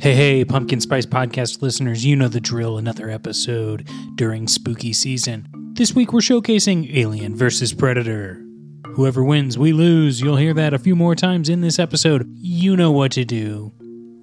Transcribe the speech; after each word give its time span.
Hey, 0.00 0.14
hey, 0.14 0.44
Pumpkin 0.46 0.80
Spice 0.80 1.04
Podcast 1.04 1.60
listeners, 1.60 2.06
you 2.06 2.16
know 2.16 2.28
the 2.28 2.40
drill. 2.40 2.78
Another 2.78 3.10
episode 3.10 3.86
during 4.14 4.48
spooky 4.48 4.94
season. 4.94 5.46
This 5.74 5.94
week 5.94 6.14
we're 6.14 6.20
showcasing 6.20 6.96
Alien 6.96 7.36
versus 7.36 7.74
Predator. 7.74 8.42
Whoever 8.94 9.22
wins, 9.22 9.58
we 9.58 9.74
lose. 9.74 10.22
You'll 10.22 10.36
hear 10.36 10.54
that 10.54 10.72
a 10.72 10.78
few 10.78 10.96
more 10.96 11.14
times 11.14 11.50
in 11.50 11.60
this 11.60 11.78
episode. 11.78 12.26
You 12.38 12.78
know 12.78 12.90
what 12.90 13.12
to 13.12 13.26
do. 13.26 13.74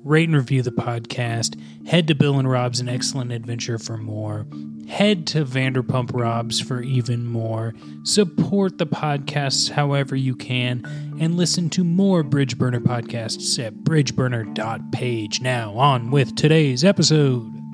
Rate 0.07 0.29
and 0.29 0.37
review 0.37 0.61
the 0.61 0.71
podcast. 0.71 1.59
Head 1.85 2.07
to 2.07 2.15
Bill 2.15 2.39
and 2.39 2.49
Rob's 2.49 2.79
An 2.79 2.87
Excellent 2.87 3.33
Adventure 3.33 3.77
for 3.77 3.97
more. 3.97 4.47
Head 4.87 5.27
to 5.27 5.43
Vanderpump 5.43 6.11
Rob's 6.13 6.61
for 6.61 6.81
even 6.81 7.27
more. 7.27 7.73
Support 8.03 8.77
the 8.77 8.87
podcasts 8.87 9.69
however 9.69 10.15
you 10.15 10.33
can, 10.33 10.85
and 11.19 11.35
listen 11.35 11.69
to 11.71 11.83
more 11.83 12.23
Bridge 12.23 12.57
Burner 12.57 12.79
podcasts 12.79 13.61
at 13.61 13.73
bridgeburner.page. 13.83 15.41
Now, 15.41 15.73
on 15.73 16.09
with 16.09 16.37
today's 16.37 16.85
episode. 16.85 17.66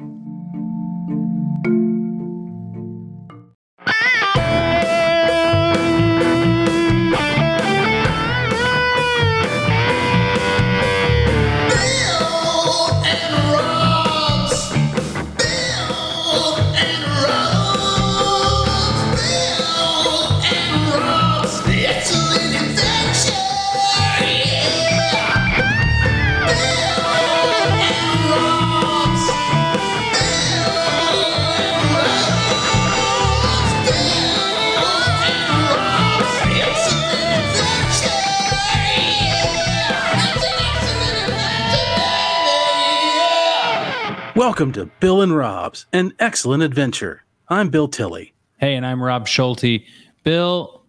Welcome 44.54 44.74
to 44.74 44.86
Bill 45.00 45.24
and 45.24 45.36
Rob's, 45.36 45.88
an 45.94 46.14
excellent 46.20 46.62
adventure. 46.62 47.24
I'm 47.48 47.70
Bill 47.70 47.88
Tilley. 47.88 48.36
Hey, 48.60 48.76
and 48.76 48.86
I'm 48.86 49.02
Rob 49.02 49.28
Schulte. 49.28 49.82
Bill, 50.24 50.86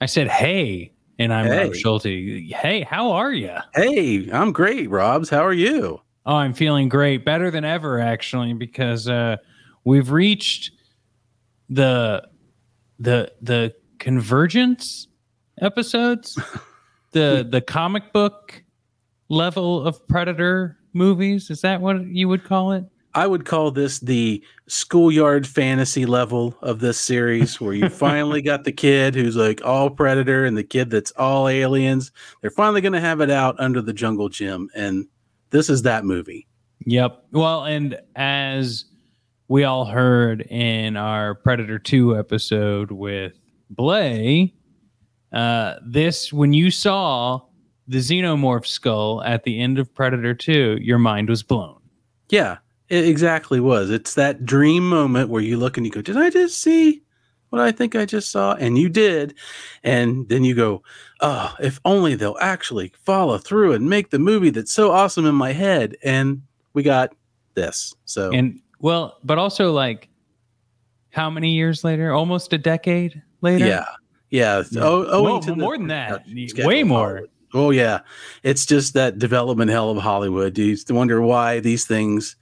I 0.00 0.06
said 0.06 0.28
hey, 0.28 0.90
and 1.18 1.30
I'm 1.30 1.44
Rob 1.50 1.74
Hey. 1.74 1.78
Schulte. 1.78 2.54
Hey, 2.54 2.80
how 2.80 3.10
are 3.10 3.34
you? 3.34 3.54
Hey, 3.74 4.30
I'm 4.32 4.50
great, 4.50 4.88
Robs. 4.88 5.28
How 5.28 5.44
are 5.44 5.52
you? 5.52 6.00
Oh, 6.24 6.36
I'm 6.36 6.54
feeling 6.54 6.88
great, 6.88 7.22
better 7.22 7.50
than 7.50 7.66
ever 7.66 8.00
actually, 8.00 8.54
because 8.54 9.06
uh, 9.06 9.36
we've 9.84 10.10
reached 10.10 10.72
the 11.68 12.26
the 12.98 13.30
the 13.42 13.74
convergence 13.98 15.06
episodes, 15.60 16.38
the 17.12 17.46
the 17.46 17.60
comic 17.60 18.10
book 18.14 18.64
level 19.28 19.86
of 19.86 20.08
Predator 20.08 20.78
movies. 20.92 21.50
Is 21.50 21.60
that 21.62 21.80
what 21.80 22.06
you 22.06 22.28
would 22.28 22.44
call 22.44 22.72
it? 22.72 22.84
I 23.14 23.26
would 23.26 23.44
call 23.44 23.72
this 23.72 23.98
the 23.98 24.42
schoolyard 24.68 25.46
fantasy 25.46 26.06
level 26.06 26.56
of 26.62 26.78
this 26.78 27.00
series 27.00 27.60
where 27.60 27.74
you 27.74 27.88
finally 27.90 28.40
got 28.40 28.64
the 28.64 28.72
kid 28.72 29.14
who's 29.14 29.36
like 29.36 29.64
all 29.64 29.90
predator 29.90 30.44
and 30.44 30.56
the 30.56 30.64
kid 30.64 30.90
that's 30.90 31.10
all 31.12 31.48
aliens. 31.48 32.12
They're 32.40 32.50
finally 32.50 32.80
going 32.80 32.92
to 32.92 33.00
have 33.00 33.20
it 33.20 33.30
out 33.30 33.58
under 33.58 33.82
the 33.82 33.92
jungle 33.92 34.28
gym. 34.28 34.68
And 34.74 35.06
this 35.50 35.68
is 35.68 35.82
that 35.82 36.04
movie. 36.04 36.46
Yep. 36.86 37.24
Well, 37.32 37.64
and 37.64 37.98
as 38.14 38.84
we 39.48 39.64
all 39.64 39.84
heard 39.84 40.42
in 40.42 40.96
our 40.96 41.34
Predator 41.34 41.78
2 41.78 42.16
episode 42.16 42.92
with 42.92 43.34
Blay, 43.68 44.54
uh, 45.32 45.74
this, 45.84 46.32
when 46.32 46.52
you 46.52 46.70
saw 46.70 47.40
the 47.90 47.98
xenomorph 47.98 48.66
skull 48.66 49.20
at 49.24 49.42
the 49.42 49.60
end 49.60 49.76
of 49.76 49.92
Predator 49.92 50.32
2, 50.32 50.78
your 50.80 50.98
mind 50.98 51.28
was 51.28 51.42
blown. 51.42 51.80
Yeah, 52.28 52.58
it 52.88 53.04
exactly 53.04 53.58
was. 53.58 53.90
It's 53.90 54.14
that 54.14 54.46
dream 54.46 54.88
moment 54.88 55.28
where 55.28 55.42
you 55.42 55.56
look 55.56 55.76
and 55.76 55.84
you 55.84 55.90
go, 55.90 56.00
Did 56.00 56.16
I 56.16 56.30
just 56.30 56.62
see 56.62 57.02
what 57.48 57.60
I 57.60 57.72
think 57.72 57.96
I 57.96 58.06
just 58.06 58.30
saw? 58.30 58.54
And 58.54 58.78
you 58.78 58.88
did. 58.88 59.34
And 59.82 60.28
then 60.28 60.44
you 60.44 60.54
go, 60.54 60.84
Oh, 61.20 61.52
if 61.58 61.80
only 61.84 62.14
they'll 62.14 62.38
actually 62.40 62.92
follow 63.02 63.38
through 63.38 63.72
and 63.72 63.90
make 63.90 64.10
the 64.10 64.20
movie 64.20 64.50
that's 64.50 64.72
so 64.72 64.92
awesome 64.92 65.26
in 65.26 65.34
my 65.34 65.52
head. 65.52 65.96
And 66.04 66.42
we 66.74 66.84
got 66.84 67.12
this. 67.54 67.92
So, 68.04 68.30
And, 68.32 68.60
well, 68.78 69.18
but 69.24 69.36
also 69.36 69.72
like, 69.72 70.08
how 71.10 71.28
many 71.28 71.50
years 71.50 71.82
later? 71.82 72.12
Almost 72.12 72.52
a 72.52 72.58
decade 72.58 73.20
later? 73.40 73.66
yeah. 73.66 73.86
Yeah. 74.30 74.62
Yeah. 74.70 74.80
Oh, 74.80 75.22
Whoa, 75.24 75.40
to 75.40 75.50
the 75.50 75.56
more 75.56 75.76
than 75.76 75.88
that. 75.88 76.24
Way 76.64 76.84
more. 76.84 77.06
Hollywood. 77.08 77.30
Oh 77.52 77.70
yeah, 77.70 78.00
it's 78.42 78.64
just 78.64 78.94
that 78.94 79.18
development 79.18 79.70
hell 79.70 79.90
of 79.90 79.98
Hollywood. 79.98 80.56
You 80.56 80.76
wonder 80.90 81.20
why 81.20 81.60
these 81.60 81.84
things 81.86 82.36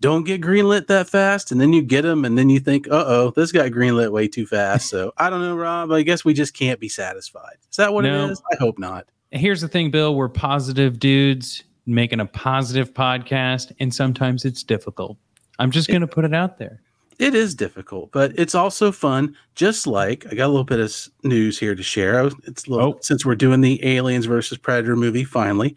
don't 0.00 0.24
get 0.24 0.40
greenlit 0.40 0.86
that 0.88 1.08
fast, 1.08 1.52
and 1.52 1.60
then 1.60 1.72
you 1.72 1.82
get 1.82 2.02
them, 2.02 2.24
and 2.24 2.36
then 2.36 2.48
you 2.48 2.58
think, 2.60 2.88
"Uh 2.88 3.04
oh, 3.06 3.32
this 3.36 3.52
got 3.52 3.70
greenlit 3.70 4.10
way 4.12 4.26
too 4.28 4.46
fast." 4.46 4.88
So 4.90 5.12
I 5.16 5.30
don't 5.30 5.40
know, 5.40 5.56
Rob. 5.56 5.92
I 5.92 6.02
guess 6.02 6.24
we 6.24 6.34
just 6.34 6.54
can't 6.54 6.80
be 6.80 6.88
satisfied. 6.88 7.56
Is 7.70 7.76
that 7.76 7.92
what 7.94 8.04
No. 8.04 8.26
it 8.26 8.32
is? 8.32 8.42
I 8.52 8.56
hope 8.56 8.78
not. 8.78 9.06
Here's 9.30 9.60
the 9.60 9.68
thing, 9.68 9.90
Bill. 9.90 10.14
We're 10.14 10.28
positive 10.28 10.98
dudes 10.98 11.62
making 11.86 12.20
a 12.20 12.26
positive 12.26 12.92
podcast, 12.94 13.72
and 13.80 13.94
sometimes 13.94 14.44
it's 14.44 14.62
difficult. 14.62 15.16
I'm 15.58 15.70
just 15.70 15.88
going 15.88 16.00
to 16.02 16.06
put 16.06 16.24
it 16.24 16.34
out 16.34 16.58
there. 16.58 16.80
It 17.18 17.34
is 17.34 17.54
difficult, 17.54 18.12
but 18.12 18.32
it's 18.36 18.54
also 18.54 18.92
fun. 18.92 19.34
Just 19.56 19.86
like 19.86 20.24
I 20.30 20.36
got 20.36 20.46
a 20.46 20.48
little 20.48 20.64
bit 20.64 20.78
of 20.78 20.94
news 21.24 21.58
here 21.58 21.74
to 21.74 21.82
share. 21.82 22.18
I 22.18 22.22
was, 22.22 22.34
it's 22.44 22.66
a 22.66 22.70
little 22.70 22.94
Oh. 22.94 22.98
since 23.00 23.26
we're 23.26 23.34
doing 23.34 23.60
the 23.60 23.84
Aliens 23.84 24.26
versus 24.26 24.56
Predator 24.56 24.94
movie. 24.94 25.24
Finally, 25.24 25.74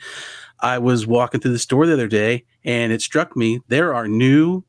I 0.59 0.77
was 0.77 1.07
walking 1.07 1.41
through 1.41 1.53
the 1.53 1.59
store 1.59 1.87
the 1.87 1.93
other 1.93 2.07
day, 2.07 2.45
and 2.63 2.93
it 2.93 3.01
struck 3.01 3.35
me 3.35 3.59
there 3.67 3.93
are 3.93 4.07
new 4.07 4.63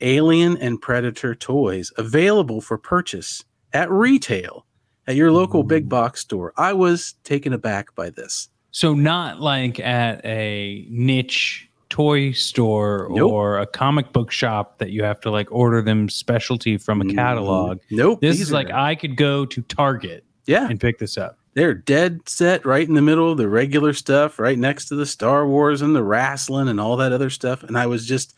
Alien 0.00 0.56
and 0.58 0.80
Predator 0.80 1.34
toys 1.34 1.92
available 1.96 2.60
for 2.60 2.76
purchase 2.76 3.44
at 3.72 3.90
retail 3.90 4.66
at 5.06 5.14
your 5.14 5.30
local 5.30 5.62
big 5.62 5.86
mm. 5.86 5.90
box 5.90 6.20
store. 6.20 6.52
I 6.56 6.72
was 6.72 7.14
taken 7.22 7.52
aback 7.52 7.94
by 7.94 8.10
this. 8.10 8.48
So 8.72 8.92
not 8.94 9.40
like 9.40 9.78
at 9.80 10.24
a 10.24 10.86
niche 10.90 11.70
toy 11.88 12.32
store 12.32 13.08
Nope. 13.10 13.32
or 13.32 13.58
a 13.58 13.66
comic 13.66 14.12
book 14.12 14.30
shop 14.30 14.78
that 14.78 14.90
you 14.90 15.02
have 15.04 15.20
to 15.20 15.30
like 15.30 15.50
order 15.50 15.82
them 15.82 16.08
specialty 16.08 16.78
from 16.78 17.00
a 17.00 17.04
mm, 17.04 17.14
catalog. 17.14 17.80
Nope. 17.90 18.20
This 18.20 18.40
is 18.40 18.52
like 18.52 18.70
I 18.70 18.94
could 18.94 19.16
go 19.16 19.46
to 19.46 19.62
Target 19.62 20.24
yeah. 20.46 20.68
and 20.68 20.80
pick 20.80 20.98
this 20.98 21.16
up. 21.16 21.38
They're 21.54 21.74
dead 21.74 22.28
set 22.28 22.66
right 22.66 22.86
in 22.86 22.94
the 22.94 23.02
middle 23.02 23.32
of 23.32 23.38
the 23.38 23.48
regular 23.48 23.94
stuff, 23.94 24.38
right 24.38 24.58
next 24.58 24.88
to 24.88 24.94
the 24.94 25.06
Star 25.06 25.46
Wars 25.46 25.80
and 25.80 25.96
the 25.96 26.02
wrestling 26.04 26.68
and 26.68 26.78
all 26.78 26.98
that 26.98 27.12
other 27.12 27.30
stuff. 27.30 27.62
And 27.62 27.78
I 27.78 27.86
was 27.86 28.06
just 28.06 28.34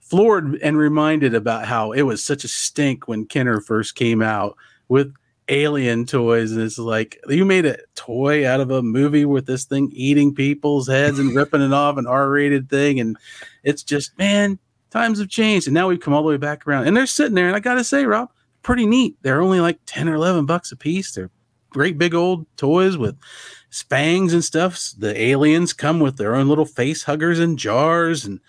floored 0.00 0.54
and 0.62 0.78
reminded 0.78 1.34
about 1.34 1.66
how 1.66 1.92
it 1.92 2.02
was 2.02 2.22
such 2.22 2.44
a 2.44 2.48
stink 2.48 3.08
when 3.08 3.26
Kenner 3.26 3.60
first 3.60 3.94
came 3.94 4.22
out 4.22 4.56
with 4.88 5.14
alien 5.52 6.06
toys. 6.06 6.52
And 6.52 6.62
it's 6.62 6.78
like, 6.78 7.20
you 7.28 7.44
made 7.44 7.66
a 7.66 7.78
toy 7.94 8.48
out 8.48 8.60
of 8.60 8.70
a 8.70 8.82
movie 8.82 9.24
with 9.24 9.46
this 9.46 9.64
thing 9.64 9.90
eating 9.92 10.34
people's 10.34 10.88
heads 10.88 11.18
and 11.18 11.32
ripping 11.36 11.62
it 11.62 11.72
off, 11.72 11.98
an 11.98 12.06
R 12.06 12.28
rated 12.30 12.68
thing. 12.70 12.98
And 12.98 13.16
it's 13.62 13.82
just, 13.82 14.16
man, 14.18 14.58
times 14.90 15.18
have 15.18 15.28
changed. 15.28 15.66
And 15.66 15.74
now 15.74 15.88
we've 15.88 16.00
come 16.00 16.14
all 16.14 16.22
the 16.22 16.28
way 16.28 16.36
back 16.36 16.66
around. 16.66 16.86
And 16.86 16.96
they're 16.96 17.06
sitting 17.06 17.34
there. 17.34 17.46
And 17.46 17.56
I 17.56 17.60
got 17.60 17.74
to 17.74 17.84
say, 17.84 18.04
Rob, 18.06 18.30
pretty 18.62 18.86
neat. 18.86 19.16
They're 19.22 19.42
only 19.42 19.60
like 19.60 19.78
10 19.86 20.08
or 20.08 20.14
11 20.14 20.46
bucks 20.46 20.72
a 20.72 20.76
piece. 20.76 21.12
They're 21.12 21.30
great 21.70 21.98
big 21.98 22.14
old 22.14 22.46
toys 22.56 22.96
with 22.96 23.16
spangs 23.70 24.32
and 24.32 24.44
stuff. 24.44 24.78
The 24.98 25.18
aliens 25.20 25.72
come 25.72 26.00
with 26.00 26.16
their 26.16 26.34
own 26.34 26.48
little 26.48 26.66
face 26.66 27.02
huggers 27.02 27.38
and 27.38 27.58
jars, 27.58 28.24
and 28.24 28.40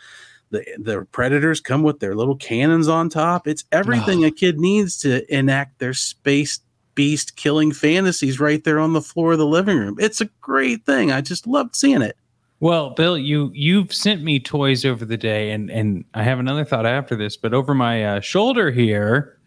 the 0.52 0.66
the 0.78 1.06
predators 1.12 1.60
come 1.62 1.84
with 1.84 2.00
their 2.00 2.16
little 2.16 2.36
cannons 2.36 2.88
on 2.88 3.10
top. 3.10 3.48
It's 3.48 3.64
everything 3.72 4.24
a 4.24 4.32
kid 4.32 4.60
needs 4.60 4.98
to 5.00 5.34
enact 5.34 5.80
their 5.80 5.94
space 5.94 6.60
beast 6.95 7.36
killing 7.36 7.72
fantasies 7.72 8.40
right 8.40 8.63
there 8.63 8.80
on 8.80 8.94
the 8.94 9.01
floor 9.01 9.34
of 9.34 9.40
the 9.40 9.45
living 9.45 9.78
room. 9.78 9.98
It's 10.00 10.22
a 10.22 10.30
great 10.42 10.86
thing. 10.86 11.12
I 11.12 11.22
just 11.22 11.48
loved 11.48 11.75
seeing 11.75 12.01
it. 12.01 12.18
Well, 12.60 12.92
Bill, 12.92 13.18
you 13.18 13.51
you've 13.54 13.94
sent 13.94 14.24
me 14.24 14.40
toys 14.40 14.86
over 14.86 15.04
the 15.04 15.18
day, 15.18 15.51
and 15.51 15.69
and 15.69 16.06
I 16.13 16.24
have 16.24 16.40
another 16.40 16.63
thought 16.63 16.86
after 16.86 17.16
this. 17.16 17.36
But 17.36 17.54
over 17.54 17.74
my 17.74 18.06
uh, 18.06 18.19
shoulder 18.22 18.72
here, 18.72 19.38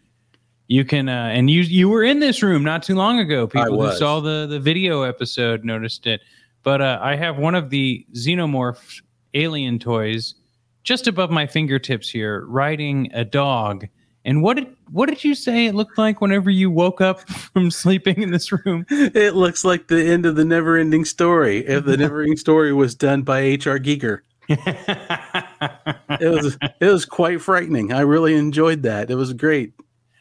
you 0.67 0.85
can 0.85 1.09
uh, 1.09 1.29
and 1.33 1.49
you 1.49 1.61
you 1.61 1.89
were 1.89 2.03
in 2.03 2.19
this 2.19 2.43
room 2.43 2.63
not 2.63 2.83
too 2.83 2.95
long 2.95 3.19
ago. 3.19 3.47
People 3.47 3.81
who 3.81 3.95
saw 3.95 4.19
the 4.19 4.45
the 4.47 4.59
video 4.59 5.01
episode 5.01 5.65
noticed 5.65 6.05
it. 6.05 6.21
But 6.63 6.81
uh, 6.81 6.99
I 7.01 7.15
have 7.15 7.37
one 7.37 7.55
of 7.55 7.69
the 7.69 8.05
xenomorph 8.13 9.01
alien 9.33 9.79
toys 9.79 10.35
just 10.83 11.07
above 11.07 11.31
my 11.31 11.47
fingertips 11.47 12.09
here, 12.09 12.45
riding 12.47 13.09
a 13.13 13.25
dog, 13.25 13.87
And 14.27 14.43
what 14.43 14.57
did 14.57 14.67
what 14.91 15.07
did 15.07 15.23
you 15.23 15.33
say 15.33 15.67
it 15.67 15.73
looked 15.73 15.97
like 15.97 16.19
whenever 16.19 16.49
you 16.49 16.69
woke 16.69 16.99
up 16.99 17.21
from 17.29 17.71
sleeping 17.71 18.21
in 18.21 18.31
this 18.31 18.51
room? 18.51 18.85
It 18.89 19.35
looks 19.35 19.63
like 19.63 19.87
the 19.87 20.05
end 20.05 20.25
of 20.25 20.35
the 20.35 20.45
never 20.45 20.77
ending 20.77 21.05
story. 21.05 21.65
If 21.65 21.85
the 21.85 21.95
never 21.97 22.21
ending 22.21 22.37
story 22.37 22.73
was 22.73 22.93
done 22.93 23.23
by 23.23 23.39
H.R. 23.39 23.79
Giger. 23.79 24.19
It 24.49 26.29
was 26.29 26.57
it 26.81 26.85
was 26.85 27.05
quite 27.05 27.41
frightening. 27.41 27.93
I 27.93 28.01
really 28.01 28.35
enjoyed 28.35 28.83
that. 28.83 29.09
It 29.09 29.15
was 29.15 29.31
great. 29.33 29.73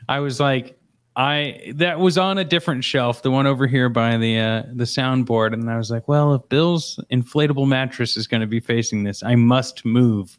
I 0.08 0.20
was 0.20 0.38
like, 0.38 0.78
I 1.16 1.72
that 1.74 1.98
was 1.98 2.16
on 2.16 2.38
a 2.38 2.44
different 2.44 2.84
shelf, 2.84 3.22
the 3.22 3.30
one 3.30 3.46
over 3.46 3.66
here 3.66 3.88
by 3.88 4.16
the 4.18 4.38
uh, 4.38 4.62
the 4.72 4.84
soundboard, 4.84 5.52
and 5.52 5.70
I 5.70 5.78
was 5.78 5.90
like, 5.90 6.06
well, 6.06 6.34
if 6.34 6.48
Bill's 6.48 7.00
inflatable 7.10 7.66
mattress 7.66 8.16
is 8.16 8.26
going 8.26 8.42
to 8.42 8.46
be 8.46 8.60
facing 8.60 9.04
this, 9.04 9.22
I 9.22 9.34
must 9.34 9.84
move 9.84 10.38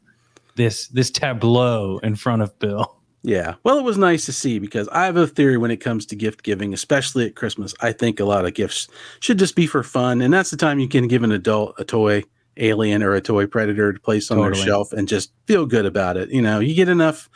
this 0.55 0.87
this 0.89 1.09
tableau 1.11 1.97
in 1.99 2.15
front 2.15 2.41
of 2.43 2.57
Bill. 2.59 2.96
Yeah. 3.27 3.55
Well, 3.63 3.77
it 3.77 3.83
was 3.83 3.97
nice 3.97 4.25
to 4.27 4.31
see 4.31 4.57
because 4.57 4.87
I 4.87 5.03
have 5.03 5.17
a 5.17 5.27
theory 5.27 5.57
when 5.57 5.69
it 5.69 5.77
comes 5.77 6.05
to 6.05 6.15
gift 6.15 6.43
giving, 6.43 6.73
especially 6.73 7.25
at 7.25 7.35
Christmas. 7.35 7.75
I 7.81 7.91
think 7.91 8.21
a 8.21 8.25
lot 8.25 8.45
of 8.45 8.53
gifts 8.53 8.87
should 9.19 9.37
just 9.37 9.53
be 9.53 9.67
for 9.67 9.83
fun. 9.83 10.21
And 10.21 10.33
that's 10.33 10.49
the 10.49 10.55
time 10.55 10.79
you 10.79 10.87
can 10.87 11.09
give 11.09 11.23
an 11.23 11.33
adult 11.33 11.75
a 11.77 11.83
toy 11.83 12.23
alien 12.55 13.03
or 13.03 13.13
a 13.15 13.21
toy 13.21 13.45
predator 13.45 13.91
to 13.91 13.99
place 13.99 14.31
on 14.31 14.37
Totally. 14.37 14.55
their 14.55 14.65
shelf 14.65 14.93
and 14.93 15.09
just 15.09 15.33
feel 15.45 15.65
good 15.65 15.85
about 15.85 16.15
it. 16.15 16.29
You 16.29 16.41
know, 16.41 16.61
you 16.61 16.73
get 16.73 16.87
enough 16.87 17.29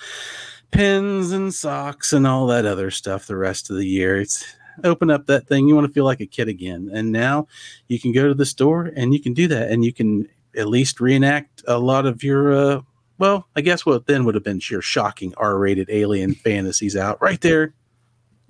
pins 0.72 1.34
and 1.34 1.54
socks 1.54 2.14
and 2.14 2.26
all 2.26 2.48
that 2.48 2.66
other 2.66 2.90
stuff 2.90 3.28
the 3.28 3.36
rest 3.36 3.70
of 3.70 3.76
the 3.76 3.86
year. 3.86 4.16
It's 4.16 4.46
open 4.86 5.12
up 5.12 5.26
that 5.26 5.46
thing. 5.46 5.68
You 5.68 5.76
want 5.76 5.88
to 5.88 5.94
feel 5.94 6.06
like 6.06 6.22
a 6.22 6.26
kid 6.26 6.48
again. 6.48 6.90
And 6.94 7.12
now 7.12 7.48
you 7.90 8.00
can 8.00 8.14
go 8.14 8.30
to 8.30 8.34
the 8.34 8.46
store 8.46 8.94
and 8.96 9.14
you 9.14 9.20
can 9.20 9.34
do 9.34 9.50
that. 9.50 9.70
And 9.70 9.84
you 9.84 9.92
can 9.92 10.30
at 10.56 10.70
least 10.70 11.02
reenact 11.02 11.64
a 11.68 11.78
lot 11.78 12.06
of 12.06 12.24
your, 12.24 12.54
uh, 12.54 12.82
well, 13.21 13.47
I 13.56 13.62
guess 13.62 13.85
what 13.85 14.07
then 14.07 14.25
would 14.25 14.33
have 14.33 14.44
been 14.44 14.59
your 14.68 14.81
shocking 14.81 15.31
R 15.38 15.59
rated 15.59 15.91
alien 15.91 16.33
fantasies 16.33 16.95
out 16.95 17.21
right 17.21 17.39
there 17.39 17.75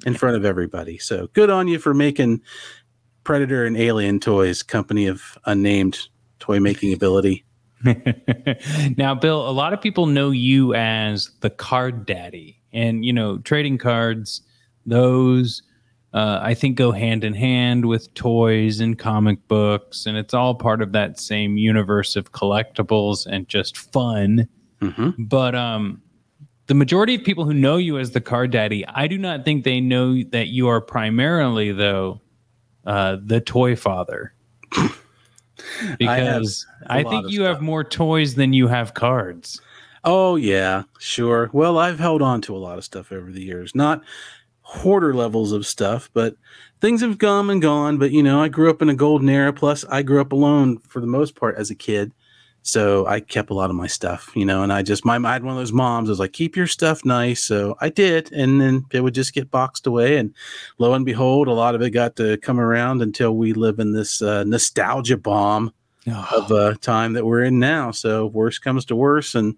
in 0.06 0.13
front 0.13 0.38
of 0.38 0.45
everybody. 0.45 0.97
So 0.97 1.27
good 1.33 1.50
on 1.50 1.68
you 1.68 1.77
for 1.77 1.94
making 1.94 2.41
Predator 3.25 3.65
and 3.65 3.75
Alien 3.75 4.21
Toys, 4.21 4.63
company 4.63 5.07
of 5.07 5.38
unnamed 5.45 6.07
toy 6.39 6.62
making 6.62 6.94
ability. 6.94 7.44
now, 8.97 9.13
Bill, 9.13 9.50
a 9.50 9.51
lot 9.51 9.73
of 9.73 9.81
people 9.81 10.06
know 10.06 10.31
you 10.31 10.73
as 10.73 11.29
the 11.41 11.50
card 11.50 12.06
daddy, 12.06 12.57
and 12.71 13.03
you 13.03 13.12
know, 13.12 13.39
trading 13.39 13.77
cards, 13.77 14.41
those 14.85 15.63
uh, 16.13 16.39
I 16.41 16.53
think 16.53 16.77
go 16.77 16.94
hand 16.94 17.25
in 17.25 17.33
hand 17.33 17.88
with 17.88 18.13
toys 18.13 18.79
and 18.79 18.97
comic 18.97 19.45
books, 19.50 20.06
and 20.06 20.18
it's 20.18 20.33
all 20.33 20.56
part 20.56 20.81
of 20.81 20.94
that 20.94 21.19
same 21.19 21.57
universe 21.57 22.15
of 22.15 22.31
collectibles 22.31 23.25
and 23.25 23.50
just 23.50 23.77
fun. 23.77 24.47
Hmm 24.81 25.10
But 25.18 25.56
um, 25.56 26.01
the 26.68 26.74
majority 26.74 27.16
of 27.16 27.24
people 27.24 27.45
who 27.45 27.54
know 27.54 27.78
you 27.78 27.98
as 27.98 28.12
the 28.12 28.22
card 28.22 28.51
daddy, 28.51 28.86
I 28.88 29.07
do 29.07 29.18
not 29.18 29.45
think 29.45 29.63
they 29.63 29.81
know 29.81 30.22
that 30.31 30.48
you 30.48 30.68
are 30.68 30.81
primarily, 30.81 31.72
though, 31.72 32.22
uh, 32.86 33.18
the 33.24 33.42
toy 33.42 33.75
father. 33.75 34.33
Because 36.00 36.66
I, 36.88 37.04
lot 37.04 37.10
think 37.10 37.30
you 37.30 37.44
have 37.44 37.62
more 37.62 37.83
toys 37.83 38.36
than 38.36 38.54
you 38.54 38.68
have 38.68 38.94
cards. 38.94 39.62
Oh 40.04 40.36
yeah, 40.36 40.83
sure. 41.00 41.50
Well, 41.54 41.78
I've 41.78 42.00
held 42.00 42.22
on 42.22 42.42
to 42.42 42.56
a 42.56 42.60
lot 42.60 42.78
of 42.78 42.83
stuff 42.83 43.12
over 43.12 43.31
the 43.31 43.44
years. 43.44 43.75
Not 43.75 44.04
hoarder 44.62 45.13
levels 45.13 45.51
of 45.51 45.66
stuff, 45.66 46.10
but 46.13 46.36
things 46.80 47.01
have 47.01 47.19
come 47.19 47.50
and 47.50 47.62
gone. 47.62 47.98
But 47.98 48.12
you 48.12 48.24
know, 48.24 48.42
I 48.42 48.48
grew 48.48 48.69
up 48.69 48.81
in 48.81 48.89
a 48.89 48.95
golden 48.95 49.30
era. 49.30 49.54
Plus, 49.54 49.86
I 49.86 50.01
grew 50.01 50.22
up 50.22 50.31
alone 50.31 50.80
for 50.80 51.00
the 51.00 51.07
most 51.07 51.36
part 51.36 51.56
as 51.57 51.69
a 51.69 51.75
kid, 51.75 52.12
so 52.63 53.08
I 53.08 53.19
kept 53.19 53.50
a 53.50 53.54
lot 53.56 53.69
of 53.69 53.75
my 53.75 53.88
stuff. 53.88 54.31
You 54.36 54.46
know, 54.46 54.63
and 54.63 54.72
I 54.72 54.81
just 54.81 55.06
my 55.06 55.16
I 55.16 55.34
had 55.34 55.44
one 55.44 55.54
of 55.54 55.60
those 55.60 55.74
moms 55.74 56.08
that 56.08 56.12
was 56.12 56.19
like, 56.19 56.34
"Keep 56.34 56.56
your 56.56 56.68
stuff 56.68 57.04
nice." 57.04 57.44
So 57.44 57.75
I 57.81 57.90
did, 57.90 58.31
and 58.31 58.62
then 58.62 58.86
it 58.92 59.02
would 59.02 59.16
just 59.16 59.34
get 59.34 59.52
boxed 59.52 59.88
away. 59.88 60.18
And 60.18 60.34
lo 60.78 60.94
and 60.94 61.06
behold, 61.06 61.48
a 61.48 61.54
lot 61.54 61.75
of 61.75 61.81
it 61.81 61.92
got 61.92 62.16
to 62.18 62.38
come 62.38 62.60
around 62.60 63.02
until 63.02 63.36
we 63.36 63.54
live 63.54 63.80
in 63.80 63.94
this 63.94 64.22
uh, 64.22 64.44
nostalgia 64.44 65.18
bomb 65.18 65.74
of 66.31 66.52
a 66.52 66.75
time 66.75 67.13
that 67.13 67.25
we're 67.25 67.44
in 67.44 67.60
now. 67.60 67.92
So 67.92 68.28
worse 68.28 68.60
comes 68.60 68.86
to 68.86 68.96
worse, 68.96 69.34
and 69.36 69.56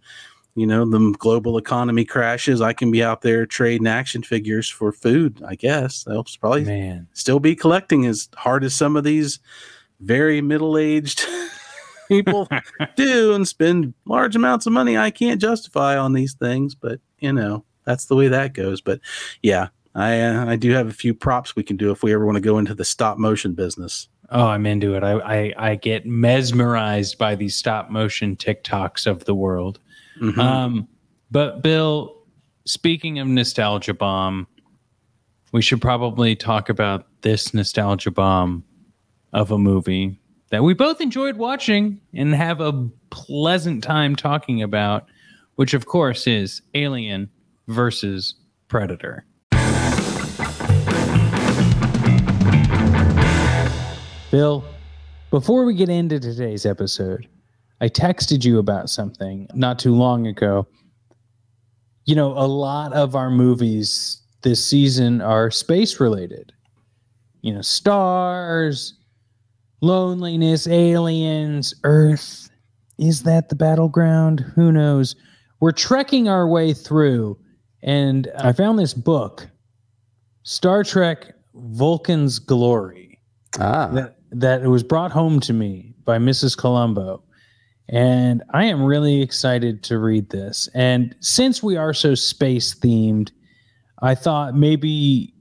you 0.55 0.65
know 0.65 0.85
the 0.85 1.15
global 1.17 1.57
economy 1.57 2.05
crashes. 2.05 2.61
I 2.61 2.73
can 2.73 2.91
be 2.91 3.03
out 3.03 3.21
there 3.21 3.45
trading 3.45 3.87
action 3.87 4.23
figures 4.23 4.69
for 4.69 4.91
food. 4.91 5.41
I 5.45 5.55
guess 5.55 6.05
I'll 6.07 6.25
probably 6.39 6.63
Man. 6.63 7.07
still 7.13 7.39
be 7.39 7.55
collecting 7.55 8.05
as 8.05 8.29
hard 8.35 8.63
as 8.63 8.73
some 8.73 8.95
of 8.95 9.03
these 9.03 9.39
very 9.99 10.41
middle-aged 10.41 11.25
people 12.07 12.47
do 12.95 13.33
and 13.33 13.47
spend 13.47 13.93
large 14.05 14.35
amounts 14.35 14.65
of 14.65 14.73
money 14.73 14.97
I 14.97 15.11
can't 15.11 15.41
justify 15.41 15.97
on 15.97 16.13
these 16.13 16.33
things. 16.33 16.75
But 16.75 16.99
you 17.19 17.33
know 17.33 17.65
that's 17.85 18.05
the 18.05 18.15
way 18.15 18.27
that 18.29 18.53
goes. 18.53 18.81
But 18.81 18.99
yeah. 19.41 19.69
I, 19.95 20.21
uh, 20.21 20.45
I 20.47 20.55
do 20.55 20.71
have 20.71 20.87
a 20.87 20.91
few 20.91 21.13
props 21.13 21.55
we 21.55 21.61
can 21.61 21.77
do 21.77 21.91
if 21.91 22.01
we 22.01 22.13
ever 22.15 22.25
want 22.25 22.35
to 22.35 22.41
go 22.41 22.57
into 22.57 22.73
the 22.73 22.83
stop 22.83 23.19
motion 23.19 23.53
business. 23.53 24.07
Oh, 24.31 24.47
I'm 24.47 24.65
into 24.65 24.95
it. 24.95 25.03
I, 25.03 25.19
I, 25.19 25.53
I 25.55 25.75
get 25.75 26.07
mesmerized 26.07 27.19
by 27.19 27.35
these 27.35 27.55
stop 27.55 27.91
motion 27.91 28.35
TikToks 28.35 29.05
of 29.05 29.25
the 29.25 29.35
world. 29.35 29.79
Mhm. 30.19 30.37
Um, 30.39 30.87
but 31.29 31.61
Bill, 31.61 32.15
speaking 32.65 33.19
of 33.19 33.27
nostalgia 33.27 33.93
bomb, 33.93 34.47
we 35.51 35.61
should 35.61 35.81
probably 35.81 36.35
talk 36.35 36.69
about 36.69 37.05
this 37.21 37.53
nostalgia 37.53 38.11
bomb 38.11 38.63
of 39.33 39.51
a 39.51 39.57
movie 39.57 40.19
that 40.49 40.63
we 40.63 40.73
both 40.73 41.01
enjoyed 41.01 41.37
watching 41.37 41.99
and 42.13 42.33
have 42.35 42.61
a 42.61 42.89
pleasant 43.09 43.83
time 43.83 44.15
talking 44.15 44.61
about, 44.61 45.05
which 45.55 45.73
of 45.73 45.85
course 45.85 46.27
is 46.27 46.61
Alien 46.73 47.29
versus 47.67 48.35
Predator. 48.67 49.25
Bill, 54.31 54.63
before 55.29 55.63
we 55.63 55.75
get 55.75 55.89
into 55.89 56.19
today's 56.19 56.65
episode, 56.65 57.27
I 57.81 57.89
texted 57.89 58.43
you 58.45 58.59
about 58.59 58.89
something 58.89 59.47
not 59.53 59.77
too 59.77 59.93
long 59.93 60.25
ago. 60.25 60.67
You 62.05 62.15
know, 62.15 62.31
a 62.31 62.47
lot 62.47 62.93
of 62.93 63.15
our 63.15 63.29
movies 63.29 64.21
this 64.41 64.65
season 64.65 65.21
are 65.21 65.51
space 65.51 65.99
related. 65.99 66.51
You 67.41 67.53
know, 67.53 67.61
stars, 67.61 68.95
loneliness, 69.83 70.65
aliens, 70.65 71.75
Earth. 71.83 72.49
Is 72.97 73.23
that 73.23 73.49
the 73.49 73.55
battleground? 73.55 74.39
Who 74.55 74.71
knows? 74.71 75.15
We're 75.59 75.73
trekking 75.73 76.29
our 76.29 76.47
way 76.47 76.73
through, 76.73 77.37
and 77.81 78.31
I 78.39 78.53
found 78.53 78.79
this 78.79 78.93
book, 78.93 79.47
Star 80.43 80.83
Trek 80.83 81.33
Vulcan's 81.53 82.39
Glory 82.39 83.19
Ah, 83.59 83.87
that 83.93 84.15
that 84.31 84.61
it 84.61 84.67
was 84.67 84.83
brought 84.83 85.11
home 85.11 85.39
to 85.41 85.53
me 85.53 85.93
by 86.05 86.17
Mrs. 86.17 86.57
Colombo. 86.57 87.21
And 87.89 88.41
I 88.51 88.65
am 88.65 88.81
really 88.83 89.21
excited 89.21 89.83
to 89.83 89.99
read 89.99 90.29
this. 90.29 90.69
And 90.73 91.15
since 91.19 91.61
we 91.61 91.75
are 91.75 91.93
so 91.93 92.15
space 92.15 92.73
themed, 92.73 93.31
I 94.01 94.15
thought 94.15 94.55
maybe 94.55 95.33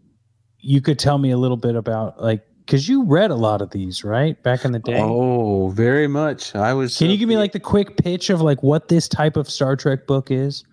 you 0.59 0.81
could 0.81 0.99
tell 0.99 1.19
me 1.19 1.31
a 1.31 1.39
little 1.39 1.57
bit 1.57 1.77
about 1.77 2.21
like 2.21 2.45
because 2.73 2.89
you 2.89 3.05
read 3.05 3.31
a 3.31 3.35
lot 3.35 3.61
of 3.61 3.69
these, 3.69 4.03
right? 4.03 4.43
Back 4.43 4.65
in 4.65 4.73
the 4.73 4.79
day. 4.79 4.99
Oh, 4.99 5.69
very 5.69 6.07
much. 6.09 6.55
I 6.55 6.73
was. 6.73 6.97
Can 6.97 7.09
uh, 7.09 7.11
you 7.11 7.19
give 7.19 7.29
me 7.29 7.37
like 7.37 7.53
the 7.53 7.61
quick 7.61 7.99
pitch 7.99 8.31
of 8.31 8.41
like 8.41 8.63
what 8.63 8.89
this 8.89 9.09
type 9.09 9.37
of 9.37 9.51
Star 9.51 9.77
Trek 9.77 10.07
book 10.07 10.31
is? 10.31 10.65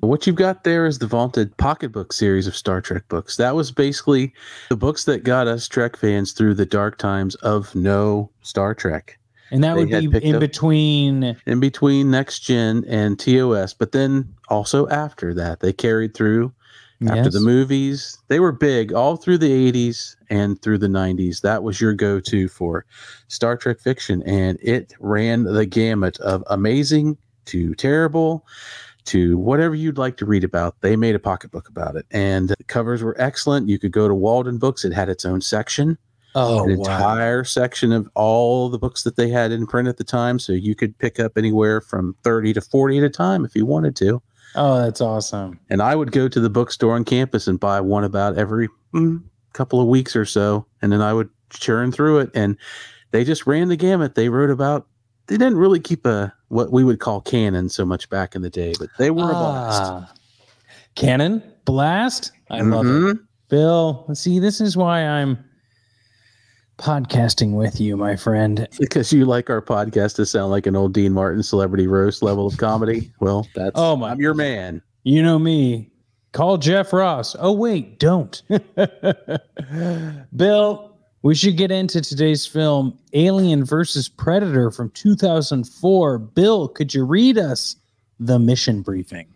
what 0.00 0.26
you've 0.26 0.36
got 0.36 0.62
there 0.62 0.86
is 0.86 0.98
the 0.98 1.08
vaunted 1.08 1.56
pocketbook 1.56 2.12
series 2.12 2.46
of 2.46 2.54
Star 2.54 2.82
Trek 2.82 3.02
books. 3.08 3.36
That 3.38 3.56
was 3.56 3.72
basically 3.72 4.32
the 4.68 4.76
books 4.76 5.04
that 5.04 5.24
got 5.24 5.48
us 5.48 5.66
Trek 5.66 5.96
fans 5.96 6.32
through 6.32 6.54
the 6.54 6.66
dark 6.66 6.98
times 6.98 7.34
of 7.36 7.74
no 7.74 8.30
Star 8.42 8.74
Trek. 8.74 9.18
And 9.50 9.64
that 9.64 9.74
They 9.74 10.06
would 10.06 10.20
be 10.20 10.24
in 10.24 10.38
between 10.38 11.34
In 11.46 11.60
between 11.60 12.10
Next 12.10 12.40
Gen 12.40 12.84
and 12.86 13.18
TOS, 13.18 13.72
but 13.72 13.92
then 13.92 14.32
also 14.50 14.86
after 14.88 15.32
that, 15.32 15.60
they 15.60 15.72
carried 15.72 16.12
through 16.14 16.52
after 17.06 17.22
Yes. 17.22 17.32
the 17.32 17.40
movies. 17.40 18.18
They 18.28 18.38
were 18.38 18.52
big 18.52 18.92
all 18.92 19.16
through 19.16 19.38
the 19.38 19.50
80s 19.50 20.14
and 20.30 20.60
through 20.60 20.78
the 20.78 20.88
90s. 20.88 21.40
That 21.40 21.62
was 21.62 21.80
your 21.80 21.94
go 21.94 22.20
to 22.20 22.48
for 22.48 22.84
Star 23.28 23.56
Trek 23.56 23.80
fiction. 23.80 24.22
And 24.22 24.58
it 24.62 24.94
ran 25.00 25.44
the 25.44 25.66
gamut 25.66 26.18
of 26.20 26.44
amazing 26.48 27.16
to 27.46 27.74
terrible 27.74 28.46
to 29.06 29.38
whatever 29.38 29.74
you'd 29.74 29.98
like 29.98 30.18
to 30.18 30.26
read 30.26 30.44
about. 30.44 30.80
They 30.82 30.96
made 30.96 31.14
a 31.14 31.18
pocketbook 31.20 31.68
about 31.68 31.96
it. 31.96 32.06
And 32.10 32.50
the 32.50 32.64
covers 32.66 33.02
were 33.02 33.16
excellent. 33.18 33.68
You 33.68 33.78
could 33.78 33.92
go 33.92 34.06
to 34.06 34.14
Walden 34.14 34.58
Books, 34.58 34.84
it 34.84 34.92
had 34.92 35.08
its 35.08 35.24
own 35.24 35.40
section 35.40 35.96
Oh 36.34 36.64
an 36.64 36.70
entire 36.70 37.42
section 37.44 37.92
of 37.92 38.08
all 38.14 38.68
the 38.68 38.78
books 38.78 39.02
that 39.02 39.16
they 39.16 39.28
had 39.28 39.50
in 39.50 39.66
print 39.66 39.88
at 39.88 39.96
the 39.96 40.04
time. 40.04 40.38
So 40.38 40.52
you 40.52 40.74
could 40.74 40.96
pick 40.98 41.18
up 41.18 41.36
anywhere 41.36 41.80
from 41.80 42.14
30 42.22 42.52
to 42.54 42.60
40 42.60 42.98
at 42.98 43.04
a 43.04 43.10
time 43.10 43.44
if 43.44 43.56
you 43.56 43.64
wanted 43.64 43.96
to. 43.96 44.22
Oh, 44.54 44.78
that's 44.78 45.00
awesome. 45.00 45.58
And 45.68 45.82
I 45.82 45.94
would 45.94 46.12
go 46.12 46.28
to 46.28 46.40
the 46.40 46.50
bookstore 46.50 46.94
on 46.94 47.04
campus 47.04 47.46
and 47.46 47.58
buy 47.58 47.80
one 47.80 48.04
about 48.04 48.38
every 48.38 48.68
mm, 48.94 49.22
couple 49.58 49.80
of 49.80 49.88
weeks 49.88 50.14
or 50.14 50.24
so. 50.24 50.64
And 50.80 50.92
then 50.92 51.02
I 51.02 51.12
would 51.12 51.28
churn 51.50 51.90
through 51.90 52.20
it. 52.20 52.30
And 52.32 52.56
they 53.10 53.24
just 53.24 53.44
ran 53.44 53.66
the 53.68 53.76
gamut. 53.76 54.14
They 54.14 54.28
wrote 54.28 54.50
about, 54.50 54.86
they 55.26 55.36
didn't 55.36 55.56
really 55.58 55.80
keep 55.80 56.06
a 56.06 56.32
what 56.46 56.70
we 56.70 56.84
would 56.84 57.00
call 57.00 57.20
canon 57.20 57.68
so 57.68 57.84
much 57.84 58.08
back 58.08 58.36
in 58.36 58.42
the 58.42 58.50
day, 58.50 58.72
but 58.78 58.88
they 58.98 59.10
were 59.10 59.24
a 59.30 59.34
blast. 59.34 59.82
Ah. 59.82 60.12
Cannon 60.94 61.42
blast. 61.64 62.30
I 62.50 62.60
love 62.60 62.86
it. 62.86 62.88
Mhm. 62.88 63.18
Bill, 63.48 64.06
see, 64.14 64.38
this 64.38 64.60
is 64.60 64.76
why 64.76 65.00
I'm 65.04 65.38
podcasting 66.78 67.52
with 67.54 67.80
you, 67.80 67.96
my 67.96 68.14
friend. 68.14 68.68
Because 68.78 69.12
you 69.12 69.24
like 69.24 69.50
our 69.50 69.60
podcast 69.60 70.14
to 70.16 70.26
sound 70.26 70.50
like 70.52 70.66
an 70.66 70.76
old 70.76 70.94
Dean 70.94 71.12
Martin 71.12 71.42
celebrity 71.42 71.86
roast 71.88 72.22
level 72.22 72.46
of 72.46 72.56
comedy. 72.56 73.12
Well, 73.20 73.46
that's 73.56 73.72
Oh, 73.74 73.96
my 73.96 74.10
I'm 74.10 74.20
your 74.20 74.34
man. 74.34 74.80
You 75.02 75.22
know 75.22 75.38
me. 75.38 75.90
Call 76.32 76.58
Jeff 76.58 76.92
Ross. 76.92 77.34
Oh, 77.38 77.52
wait, 77.52 77.98
don't. 77.98 78.42
Bill, 80.36 80.96
we 81.22 81.34
should 81.34 81.56
get 81.56 81.70
into 81.70 82.00
today's 82.00 82.46
film, 82.46 82.98
Alien 83.12 83.64
versus 83.64 84.08
Predator 84.08 84.70
from 84.70 84.90
2004. 84.90 86.18
Bill, 86.18 86.68
could 86.68 86.94
you 86.94 87.04
read 87.04 87.38
us 87.38 87.76
the 88.20 88.38
mission 88.38 88.82
briefing? 88.82 89.26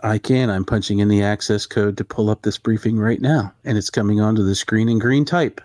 I 0.00 0.18
can. 0.18 0.50
I'm 0.50 0.64
punching 0.64 0.98
in 0.98 1.08
the 1.08 1.22
access 1.22 1.66
code 1.66 1.96
to 1.96 2.04
pull 2.04 2.30
up 2.30 2.42
this 2.42 2.58
briefing 2.58 2.98
right 2.98 3.20
now, 3.20 3.52
and 3.64 3.78
it's 3.78 3.90
coming 3.90 4.20
onto 4.20 4.44
the 4.44 4.54
screen 4.54 4.88
in 4.88 4.98
green 4.98 5.24
type. 5.24 5.60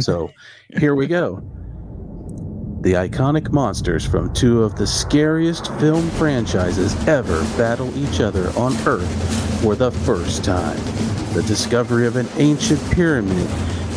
So 0.00 0.30
here 0.78 0.94
we 0.94 1.06
go. 1.06 1.42
The 2.80 2.92
iconic 2.92 3.50
monsters 3.50 4.04
from 4.04 4.32
two 4.32 4.62
of 4.62 4.76
the 4.76 4.86
scariest 4.86 5.66
film 5.80 6.08
franchises 6.10 6.94
ever 7.08 7.42
battle 7.58 7.92
each 7.98 8.20
other 8.20 8.50
on 8.56 8.72
Earth 8.86 9.60
for 9.60 9.74
the 9.74 9.90
first 9.90 10.44
time. 10.44 10.78
The 11.34 11.42
discovery 11.42 12.06
of 12.06 12.14
an 12.14 12.28
ancient 12.36 12.80
pyramid 12.92 13.48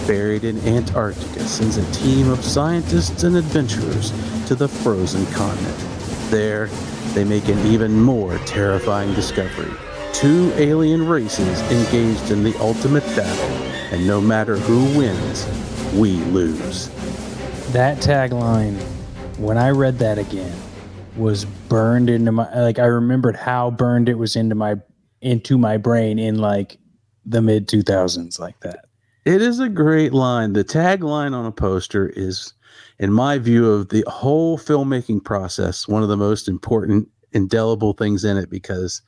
buried 0.07 0.45
in 0.45 0.57
Antarctica 0.67 1.41
sends 1.41 1.77
a 1.77 1.91
team 1.91 2.31
of 2.31 2.43
scientists 2.43 3.21
and 3.21 3.35
adventurers 3.35 4.09
to 4.47 4.55
the 4.55 4.67
frozen 4.67 5.27
continent. 5.27 5.77
There, 6.31 6.65
they 7.13 7.23
make 7.23 7.50
an 7.50 7.59
even 7.67 8.01
more 8.01 8.39
terrifying 8.39 9.13
discovery. 9.13 9.71
Two 10.11 10.51
alien 10.55 11.07
races 11.07 11.61
engaged 11.71 12.31
in 12.31 12.41
the 12.41 12.57
ultimate 12.57 13.05
battle, 13.15 13.55
and 13.91 14.07
no 14.07 14.19
matter 14.19 14.57
who 14.57 14.97
wins, 14.97 15.45
we 15.93 16.13
lose. 16.31 16.89
That 17.71 17.99
tagline, 17.99 18.77
when 19.37 19.57
I 19.57 19.69
read 19.69 19.99
that 19.99 20.17
again, 20.17 20.53
was 21.15 21.45
burned 21.45 22.09
into 22.09 22.33
my 22.33 22.53
like 22.59 22.79
I 22.79 22.85
remembered 22.85 23.37
how 23.37 23.71
burned 23.71 24.09
it 24.09 24.15
was 24.15 24.35
into 24.35 24.55
my 24.55 24.75
into 25.21 25.57
my 25.57 25.77
brain 25.77 26.19
in 26.19 26.39
like 26.39 26.77
the 27.25 27.41
mid 27.41 27.69
2000s 27.69 28.39
like 28.39 28.59
that. 28.59 28.87
It 29.23 29.41
is 29.41 29.59
a 29.59 29.69
great 29.69 30.11
line. 30.11 30.51
The 30.51 30.65
tagline 30.65 31.33
on 31.33 31.45
a 31.45 31.51
poster 31.51 32.09
is, 32.09 32.53
in 32.99 33.13
my 33.13 33.37
view 33.37 33.71
of 33.71 33.87
the 33.87 34.03
whole 34.05 34.57
filmmaking 34.57 35.23
process, 35.23 35.87
one 35.87 36.03
of 36.03 36.09
the 36.09 36.17
most 36.17 36.49
important, 36.49 37.07
indelible 37.31 37.93
things 37.93 38.25
in 38.25 38.35
it 38.35 38.49
because 38.49 39.01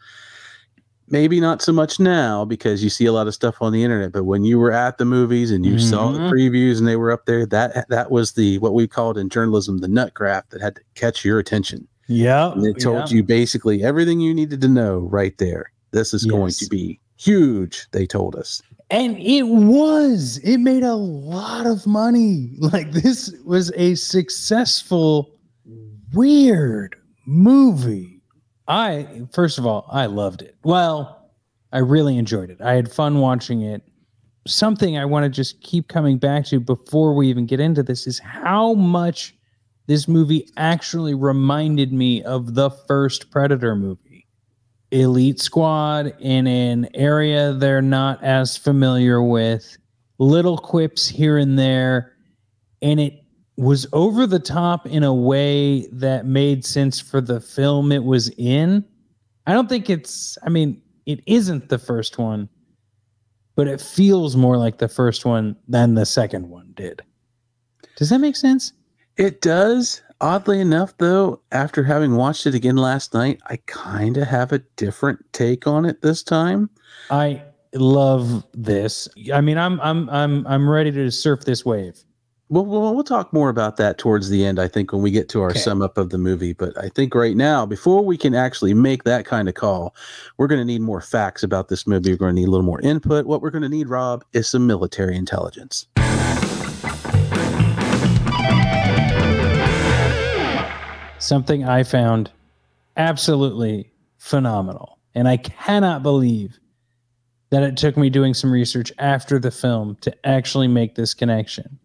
maybe 1.13 1.39
not 1.39 1.61
so 1.61 1.71
much 1.71 1.99
now 1.99 2.43
because 2.43 2.83
you 2.83 2.89
see 2.89 3.05
a 3.05 3.11
lot 3.13 3.27
of 3.27 3.33
stuff 3.33 3.61
on 3.61 3.71
the 3.71 3.83
internet, 3.83 4.11
but 4.11 4.23
when 4.25 4.43
you 4.43 4.57
were 4.57 4.71
at 4.71 4.97
the 4.97 5.05
movies 5.05 5.51
and 5.51 5.63
you 5.65 5.77
saw 5.79 6.11
the 6.11 6.17
Mhm. 6.19 6.31
previews 6.31 6.79
and 6.79 6.87
they 6.87 6.95
were 6.97 7.11
up 7.11 7.25
there, 7.27 7.45
that 7.45 7.85
that 7.89 8.09
was 8.11 8.31
the 8.33 8.57
what 8.57 8.73
we 8.73 8.87
called 8.87 9.17
in 9.17 9.29
journalism 9.29 9.77
the 9.77 9.87
nut 9.87 10.13
graph 10.15 10.49
that 10.49 10.59
had 10.61 10.75
to 10.75 10.81
catch 10.95 11.23
your 11.23 11.37
attention. 11.39 11.87
Yeah. 12.07 12.51
And 12.51 12.65
it 12.65 12.79
told 12.81 13.11
you 13.11 13.23
basically 13.23 13.83
everything 13.83 14.19
you 14.19 14.33
needed 14.33 14.59
to 14.61 14.67
know 14.67 14.97
right 15.19 15.37
there. 15.37 15.71
This 15.91 16.13
is 16.13 16.25
going 16.25 16.51
to 16.53 16.67
be 16.67 16.99
huge, 17.17 17.87
they 17.91 18.05
told 18.07 18.35
us. 18.35 18.61
And 18.89 19.17
it 19.17 19.43
was. 19.43 20.39
It 20.43 20.57
made 20.57 20.83
a 20.83 20.95
lot 20.95 21.65
of 21.67 21.85
money. 21.87 22.49
Like 22.73 22.91
this 22.91 23.31
was 23.45 23.71
a 23.75 23.95
successful, 23.95 25.29
weird 26.13 26.95
movie. 27.25 28.12
I 28.67 29.23
first 29.31 29.57
of 29.57 29.65
all, 29.65 29.87
I 29.91 30.05
loved 30.05 30.41
it. 30.41 30.55
Well, 30.63 31.31
I 31.71 31.79
really 31.79 32.17
enjoyed 32.17 32.49
it. 32.49 32.61
I 32.61 32.73
had 32.73 32.91
fun 32.91 33.19
watching 33.19 33.61
it. 33.61 33.81
Something 34.45 34.97
I 34.97 35.05
want 35.05 35.23
to 35.23 35.29
just 35.29 35.61
keep 35.61 35.87
coming 35.87 36.17
back 36.17 36.45
to 36.47 36.59
before 36.59 37.13
we 37.13 37.29
even 37.29 37.45
get 37.45 37.59
into 37.59 37.81
this 37.81 38.07
is 38.07 38.19
how 38.19 38.73
much 38.73 39.35
this 39.87 40.07
movie 40.07 40.47
actually 40.57 41.13
reminded 41.13 41.93
me 41.93 42.23
of 42.23 42.55
the 42.55 42.69
first 42.69 43.31
Predator 43.31 43.75
movie 43.75 44.13
elite 44.93 45.41
squad 45.41 46.13
in 46.19 46.45
an 46.45 46.87
area 46.93 47.51
they're 47.53 47.81
not 47.81 48.23
as 48.23 48.55
familiar 48.55 49.21
with, 49.23 49.75
little 50.19 50.57
quips 50.57 51.07
here 51.07 51.37
and 51.37 51.57
there, 51.57 52.13
and 52.81 52.99
it 52.99 53.22
was 53.57 53.85
over 53.93 54.25
the 54.25 54.39
top 54.39 54.85
in 54.87 55.03
a 55.03 55.13
way 55.13 55.87
that 55.91 56.25
made 56.25 56.65
sense 56.65 56.99
for 56.99 57.21
the 57.21 57.39
film 57.39 57.91
it 57.91 58.03
was 58.03 58.29
in. 58.37 58.83
I 59.45 59.53
don't 59.53 59.69
think 59.69 59.89
it's, 59.89 60.37
I 60.43 60.49
mean, 60.49 60.81
it 61.05 61.21
isn't 61.27 61.69
the 61.69 61.77
first 61.77 62.17
one, 62.17 62.49
but 63.55 63.67
it 63.67 63.81
feels 63.81 64.35
more 64.35 64.57
like 64.57 64.77
the 64.79 64.87
first 64.87 65.25
one 65.25 65.55
than 65.67 65.93
the 65.93 66.05
second 66.05 66.49
one 66.49 66.71
did. 66.73 67.03
Does 67.95 68.09
that 68.09 68.19
make 68.19 68.35
sense? 68.35 68.73
It 69.17 69.41
does. 69.41 70.01
Oddly 70.21 70.59
enough, 70.59 70.97
though, 70.97 71.41
after 71.51 71.83
having 71.83 72.15
watched 72.15 72.47
it 72.47 72.55
again 72.55 72.77
last 72.77 73.13
night, 73.13 73.41
I 73.47 73.57
kind 73.67 74.17
of 74.17 74.27
have 74.27 74.51
a 74.51 74.59
different 74.77 75.19
take 75.33 75.67
on 75.67 75.85
it 75.85 76.01
this 76.01 76.23
time. 76.23 76.69
I 77.11 77.43
love 77.73 78.45
this. 78.53 79.09
I 79.33 79.41
mean, 79.41 79.57
I'm 79.57 79.79
I'm 79.81 80.09
I'm 80.09 80.47
I'm 80.47 80.69
ready 80.69 80.91
to 80.91 81.11
surf 81.11 81.41
this 81.41 81.65
wave. 81.65 82.03
Well, 82.53 82.67
we'll, 82.67 82.93
we'll 82.93 83.03
talk 83.03 83.33
more 83.33 83.49
about 83.49 83.77
that 83.77 83.97
towards 83.97 84.29
the 84.29 84.45
end, 84.45 84.59
I 84.59 84.67
think, 84.67 84.93
when 84.93 85.01
we 85.01 85.09
get 85.09 85.27
to 85.29 85.41
our 85.41 85.49
Okay. 85.49 85.57
sum 85.59 85.81
up 85.81 85.97
of 85.97 86.11
the 86.11 86.19
movie. 86.19 86.53
But 86.53 86.77
I 86.77 86.89
think 86.89 87.15
right 87.15 87.35
now, 87.35 87.65
before 87.65 88.05
we 88.05 88.15
can 88.15 88.35
actually 88.35 88.75
make 88.75 89.05
that 89.05 89.25
kind 89.25 89.49
of 89.49 89.55
call, 89.55 89.95
we're 90.37 90.45
going 90.45 90.61
to 90.61 90.65
need 90.65 90.81
more 90.81 91.01
facts 91.01 91.41
about 91.41 91.69
this 91.69 91.87
movie. 91.87 92.11
We're 92.11 92.17
going 92.17 92.35
to 92.35 92.39
need 92.39 92.47
a 92.47 92.51
little 92.51 92.63
more 92.63 92.79
input. 92.81 93.25
What 93.25 93.41
we're 93.41 93.49
going 93.49 93.63
to 93.63 93.69
need, 93.69 93.89
Rob, 93.89 94.23
is 94.33 94.47
some 94.47 94.67
military 94.67 95.15
intelligence. 95.15 95.87
something 101.17 101.63
I 101.63 101.81
found 101.81 102.29
absolutely 102.97 103.89
phenomenal. 104.17 104.99
And 105.15 105.27
I 105.27 105.37
cannot 105.37 106.03
believe 106.03 106.59
that 107.49 107.63
it 107.63 107.77
took 107.77 107.97
me 107.97 108.11
doing 108.11 108.35
some 108.35 108.51
research 108.51 108.91
after 108.99 109.39
the 109.39 109.49
film 109.49 109.95
to 110.01 110.13
actually 110.27 110.67
make 110.67 110.93
this 110.93 111.15
connection. 111.15 111.79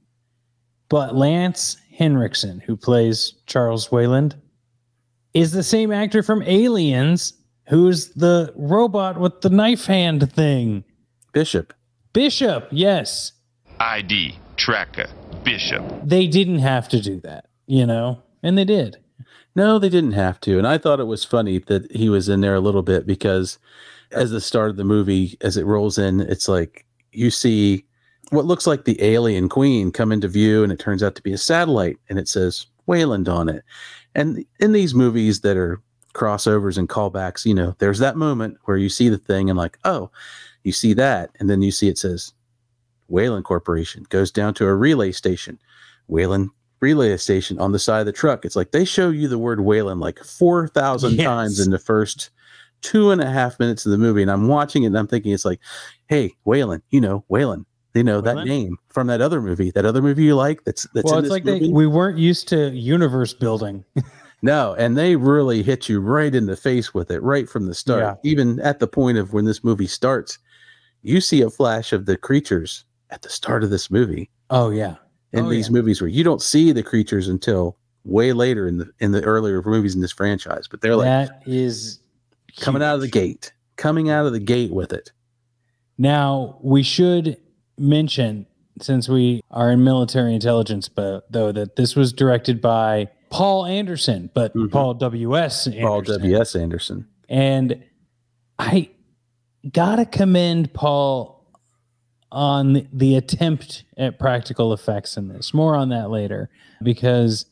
But 0.88 1.14
Lance 1.14 1.76
Henriksen, 1.96 2.60
who 2.60 2.76
plays 2.76 3.34
Charles 3.46 3.92
Wayland, 3.92 4.36
is 5.34 5.52
the 5.52 5.62
same 5.62 5.92
actor 5.92 6.22
from 6.22 6.42
Aliens, 6.42 7.34
who's 7.68 8.10
the 8.14 8.52
robot 8.56 9.20
with 9.20 9.40
the 9.40 9.50
knife 9.50 9.86
hand 9.86 10.32
thing. 10.32 10.84
Bishop. 11.32 11.74
Bishop, 12.12 12.68
yes. 12.70 13.32
ID, 13.80 14.38
tracker, 14.56 15.06
bishop. 15.44 15.84
They 16.02 16.26
didn't 16.26 16.58
have 16.58 16.88
to 16.88 17.00
do 17.00 17.20
that, 17.20 17.46
you 17.66 17.86
know, 17.86 18.22
and 18.42 18.56
they 18.56 18.64
did. 18.64 18.96
No, 19.54 19.78
they 19.78 19.88
didn't 19.88 20.12
have 20.12 20.40
to. 20.42 20.56
And 20.56 20.66
I 20.66 20.78
thought 20.78 21.00
it 21.00 21.04
was 21.04 21.24
funny 21.24 21.58
that 21.58 21.90
he 21.92 22.08
was 22.08 22.28
in 22.28 22.40
there 22.40 22.54
a 22.54 22.60
little 22.60 22.82
bit 22.82 23.06
because 23.06 23.58
as 24.12 24.30
the 24.30 24.40
start 24.40 24.70
of 24.70 24.76
the 24.76 24.84
movie, 24.84 25.36
as 25.40 25.56
it 25.56 25.66
rolls 25.66 25.98
in, 25.98 26.20
it's 26.20 26.48
like 26.48 26.86
you 27.12 27.30
see 27.30 27.84
what 28.30 28.44
looks 28.44 28.66
like 28.66 28.84
the 28.84 29.02
alien 29.02 29.48
queen 29.48 29.90
come 29.92 30.12
into 30.12 30.28
view, 30.28 30.62
and 30.62 30.72
it 30.72 30.78
turns 30.78 31.02
out 31.02 31.14
to 31.16 31.22
be 31.22 31.32
a 31.32 31.38
satellite, 31.38 31.98
and 32.08 32.18
it 32.18 32.28
says 32.28 32.66
Wayland 32.86 33.28
on 33.28 33.48
it. 33.48 33.64
And 34.14 34.44
in 34.60 34.72
these 34.72 34.94
movies 34.94 35.40
that 35.40 35.56
are 35.56 35.80
crossovers 36.14 36.76
and 36.78 36.88
callbacks, 36.88 37.44
you 37.44 37.54
know, 37.54 37.74
there's 37.78 37.98
that 38.00 38.16
moment 38.16 38.58
where 38.64 38.76
you 38.76 38.88
see 38.88 39.08
the 39.08 39.18
thing 39.18 39.48
and 39.48 39.56
like, 39.58 39.78
oh, 39.84 40.10
you 40.64 40.72
see 40.72 40.92
that, 40.94 41.30
and 41.38 41.48
then 41.48 41.62
you 41.62 41.70
see 41.70 41.88
it 41.88 41.98
says 41.98 42.32
Wayland 43.08 43.44
Corporation 43.44 44.04
goes 44.10 44.30
down 44.30 44.54
to 44.54 44.66
a 44.66 44.74
relay 44.74 45.12
station. 45.12 45.58
Wayland 46.08 46.50
relay 46.80 47.16
station 47.16 47.58
on 47.58 47.72
the 47.72 47.78
side 47.78 48.00
of 48.00 48.06
the 48.06 48.12
truck. 48.12 48.44
It's 48.44 48.56
like 48.56 48.70
they 48.72 48.84
show 48.84 49.10
you 49.10 49.28
the 49.28 49.38
word 49.38 49.60
Wayland 49.60 50.00
like 50.00 50.18
4,000 50.18 51.14
Yes. 51.14 51.24
times 51.24 51.60
in 51.60 51.70
the 51.70 51.78
first 51.78 52.30
two 52.82 53.10
and 53.10 53.20
a 53.20 53.30
half 53.30 53.58
minutes 53.58 53.84
of 53.84 53.92
the 53.92 53.98
movie. 53.98 54.22
And 54.22 54.30
I'm 54.30 54.46
watching 54.48 54.84
it 54.84 54.88
and 54.88 54.98
I'm 54.98 55.08
thinking, 55.08 55.32
it's 55.32 55.44
like, 55.44 55.60
hey, 56.06 56.34
Wayland, 56.44 56.82
you 56.90 57.00
know, 57.00 57.24
Wayland, 57.28 57.66
you 57.98 58.04
know, 58.04 58.20
that 58.20 58.36
Wayland? 58.36 58.48
name 58.48 58.76
from 58.88 59.08
that 59.08 59.20
other 59.20 59.42
movie, 59.42 59.70
that 59.72 59.84
other 59.84 60.00
movie 60.00 60.24
you 60.24 60.36
like 60.36 60.64
that's, 60.64 60.86
that's 60.94 61.10
well, 61.10 61.18
it's 61.18 61.28
like 61.30 61.44
they, 61.44 61.68
we 61.68 61.86
weren't 61.86 62.16
used 62.18 62.46
to 62.48 62.70
universe 62.70 63.34
building. 63.34 63.84
no, 64.42 64.74
and 64.78 64.96
they 64.96 65.16
really 65.16 65.62
hit 65.64 65.88
you 65.88 66.00
right 66.00 66.34
in 66.34 66.46
the 66.46 66.56
face 66.56 66.94
with 66.94 67.10
it 67.10 67.20
right 67.22 67.48
from 67.48 67.66
the 67.66 67.74
start. 67.74 68.00
Yeah. 68.00 68.30
Even 68.30 68.60
at 68.60 68.78
the 68.78 68.86
point 68.86 69.18
of 69.18 69.32
when 69.32 69.46
this 69.46 69.64
movie 69.64 69.88
starts, 69.88 70.38
you 71.02 71.20
see 71.20 71.42
a 71.42 71.50
flash 71.50 71.92
of 71.92 72.06
the 72.06 72.16
creatures 72.16 72.84
at 73.10 73.22
the 73.22 73.28
start 73.30 73.64
of 73.64 73.70
this 73.70 73.90
movie. 73.90 74.30
Oh, 74.50 74.70
yeah. 74.70 74.94
in 75.32 75.46
Oh, 75.46 75.48
these 75.48 75.66
yeah. 75.68 75.72
movies 75.72 76.00
where 76.00 76.08
you 76.08 76.22
don't 76.22 76.40
see 76.40 76.70
the 76.72 76.82
creatures 76.84 77.26
until 77.28 77.76
way 78.04 78.32
later 78.32 78.68
in 78.68 78.78
the 78.78 78.90
in 79.00 79.12
the 79.12 79.22
earlier 79.24 79.60
movies 79.62 79.94
in 79.94 80.00
this 80.00 80.12
franchise 80.12 80.66
but 80.66 80.80
they're 80.80 80.96
like 80.96 81.04
that 81.04 81.42
is 81.44 82.00
coming 82.56 82.82
out 82.82 82.94
of 82.94 83.02
the 83.02 83.08
gate 83.08 83.52
coming 83.76 84.08
out 84.08 84.24
of 84.24 84.32
the 84.32 84.38
gate 84.40 84.72
with 84.72 84.94
it 84.94 85.12
Now, 85.98 86.58
we 86.62 86.82
should 86.82 87.36
mention, 87.78 88.46
since 88.80 89.08
we 89.08 89.40
are 89.50 89.70
in 89.72 89.82
military 89.84 90.34
intelligence, 90.34 90.88
but 90.88 91.30
though 91.30 91.52
that 91.52 91.76
this 91.76 91.96
was 91.96 92.12
directed 92.12 92.60
by 92.60 93.08
Paul 93.30 93.66
Anderson, 93.66 94.30
but 94.34 94.54
Mhm. 94.54 94.70
Paul 94.70 94.94
W.S. 94.94 95.66
Anderson. 95.66 95.86
paul 95.86 96.00
ws 96.02 96.56
anderson 96.56 97.06
And 97.28 97.82
I 98.58 98.88
gotta 99.72 100.06
commend 100.06 100.72
Paul 100.72 101.36
on 102.32 102.72
the, 102.74 102.86
the 102.92 103.16
attempt 103.16 103.84
at 103.96 104.18
practical 104.18 104.72
effects 104.72 105.16
in 105.16 105.28
this. 105.28 105.52
More 105.54 105.74
on 105.74 105.88
that 105.90 106.10
later. 106.10 106.48
Because 106.82 107.46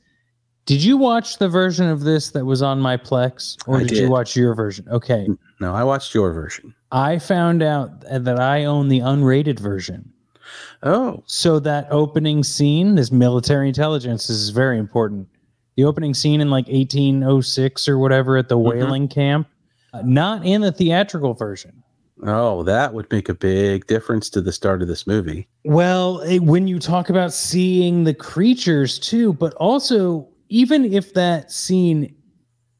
did 0.66 0.82
you 0.82 0.96
watch 0.96 1.38
the 1.38 1.48
version 1.48 1.88
of 1.88 2.00
this 2.02 2.30
that 2.30 2.44
was 2.44 2.60
on 2.62 2.80
my 2.80 2.96
Plex, 2.96 3.56
or 3.66 3.78
I 3.78 3.84
did, 3.84 3.98
you 3.98 4.10
watch 4.10 4.36
your 4.36 4.54
version? 4.54 4.86
Okay, 4.90 5.28
No, 5.60 5.74
I 5.74 5.84
watched 5.84 6.14
your 6.14 6.32
version. 6.32 6.74
I 6.92 7.18
found 7.18 7.62
out 7.62 8.00
that 8.10 8.38
I 8.40 8.64
own 8.64 8.88
the 8.88 9.00
unrated 9.00 9.58
version. 9.60 10.12
Oh, 10.86 11.22
So 11.26 11.58
that 11.60 11.88
opening 11.90 12.44
scene, 12.44 12.94
this 12.94 13.10
military 13.10 13.66
intelligence 13.68 14.28
this 14.28 14.36
is 14.36 14.50
very 14.50 14.78
important. 14.78 15.28
The 15.76 15.84
opening 15.84 16.14
scene 16.14 16.40
in 16.40 16.48
like 16.48 16.66
1806 16.68 17.88
or 17.88 17.98
whatever 17.98 18.36
at 18.36 18.48
the 18.48 18.56
whaling 18.56 19.08
camp, 19.08 19.48
uh, 19.92 20.02
not 20.04 20.46
in 20.46 20.60
the 20.60 20.70
theatrical 20.72 21.34
version. 21.34 21.82
oh, 22.22 22.62
that 22.62 22.94
would 22.94 23.10
make 23.10 23.28
a 23.28 23.34
big 23.34 23.86
difference 23.86 24.30
to 24.30 24.40
the 24.40 24.52
start 24.52 24.80
of 24.80 24.88
this 24.88 25.06
movie. 25.06 25.48
Well, 25.64 26.20
it, 26.20 26.38
when 26.38 26.68
you 26.68 26.78
talk 26.78 27.10
about 27.10 27.32
seeing 27.32 28.04
the 28.04 28.14
creatures 28.14 28.98
too, 28.98 29.32
but 29.34 29.52
also 29.54 30.28
even 30.48 30.84
if 30.92 31.12
that 31.14 31.50
scene 31.50 32.14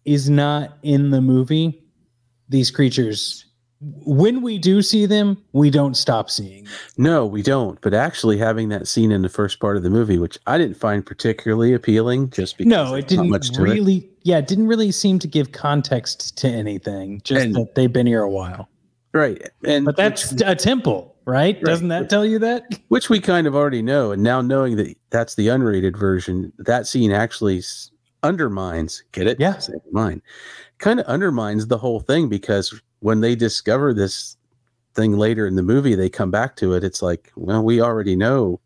is 0.05 0.31
not 0.31 0.79
in 0.85 1.11
the 1.11 1.21
movie, 1.21 1.83
these 2.49 2.71
creatures, 2.71 3.46
when 3.81 4.41
we 4.43 4.59
do 4.59 4.81
see 4.83 5.05
them, 5.07 5.37
we 5.53 5.71
don't 5.71 5.95
stop 5.97 6.31
seeing. 6.31 6.65
them. 6.65 6.73
No, 6.97 7.27
we 7.27 7.43
don't. 7.43 7.81
But 7.83 7.93
actually, 7.95 8.39
having 8.39 8.69
that 8.71 8.89
scene 8.89 9.13
in 9.13 9.23
the 9.23 9.29
first 9.29 9.61
part 9.61 9.77
of 9.77 9.83
the 9.83 9.91
movie, 9.91 10.19
which 10.19 10.39
I 10.47 10.57
didn't 10.59 10.77
find 10.77 11.05
particularly 11.05 11.73
appealing, 11.75 12.31
just 12.31 12.57
because 12.57 12.71
No, 12.71 12.95
it 12.95 13.07
didn't 13.09 13.31
to 13.31 13.37
it. 13.37 13.59
really. 13.63 14.09
Yeah, 14.23 14.39
it 14.39 14.47
didn't 14.49 14.67
really 14.67 14.91
seem 14.93 15.19
to 15.21 15.29
give 15.29 15.53
context 15.53 16.37
to 16.39 16.49
anything. 16.49 17.21
Just 17.23 17.45
And- 17.47 17.55
that 17.55 17.75
they've 17.75 17.93
been 17.93 18.07
here 18.07 18.23
a 18.23 18.31
while. 18.31 18.69
Right, 19.13 19.41
and 19.65 19.85
But 19.87 19.97
that's 19.97 20.33
which, 20.33 20.43
a 20.45 20.55
temple, 20.55 21.15
right? 21.25 21.59
Doesn't 21.63 21.89
that 21.89 22.11
tell 22.11 22.27
you 22.27 22.39
that? 22.41 22.65
which 22.89 23.09
we 23.09 23.19
kind 23.21 23.47
of 23.47 23.55
already 23.55 23.81
know. 23.81 24.13
And 24.13 24.23
now 24.23 24.43
knowing 24.43 24.77
that 24.77 24.95
that's 25.11 25.37
the 25.37 25.47
unrated 25.49 25.97
version, 25.97 26.53
that 26.59 26.87
scene 26.87 27.13
actually 27.13 27.63
undermines. 28.23 29.03
Get 29.13 29.27
it? 29.27 29.39
Yeah. 29.41 29.59
Mine. 29.93 30.21
Kind 30.79 31.01
of 31.01 31.07
undermines 31.07 31.69
the 31.69 31.79
whole 31.79 32.01
thing 32.01 32.29
because 32.29 32.79
when 33.07 33.21
they 33.21 33.37
discover 33.37 33.95
this 33.95 34.37
thing 34.95 35.17
later 35.17 35.47
in 35.47 35.55
the 35.55 35.63
movie, 35.63 35.95
they 35.95 36.09
come 36.09 36.33
back 36.33 36.57
to 36.57 36.75
it. 36.75 36.83
It's 36.83 37.03
like, 37.03 37.31
well, 37.37 37.63
we 37.63 37.81
already 37.81 38.17
know 38.17 38.59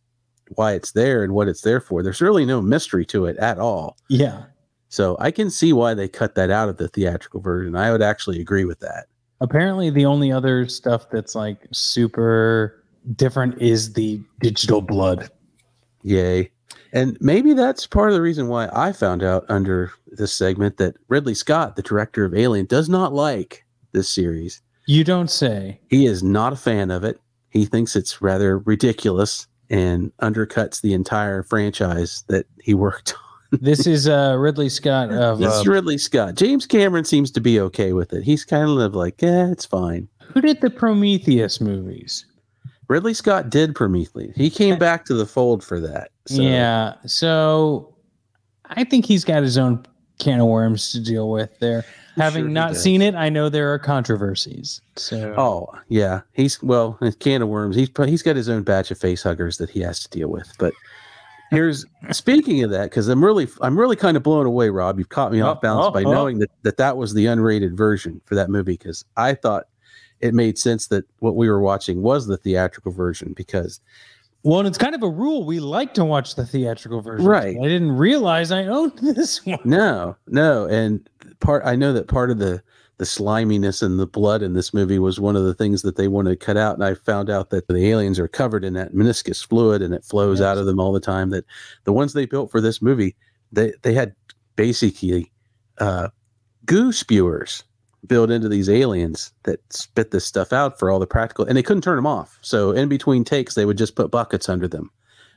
why 0.55 0.73
it's 0.73 0.93
there 0.93 1.23
and 1.23 1.35
what 1.35 1.47
it's 1.47 1.61
there 1.61 1.79
for. 1.79 2.03
There's 2.03 2.23
really 2.23 2.47
no 2.47 2.63
mystery 2.63 3.05
to 3.05 3.27
it 3.27 3.37
at 3.37 3.59
all. 3.59 3.99
Yeah. 4.09 4.45
So 4.89 5.15
I 5.21 5.31
can 5.31 5.51
see 5.51 5.75
why 5.75 5.93
they 5.93 6.09
cut 6.09 6.37
that 6.37 6.51
out 6.51 6.71
of 6.71 6.79
the 6.79 6.89
theatrical 6.89 7.43
version. 7.43 7.77
I 7.77 7.93
would 7.93 8.01
actually 8.01 8.41
agree 8.41 8.65
with 8.65 8.81
that. 8.81 9.09
Apparently, 9.43 9.91
the 9.91 10.07
only 10.07 10.33
other 10.33 10.67
stuff 10.69 11.11
that's 11.11 11.35
like 11.35 11.59
super 11.71 12.83
different 13.17 13.61
is 13.61 13.93
the 13.93 14.23
digital 14.41 14.81
blood. 14.81 15.31
Yay. 16.03 16.51
And 16.95 17.19
maybe 17.21 17.53
that's 17.53 17.87
part 17.87 18.09
of 18.09 18.15
the 18.15 18.23
reason 18.23 18.49
why 18.49 18.71
I 18.73 18.93
found 18.93 19.23
out 19.23 19.45
under 19.51 19.93
this 20.07 20.33
segment 20.33 20.79
that 20.79 20.97
Ridley 21.09 21.35
Scott, 21.35 21.77
the 21.77 21.83
director 21.83 22.25
of 22.25 22.35
Alien, 22.35 22.65
does 22.65 22.89
not 22.89 23.13
like 23.13 23.67
this 23.93 24.09
series. 24.09 24.61
You 24.87 25.05
don't 25.05 25.31
say. 25.31 25.81
He 25.89 26.07
is 26.07 26.23
not 26.23 26.53
a 26.53 26.57
fan 26.57 26.91
of 26.91 27.05
it. 27.05 27.21
He 27.51 27.65
thinks 27.65 27.97
it's 27.97 28.23
rather 28.23 28.59
ridiculous 28.59 29.47
and 29.69 30.13
undercuts 30.19 30.81
the 30.81 30.95
entire 30.95 31.43
franchise 31.43 32.25
that 32.29 32.47
he 32.61 32.75
worked 32.75 33.13
on. 33.13 33.19
This 33.61 33.85
is 33.85 34.07
uh, 34.07 34.37
Ridley 34.39 34.69
Scott 34.69 35.11
of 35.11 35.41
This 35.41 35.53
uh, 35.53 35.61
is 35.61 35.67
Ridley 35.67 35.99
Scott. 35.99 36.37
James 36.37 36.67
Cameron 36.67 37.05
seems 37.05 37.33
to 37.33 37.41
be 37.41 37.59
okay 37.59 37.93
with 37.93 38.13
it. 38.13 38.23
He's 38.23 38.45
kind 38.45 38.81
of 38.81 38.95
like, 38.95 39.21
yeah, 39.21 39.51
it's 39.51 39.65
fine. 39.67 40.07
who 40.33 40.41
did 40.41 40.61
the 40.61 40.71
Prometheus 40.71 41.61
movies? 41.61 42.27
Ridley 42.87 43.13
Scott 43.13 43.51
did 43.51 43.75
Prometheus. 43.75 44.37
He 44.37 44.51
came 44.51 44.79
back 44.79 45.05
to 45.07 45.15
the 45.15 45.27
fold 45.27 45.65
for 45.65 45.81
that. 45.81 46.13
So, 46.27 46.43
Yeah. 46.43 46.95
So 47.07 47.93
I 48.67 48.85
think 48.85 49.05
he's 49.05 49.25
got 49.25 49.43
his 49.43 49.59
own 49.59 49.85
can 50.21 50.39
of 50.39 50.47
worms 50.47 50.93
to 50.93 51.01
deal 51.01 51.29
with 51.29 51.59
there. 51.59 51.85
Having 52.17 52.45
Sure 52.45 52.51
not 52.51 52.77
seen 52.77 53.03
it, 53.03 53.15
I 53.15 53.29
know 53.29 53.49
there 53.49 53.73
are 53.73 53.79
controversies. 53.79 54.81
So 54.97 55.35
Oh 55.37 55.73
yeah, 55.89 56.21
he's 56.33 56.63
well, 56.63 56.99
a 57.01 57.13
can 57.13 57.43
of 57.43 57.49
worms. 57.49 57.77
He's 57.77 57.89
he's 58.07 58.23
got 58.23 58.37
his 58.37 58.49
own 58.49 58.63
batch 58.63 58.91
of 58.91 58.99
face 58.99 59.23
huggers 59.23 59.59
that 59.59 59.71
he 59.71 59.81
has 59.81 60.01
to 60.01 60.09
deal 60.11 60.29
with. 60.29 60.53
But 60.59 60.73
here's 61.51 61.87
speaking 62.11 62.63
of 62.65 62.71
that, 62.71 62.91
because 62.91 63.09
I'm 63.09 63.25
really 63.25 63.49
I'm 63.61 63.79
really 63.79 63.97
kind 63.97 64.17
of 64.17 64.23
blown 64.23 64.47
away, 64.47 64.71
Rob. 64.71 64.99
You've 64.99 65.09
caught 65.09 65.33
me 65.33 65.43
Oh, 65.43 65.49
off 65.49 65.61
balance 65.61 65.87
oh, 65.89 65.91
by 65.93 66.03
oh. 66.03 66.13
knowing 66.13 66.39
that, 66.41 66.51
that 66.63 66.77
that 66.79 66.97
was 66.97 67.15
the 67.15 67.27
unrated 67.27 67.77
version 67.77 68.21
for 68.25 68.35
that 68.35 68.51
movie. 68.51 68.73
Because 68.73 69.05
I 69.17 69.35
thought 69.35 69.65
it 70.21 70.35
made 70.35 70.59
sense 70.59 70.89
that 70.89 71.05
what 71.21 71.37
we 71.37 71.49
were 71.49 71.61
watching 71.61 72.03
was 72.03 72.27
the 72.27 72.37
theatrical 72.37 72.93
version 72.93 73.33
because 73.35 73.81
well, 74.43 74.59
and 74.59 74.67
it's 74.67 74.79
kind 74.79 74.95
of 74.95 75.03
a 75.03 75.09
rule. 75.09 75.45
We 75.45 75.61
like 75.61 75.93
to 75.95 76.05
watch 76.05 76.35
the 76.35 76.47
theatrical 76.47 77.03
version. 77.03 77.27
Right. 77.27 77.57
I 77.59 77.69
didn't 77.69 77.93
realize 77.93 78.51
I 78.51 78.65
owned 78.65 78.99
this 79.03 79.45
one. 79.45 79.59
no, 79.65 80.17
no, 80.29 80.67
and 80.67 81.07
part 81.41 81.63
I 81.65 81.77
know 81.77 81.93
that 81.93 82.09
part 82.09 82.31
of 82.31 82.39
the 82.39 82.63
the 82.99 83.07
sliminess 83.07 83.81
and 83.81 83.99
the 83.99 84.07
blood 84.07 84.43
in 84.43 84.53
this 84.53 84.75
movie 84.75 84.99
was 84.99 85.19
one 85.19 85.35
of 85.35 85.45
the 85.45 85.55
things 85.55 85.81
that 85.83 85.97
they 85.97 86.07
wanted 86.07 86.31
to 86.31 86.37
cut 86.45 86.59
out. 86.59 86.75
And 86.75 86.85
I 86.85 86.93
found 86.93 87.31
out 87.31 87.49
that 87.49 87.67
the 87.67 87.89
aliens 87.89 88.19
are 88.19 88.29
covered 88.29 88.63
in 88.63 88.75
that 88.75 88.93
meniscus 88.93 89.43
fluid 89.47 89.81
and 89.81 89.95
it 89.95 90.05
flows 90.05 90.41
Yes. 90.41 90.45
out 90.47 90.59
of 90.59 90.67
them 90.67 90.79
all 90.79 90.93
the 90.93 91.01
time. 91.01 91.31
That 91.31 91.47
the 91.85 91.95
ones 91.95 92.13
they 92.13 92.27
built 92.27 92.51
for 92.51 92.61
this 92.61 92.83
movie, 92.83 93.17
they 93.53 93.73
they 93.83 93.95
had 93.95 94.15
basically 94.57 95.33
uh, 95.79 96.09
goo 96.67 96.93
spewers 96.93 97.65
built 98.07 98.31
into 98.31 98.49
these 98.49 98.69
aliens 98.69 99.33
that 99.45 99.61
spit 99.73 100.11
this 100.11 100.25
stuff 100.27 100.53
out 100.53 100.79
for 100.79 100.91
all 100.91 100.99
the 100.99 101.07
practical, 101.07 101.45
and 101.47 101.57
they 101.57 101.63
couldn't 101.63 101.83
turn 101.83 101.97
them 101.97 102.07
off. 102.07 102.39
So 102.43 102.71
in 102.73 102.89
between 102.91 103.25
takes, 103.25 103.55
they 103.55 103.65
would 103.65 103.79
just 103.79 103.95
put 103.95 104.11
buckets 104.11 104.49
under 104.49 104.69
them. 104.69 104.91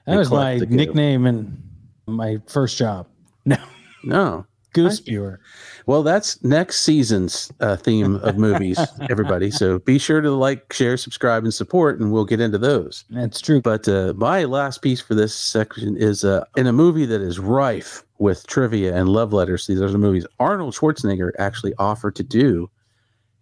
That 0.05 0.17
was 0.17 0.29
my 0.29 0.55
collect 0.55 0.59
the 0.59 0.65
goo. 0.65 0.75
nickname 0.75 1.25
and 1.25 1.61
my 2.07 2.41
first 2.47 2.77
job. 2.77 3.07
No, 3.45 3.57
No, 4.03 4.45
goose 4.73 4.97
spewer. 4.97 5.39
Well, 5.85 6.03
that's 6.03 6.41
next 6.43 6.81
season's 6.81 7.51
uh, 7.59 7.75
theme 7.75 8.15
of 8.17 8.37
movies, 8.37 8.79
everybody. 9.09 9.51
So 9.51 9.79
be 9.79 9.97
sure 9.97 10.21
to 10.21 10.31
like, 10.31 10.71
share, 10.73 10.97
subscribe, 10.97 11.43
and 11.43 11.53
support, 11.53 11.99
and 11.99 12.11
we'll 12.11 12.25
get 12.25 12.39
into 12.39 12.57
those. 12.57 13.05
That's 13.09 13.41
true. 13.41 13.61
But 13.61 13.87
uh, 13.87 14.13
my 14.15 14.45
last 14.45 14.81
piece 14.81 15.01
for 15.01 15.15
this 15.15 15.35
section 15.35 15.97
is 15.97 16.23
uh, 16.23 16.45
in 16.55 16.67
a 16.67 16.73
movie 16.73 17.05
that 17.05 17.21
is 17.21 17.39
rife 17.39 18.03
with 18.19 18.47
trivia 18.47 18.95
and 18.95 19.09
love 19.09 19.33
letters. 19.33 19.67
These 19.67 19.81
are 19.81 19.91
the 19.91 19.97
movies. 19.97 20.25
Arnold 20.39 20.73
Schwarzenegger 20.73 21.31
actually 21.39 21.73
offered 21.77 22.15
to 22.15 22.23
do 22.23 22.69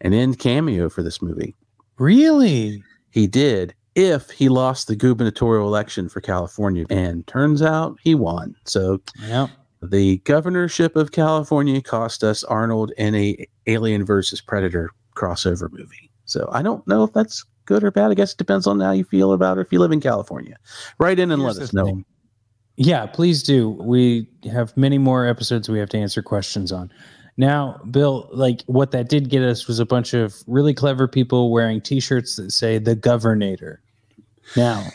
an 0.01 0.13
end 0.13 0.39
cameo 0.39 0.89
for 0.89 1.03
this 1.03 1.21
movie. 1.21 1.55
Really? 1.97 2.83
He 3.11 3.27
did 3.27 3.75
if 3.95 4.29
he 4.31 4.49
lost 4.49 4.87
the 4.87 4.95
gubernatorial 4.95 5.67
election 5.67 6.07
for 6.09 6.21
California, 6.21 6.85
and 6.89 7.27
turns 7.27 7.61
out 7.61 7.97
he 8.01 8.15
won. 8.15 8.55
So 8.65 9.01
Yeah. 9.27 9.47
The 9.81 10.17
governorship 10.19 10.95
of 10.95 11.11
California 11.11 11.81
cost 11.81 12.23
us 12.23 12.43
Arnold 12.43 12.91
in 12.97 13.15
a 13.15 13.45
Alien 13.67 14.05
versus 14.05 14.41
Predator 14.41 14.89
crossover 15.15 15.71
movie. 15.71 16.11
So 16.25 16.47
I 16.51 16.61
don't 16.61 16.85
know 16.87 17.03
if 17.03 17.13
that's 17.13 17.43
good 17.65 17.83
or 17.83 17.91
bad. 17.91 18.11
I 18.11 18.13
guess 18.13 18.31
it 18.33 18.37
depends 18.37 18.67
on 18.67 18.79
how 18.79 18.91
you 18.91 19.03
feel 19.03 19.33
about 19.33 19.57
it 19.57 19.61
if 19.61 19.71
you 19.73 19.79
live 19.79 19.91
in 19.91 19.99
California. 20.01 20.57
Write 20.99 21.19
in 21.19 21.31
and 21.31 21.41
Here's 21.41 21.57
let 21.57 21.63
us 21.63 21.73
know. 21.73 21.85
thing. 21.85 22.05
Yeah, 22.77 23.05
please 23.05 23.43
do. 23.43 23.69
We 23.69 24.27
have 24.51 24.75
many 24.77 24.97
more 24.97 25.27
episodes 25.27 25.69
we 25.69 25.77
have 25.79 25.89
to 25.89 25.97
answer 25.97 26.21
questions 26.21 26.71
on. 26.71 26.91
Now, 27.37 27.79
Bill, 27.91 28.29
like 28.31 28.61
what 28.67 28.91
that 28.91 29.09
did 29.09 29.29
get 29.29 29.41
us 29.43 29.67
was 29.67 29.79
a 29.79 29.85
bunch 29.85 30.13
of 30.13 30.35
really 30.47 30.73
clever 30.73 31.07
people 31.07 31.51
wearing 31.51 31.81
T-shirts 31.81 32.35
that 32.37 32.51
say 32.51 32.77
"the 32.77 32.95
Governator." 32.95 33.77
Now, 34.55 34.85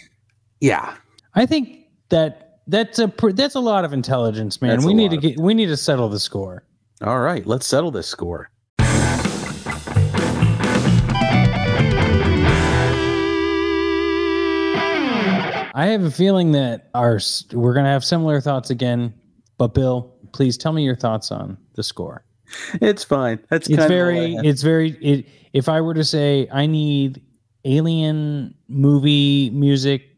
Yeah. 0.61 0.97
I 1.35 1.45
think 1.47 1.87
that 2.09 2.46
that's 2.67 2.99
a 2.99 3.09
pr- 3.09 3.33
that's 3.33 3.55
a 3.55 3.61
lot 3.61 3.85
of 3.85 3.93
intelligence, 3.93 4.61
man. 4.61 4.71
That's 4.71 4.85
we 4.85 4.95
need 4.95 5.11
to 5.11 5.17
get 5.17 5.39
we 5.39 5.55
need 5.55 5.67
to 5.67 5.77
settle 5.77 6.09
the 6.09 6.21
score. 6.21 6.65
All 7.03 7.21
right. 7.21 7.47
Let's 7.47 7.67
settle 7.67 7.91
this 7.91 8.07
score. 8.07 8.51
I 15.79 15.89
have 15.89 16.05
a 16.05 16.11
feeling 16.11 16.53
that 16.53 16.89
our 16.95 17.21
we're 17.53 17.75
gonna 17.75 17.91
have 17.91 18.05
similar 18.05 18.41
thoughts 18.41 18.71
again. 18.71 19.13
But 19.59 19.75
Bill, 19.75 20.15
please 20.33 20.57
tell 20.57 20.73
me 20.73 20.83
your 20.85 20.97
thoughts 20.97 21.31
on 21.31 21.59
the 21.75 21.83
score. 21.83 22.25
It's 22.81 23.05
fine. 23.05 23.41
That's 23.51 23.69
it's 23.69 23.77
kind 23.77 23.89
very 23.89 24.37
of 24.37 24.45
it's 24.45 24.63
very 24.63 24.91
it 25.03 25.27
if 25.53 25.69
i 25.69 25.81
were 25.81 25.95
to 25.95 26.05
say 26.05 26.47
i 26.53 26.67
need 26.67 27.23
alien 27.65 28.55
movie 28.69 29.51
music 29.51 30.16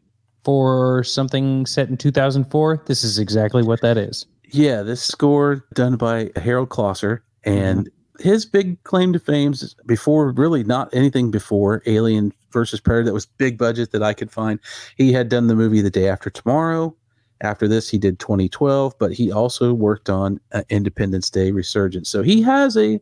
for 0.49 1.03
something 1.03 1.65
set 1.65 1.89
in 1.89 1.97
2004 1.97 2.83
this 2.85 3.03
is 3.03 3.19
exactly 3.19 3.61
what 3.63 3.81
that 3.81 3.97
is 3.97 4.25
yeah. 4.51 4.81
This 4.81 5.01
score 5.01 5.65
done 5.73 5.95
by 5.95 6.31
Harald 6.35 6.69
Kloser 6.69 7.21
and 7.43 7.89
his 8.19 8.45
big 8.45 8.83
claim 8.83 9.13
to 9.13 9.19
fame 9.19 9.53
is 9.53 9.75
before 9.85 10.31
really 10.31 10.63
not 10.63 10.93
anything 10.93 11.31
before 11.31 11.81
Alien 11.85 12.33
versus 12.51 12.79
Predator 12.79 13.05
that 13.05 13.13
was 13.13 13.25
big 13.25 13.57
budget 13.57 13.91
that 13.91 14.03
I 14.03 14.13
could 14.13 14.31
find. 14.31 14.59
He 14.97 15.13
had 15.13 15.29
done 15.29 15.47
the 15.47 15.55
movie 15.55 15.81
The 15.81 15.89
Day 15.89 16.09
After 16.09 16.29
Tomorrow. 16.29 16.95
After 17.41 17.67
this, 17.67 17.89
he 17.89 17.97
did 17.97 18.19
2012, 18.19 18.95
but 18.99 19.13
he 19.13 19.31
also 19.31 19.73
worked 19.73 20.09
on 20.09 20.41
uh, 20.51 20.63
Independence 20.69 21.29
Day 21.29 21.51
Resurgence. 21.51 22.09
So 22.09 22.21
he 22.21 22.41
has 22.41 22.75
a 22.75 22.99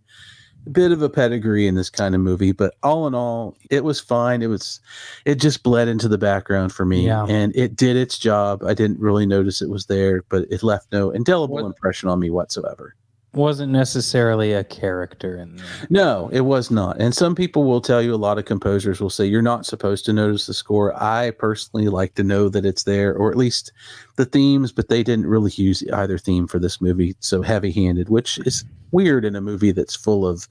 bit 0.68 0.92
of 0.92 1.02
a 1.02 1.10
pedigree 1.10 1.68
in 1.68 1.76
this 1.76 1.90
kind 1.90 2.14
of 2.16 2.22
movie, 2.22 2.52
but 2.52 2.76
all 2.84 3.08
in 3.08 3.16
all, 3.16 3.56
it 3.72 3.84
was 3.84 4.00
fine. 4.00 4.42
It 4.42 4.48
was, 4.48 4.80
it 5.26 5.36
just 5.36 5.64
bled 5.64 5.88
into 5.88 6.08
the 6.08 6.18
background 6.18 6.72
for 6.74 6.86
me, 6.86 7.06
Yeah. 7.06 7.26
and 7.28 7.56
it 7.56 7.76
did 7.76 7.96
its 7.96 8.18
job. 8.20 8.64
I 8.64 8.74
didn't 8.74 9.00
really 9.00 9.26
notice 9.26 9.62
it 9.62 9.70
was 9.70 9.86
there, 9.86 10.24
but 10.30 10.46
it 10.52 10.64
left 10.64 10.92
no 10.92 11.10
indelible 11.12 11.56
What- 11.56 11.66
impression 11.66 12.10
on 12.10 12.20
me 12.20 12.30
whatsoever. 12.30 12.94
Wasn't 13.38 13.72
necessarily 13.72 14.52
a 14.54 14.64
character 14.64 15.38
in 15.38 15.56
there. 15.56 15.66
No, 15.90 16.30
it 16.34 16.42
was 16.42 16.72
not. 16.72 17.00
And 17.00 17.14
some 17.14 17.36
people 17.36 17.64
will 17.64 17.82
tell 17.82 18.02
you, 18.02 18.14
a 18.14 18.18
lot 18.18 18.40
of 18.40 18.46
composers 18.46 19.00
will 19.00 19.12
say, 19.12 19.26
you're 19.26 19.42
not 19.44 19.66
supposed 19.66 20.06
to 20.06 20.14
notice 20.14 20.48
the 20.48 20.56
score. 20.56 20.92
I 21.02 21.32
personally 21.32 21.88
like 21.88 22.16
to 22.16 22.24
know 22.24 22.50
that 22.50 22.66
it's 22.66 22.84
there, 22.84 23.14
or 23.16 23.30
at 23.30 23.38
least 23.38 23.72
the 24.16 24.26
themes, 24.26 24.72
but 24.72 24.90
they 24.90 25.04
didn't 25.04 25.28
really 25.28 25.52
use 25.52 25.84
either 25.94 26.18
theme 26.18 26.48
for 26.48 26.58
this 26.58 26.82
movie 26.82 27.16
so 27.20 27.44
heavy 27.44 27.72
handed, 27.72 28.10
which 28.10 28.40
is 28.40 28.66
weird 28.92 29.24
in 29.24 29.36
a 29.36 29.42
movie 29.42 29.72
that's 29.72 29.96
full 29.96 30.26
of 30.26 30.48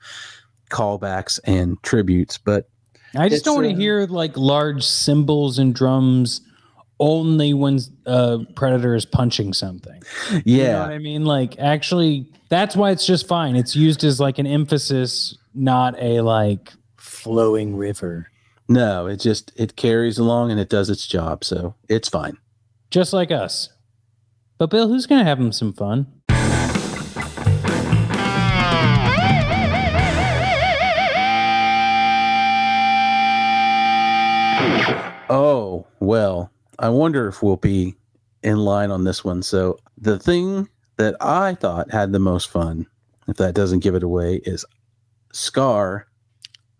callbacks 0.70 1.40
and 1.44 1.82
tributes. 1.82 2.38
But 2.38 2.68
I 3.16 3.28
just 3.28 3.44
don't 3.44 3.56
want 3.56 3.68
to 3.68 3.74
uh, 3.74 3.78
hear 3.78 4.06
like 4.06 4.36
large 4.36 4.84
cymbals 4.84 5.58
and 5.58 5.74
drums 5.74 6.40
only 6.98 7.52
when 7.54 7.78
a 8.06 8.40
Predator 8.54 8.94
is 8.94 9.04
punching 9.04 9.52
something. 9.52 10.02
yeah, 10.32 10.40
You 10.44 10.72
know 10.72 10.80
what 10.80 10.90
I 10.92 10.98
mean? 10.98 11.24
Like, 11.24 11.58
actually, 11.58 12.30
that's 12.48 12.74
why 12.76 12.90
it's 12.90 13.06
just 13.06 13.26
fine. 13.28 13.56
It's 13.56 13.76
used 13.76 14.02
as 14.04 14.18
like 14.20 14.38
an 14.38 14.46
emphasis, 14.46 15.36
not 15.54 15.94
a 16.00 16.20
like 16.22 16.72
flowing 16.96 17.76
river. 17.76 18.28
no, 18.68 19.06
it 19.06 19.18
just, 19.20 19.52
it 19.56 19.76
carries 19.76 20.18
along 20.18 20.50
and 20.50 20.58
it 20.60 20.68
does 20.68 20.88
its 20.90 21.06
job. 21.06 21.44
So 21.44 21.74
it's 21.88 22.08
fine. 22.08 22.38
Just 22.90 23.12
like 23.12 23.30
us. 23.30 23.70
But 24.58 24.70
Bill, 24.70 24.88
who's 24.88 25.06
going 25.06 25.20
to 25.20 25.24
have 25.24 25.38
him 25.38 25.52
some 25.52 25.72
fun? 25.74 26.06
Oh, 35.28 35.86
well, 35.98 36.52
I 36.78 36.88
wonder 36.88 37.28
if 37.28 37.42
we'll 37.42 37.56
be 37.56 37.94
in 38.42 38.58
line 38.58 38.90
on 38.90 39.04
this 39.04 39.24
one. 39.24 39.42
So, 39.42 39.78
the 39.98 40.18
thing 40.18 40.68
that 40.96 41.16
I 41.20 41.54
thought 41.54 41.90
had 41.90 42.12
the 42.12 42.18
most 42.18 42.48
fun, 42.48 42.86
if 43.28 43.36
that 43.36 43.54
doesn't 43.54 43.80
give 43.80 43.94
it 43.94 44.02
away, 44.02 44.36
is 44.44 44.64
Scar 45.32 46.06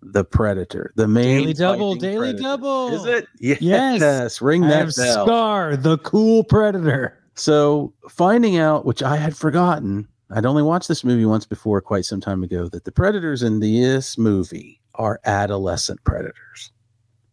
the 0.03 0.25
Predator. 0.25 0.93
The 0.97 1.09
main 1.09 1.41
Daily 1.41 1.53
double, 1.55 1.95
daily 1.95 2.19
predator. 2.33 2.43
double. 2.43 2.95
Is 2.95 3.05
it? 3.07 3.27
Yes. 3.41 3.61
Yes. 3.61 4.41
Ring 4.41 4.65
I 4.65 4.69
that 4.69 4.77
have 4.87 4.97
bell. 4.97 5.27
Scar, 5.27 5.77
the 5.77 5.99
cool 5.99 6.45
Predator. 6.45 7.19
So, 7.35 7.93
finding 8.09 8.57
out, 8.57 8.87
which 8.87 9.03
I 9.03 9.17
had 9.17 9.37
forgotten, 9.37 10.09
I'd 10.31 10.47
only 10.47 10.63
watched 10.63 10.89
this 10.89 11.05
movie 11.05 11.27
once 11.27 11.45
before, 11.47 11.81
quite 11.81 12.05
some 12.05 12.21
time 12.21 12.43
ago, 12.43 12.69
that 12.69 12.85
the 12.85 12.93
predators 12.93 13.43
in 13.43 13.61
this 13.61 14.17
movie 14.17 14.81
are 14.95 15.21
adolescent 15.25 16.03
predators. 16.05 16.73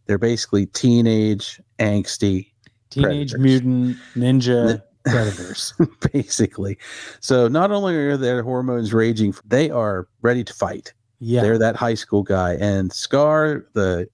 They're 0.06 0.18
basically 0.18 0.66
teenage, 0.68 1.62
angsty, 1.80 2.52
Teenage 2.94 3.32
Predators. 3.32 3.64
Mutant 3.64 3.98
Ninja 4.16 4.82
Predators. 5.06 5.74
basically. 6.12 6.78
So, 7.20 7.48
not 7.48 7.72
only 7.72 7.96
are 7.96 8.18
their 8.18 8.44
hormones 8.44 8.94
raging, 8.94 9.34
they 9.46 9.70
are 9.70 10.08
ready 10.22 10.44
to 10.44 10.54
fight. 10.54 10.94
Yeah. 11.20 11.42
They're 11.42 11.58
that 11.58 11.76
high 11.76 11.94
school 11.94 12.24
guy. 12.24 12.56
And 12.56 12.92
Scar, 12.92 13.66
the 13.74 14.08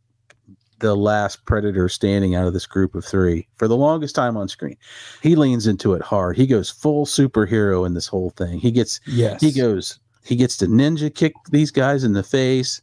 the 0.80 0.96
last 0.96 1.46
predator 1.46 1.90
standing 1.90 2.36
out 2.36 2.48
of 2.48 2.54
this 2.54 2.66
group 2.66 2.96
of 2.96 3.06
three 3.06 3.48
for 3.58 3.68
the 3.68 3.78
longest 3.78 4.16
time 4.16 4.38
on 4.38 4.48
screen. 4.48 4.78
He 5.22 5.36
leans 5.36 5.68
into 5.68 5.94
it 5.94 6.02
hard. 6.02 6.38
He 6.38 6.48
goes 6.48 6.70
full 6.70 7.06
superhero 7.06 7.86
in 7.86 7.94
this 7.94 8.08
whole 8.08 8.32
thing. 8.32 8.60
He 8.60 8.72
gets 8.72 9.00
yes. 9.06 9.42
he 9.42 9.52
goes 9.52 10.00
he 10.24 10.36
gets 10.36 10.58
to 10.58 10.68
ninja 10.68 11.14
kick 11.14 11.34
these 11.52 11.72
guys 11.72 12.04
in 12.04 12.14
the 12.14 12.24
face. 12.24 12.82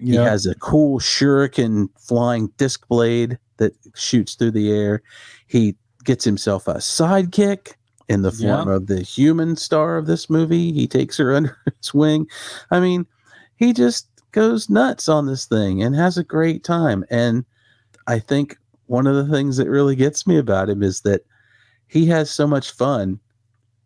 He 0.00 0.14
has 0.14 0.46
a 0.46 0.54
cool 0.56 1.00
shuriken 1.00 1.88
flying 1.98 2.48
disc 2.56 2.86
blade 2.88 3.38
that 3.56 3.74
shoots 3.94 4.34
through 4.34 4.52
the 4.52 4.70
air. 4.70 5.02
He 5.46 5.76
gets 6.04 6.24
himself 6.24 6.68
a 6.68 6.74
sidekick 6.74 7.74
in 8.08 8.22
the 8.22 8.30
form 8.32 8.68
Yeah. 8.68 8.74
of 8.76 8.86
the 8.86 9.00
human 9.02 9.56
star 9.56 9.96
of 9.96 10.06
this 10.06 10.30
movie. 10.30 10.72
He 10.72 10.86
takes 10.86 11.16
her 11.18 11.34
under 11.36 11.56
his 11.76 11.92
wing. 11.92 12.26
I 12.70 12.80
mean, 12.80 13.06
he 13.56 13.72
just 13.72 14.06
goes 14.32 14.70
nuts 14.70 15.08
on 15.08 15.26
this 15.26 15.46
thing 15.46 15.82
and 15.82 15.94
has 15.94 16.16
a 16.16 16.24
great 16.24 16.62
time. 16.64 17.04
And 17.10 17.44
I 18.06 18.18
think 18.18 18.56
one 18.86 19.06
of 19.06 19.16
the 19.16 19.26
things 19.34 19.56
that 19.56 19.68
really 19.68 19.96
gets 19.96 20.26
me 20.26 20.38
about 20.38 20.70
him 20.70 20.82
is 20.82 21.00
that 21.02 21.22
he 21.88 22.06
has 22.06 22.30
so 22.30 22.46
much 22.46 22.70
fun. 22.70 23.18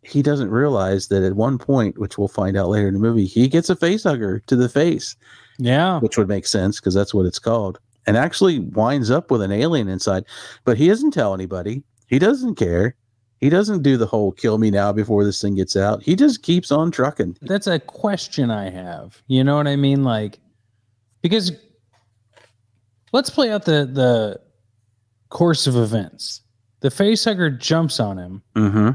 He 0.03 0.21
doesn't 0.21 0.51
realize 0.51 1.07
that 1.07 1.23
at 1.23 1.35
one 1.35 1.57
point, 1.57 1.97
which 1.97 2.17
we'll 2.17 2.27
find 2.27 2.55
out 2.57 2.69
later 2.69 2.87
in 2.89 2.93
the 2.93 2.99
movie, 2.99 3.25
he 3.25 3.47
gets 3.47 3.69
a 3.69 3.75
face 3.75 4.03
hugger 4.03 4.39
to 4.47 4.55
the 4.55 4.69
face 4.69 5.15
Yeah. 5.57 5.99
which 5.99 6.17
would 6.17 6.27
make 6.27 6.45
sense 6.47 6.79
because 6.79 6.93
that's 6.93 7.13
what 7.13 7.25
it's 7.25 7.39
called, 7.39 7.79
and 8.07 8.17
actually 8.17 8.59
winds 8.59 9.09
up 9.11 9.31
with 9.31 9.41
an 9.41 9.51
alien 9.51 9.87
inside. 9.87 10.25
But 10.65 10.77
he 10.77 10.87
doesn't 10.87 11.11
tell 11.11 11.33
anybody. 11.33 11.83
He 12.07 12.19
doesn't 12.19 12.55
care. 12.55 12.95
He 13.39 13.49
doesn't 13.49 13.81
do 13.83 13.97
the 13.97 14.05
whole 14.05 14.31
kill 14.31 14.57
me 14.57 14.71
now 14.71 14.93
before 14.93 15.25
this 15.25 15.41
thing 15.41 15.55
gets 15.55 15.75
out. 15.75 16.01
He 16.01 16.15
just 16.15 16.43
keeps 16.43 16.71
on 16.71 16.91
trucking. 16.91 17.37
That's 17.41 17.67
a 17.67 17.77
question 17.79 18.49
I 18.51 18.69
have. 18.69 19.21
You 19.27 19.43
know 19.43 19.57
what 19.57 19.67
I 19.67 19.75
mean? 19.75 20.03
Like, 20.03 20.39
because 21.21 21.51
let's 23.11 23.29
play 23.29 23.51
out 23.51 23.65
the 23.65 23.85
the 23.91 24.39
course 25.29 25.67
of 25.67 25.75
events. 25.75 26.41
The 26.81 26.89
facehugger 26.89 27.59
jumps 27.59 27.99
on 27.99 28.17
him, 28.17 28.43
Mm-hmm. 28.55 28.89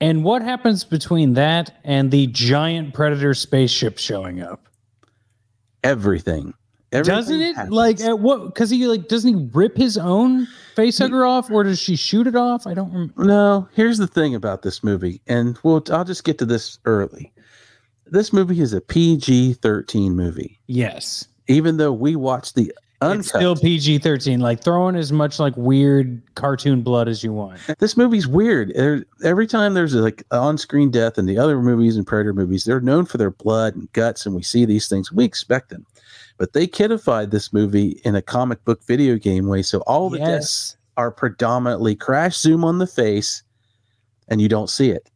and 0.00 0.24
what 0.24 0.42
happens 0.42 0.84
between 0.84 1.34
that 1.34 1.78
and 1.84 2.10
the 2.10 2.26
giant 2.28 2.94
predator 2.94 3.34
spaceship 3.34 3.98
showing 3.98 4.40
up? 4.40 4.66
Everything. 5.84 6.54
Everything 6.92 7.14
doesn't 7.16 7.40
it? 7.40 7.56
happens. 7.56 7.72
Like 7.74 8.00
at 8.00 8.18
what? 8.18 8.44
Because 8.46 8.68
he 8.70 8.86
like 8.86 9.08
doesn't 9.08 9.36
he 9.36 9.48
rip 9.54 9.76
his 9.76 9.96
own 9.96 10.46
facehugger 10.76 11.26
off, 11.26 11.50
or 11.50 11.64
does 11.64 11.78
she 11.80 11.96
shoot 11.96 12.26
it 12.26 12.36
off? 12.36 12.66
I 12.66 12.74
don't 12.74 12.92
remember. 12.92 13.24
No, 13.24 13.68
here's 13.72 13.96
the 13.98 14.06
thing 14.06 14.34
about 14.34 14.62
this 14.62 14.84
movie, 14.84 15.20
and 15.26 15.58
we'll 15.62 15.82
I'll 15.90 16.04
just 16.04 16.24
get 16.24 16.38
to 16.38 16.44
this 16.44 16.78
early. 16.84 17.32
This 18.06 18.30
movie 18.30 18.60
is 18.60 18.74
a 18.74 18.80
PG 18.82 19.54
13 19.54 20.14
movie. 20.14 20.60
Yes, 20.66 21.26
Even 21.48 21.78
though 21.78 21.92
we 21.92 22.14
watched 22.14 22.56
the 22.56 22.70
uncut 23.10 23.18
it's 23.20 23.28
still 23.28 23.56
PG 23.56 23.98
thirteen. 23.98 24.40
Like 24.40 24.62
throwing 24.62 24.96
as 24.96 25.12
much 25.12 25.38
like 25.38 25.56
weird 25.56 26.22
cartoon 26.34 26.82
blood 26.82 27.08
as 27.08 27.22
you 27.24 27.32
want. 27.32 27.60
this 27.78 27.96
movie's 27.96 28.26
weird. 28.26 28.72
There- 28.74 29.04
every 29.24 29.46
time 29.46 29.74
there's 29.74 29.94
like 29.94 30.22
on-screen 30.30 30.90
death 30.90 31.18
in 31.18 31.26
the 31.26 31.38
other 31.38 31.60
movies 31.60 31.96
and 31.96 32.06
Predator 32.06 32.32
movies, 32.32 32.64
they're 32.64 32.80
known 32.80 33.04
for 33.06 33.18
their 33.18 33.30
blood 33.30 33.74
and 33.74 33.90
guts, 33.92 34.26
and 34.26 34.34
we 34.34 34.42
see 34.42 34.64
these 34.64 34.88
things. 34.88 35.12
We 35.12 35.24
expect 35.24 35.70
them, 35.70 35.86
but 36.38 36.52
they 36.52 36.66
kidified 36.66 37.30
this 37.30 37.52
movie 37.52 38.00
in 38.04 38.14
a 38.14 38.22
comic 38.22 38.64
book 38.64 38.82
video 38.84 39.16
game 39.16 39.46
way. 39.48 39.62
So 39.62 39.78
all 39.80 40.10
the 40.10 40.18
deaths 40.18 40.76
are 40.96 41.10
predominantly 41.10 41.94
crash 41.96 42.36
zoom 42.36 42.64
on 42.64 42.78
the 42.78 42.86
face, 42.86 43.42
and 44.28 44.40
you 44.40 44.48
don't 44.48 44.70
see 44.70 44.90
it. 44.90 45.10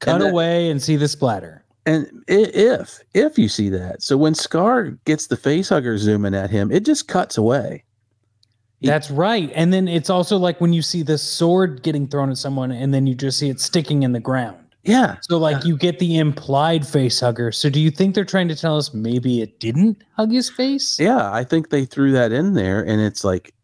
cut 0.00 0.14
and 0.16 0.24
that- 0.24 0.30
away 0.30 0.70
and 0.70 0.82
see 0.82 0.96
the 0.96 1.08
splatter. 1.08 1.63
And 1.86 2.24
if 2.28 3.00
if 3.12 3.38
you 3.38 3.48
see 3.48 3.68
that, 3.70 4.02
so 4.02 4.16
when 4.16 4.34
Scar 4.34 4.90
gets 5.04 5.26
the 5.26 5.36
face 5.36 5.68
hugger 5.68 5.98
zooming 5.98 6.34
at 6.34 6.50
him, 6.50 6.70
it 6.72 6.84
just 6.84 7.08
cuts 7.08 7.36
away. 7.36 7.84
He- 8.80 8.86
That's 8.86 9.10
right. 9.10 9.50
And 9.54 9.72
then 9.72 9.86
it's 9.88 10.08
also 10.10 10.36
like 10.38 10.60
when 10.60 10.72
you 10.72 10.82
see 10.82 11.02
the 11.02 11.18
sword 11.18 11.82
getting 11.82 12.06
thrown 12.08 12.30
at 12.30 12.38
someone 12.38 12.70
and 12.72 12.92
then 12.94 13.06
you 13.06 13.14
just 13.14 13.38
see 13.38 13.50
it 13.50 13.60
sticking 13.60 14.02
in 14.02 14.12
the 14.12 14.20
ground. 14.20 14.56
Yeah, 14.86 15.16
So 15.22 15.38
like 15.38 15.64
you 15.64 15.78
get 15.78 15.98
the 15.98 16.18
implied 16.18 16.86
face 16.86 17.18
hugger. 17.20 17.52
So 17.52 17.70
do 17.70 17.80
you 17.80 17.90
think 17.90 18.14
they're 18.14 18.22
trying 18.26 18.48
to 18.48 18.54
tell 18.54 18.76
us 18.76 18.92
maybe 18.92 19.40
it 19.40 19.58
didn't 19.58 20.02
hug 20.14 20.30
his 20.30 20.50
face? 20.50 21.00
Yeah, 21.00 21.32
I 21.32 21.42
think 21.42 21.70
they 21.70 21.86
threw 21.86 22.12
that 22.12 22.32
in 22.32 22.52
there, 22.52 22.82
and 22.86 23.00
it's 23.00 23.24
like 23.24 23.54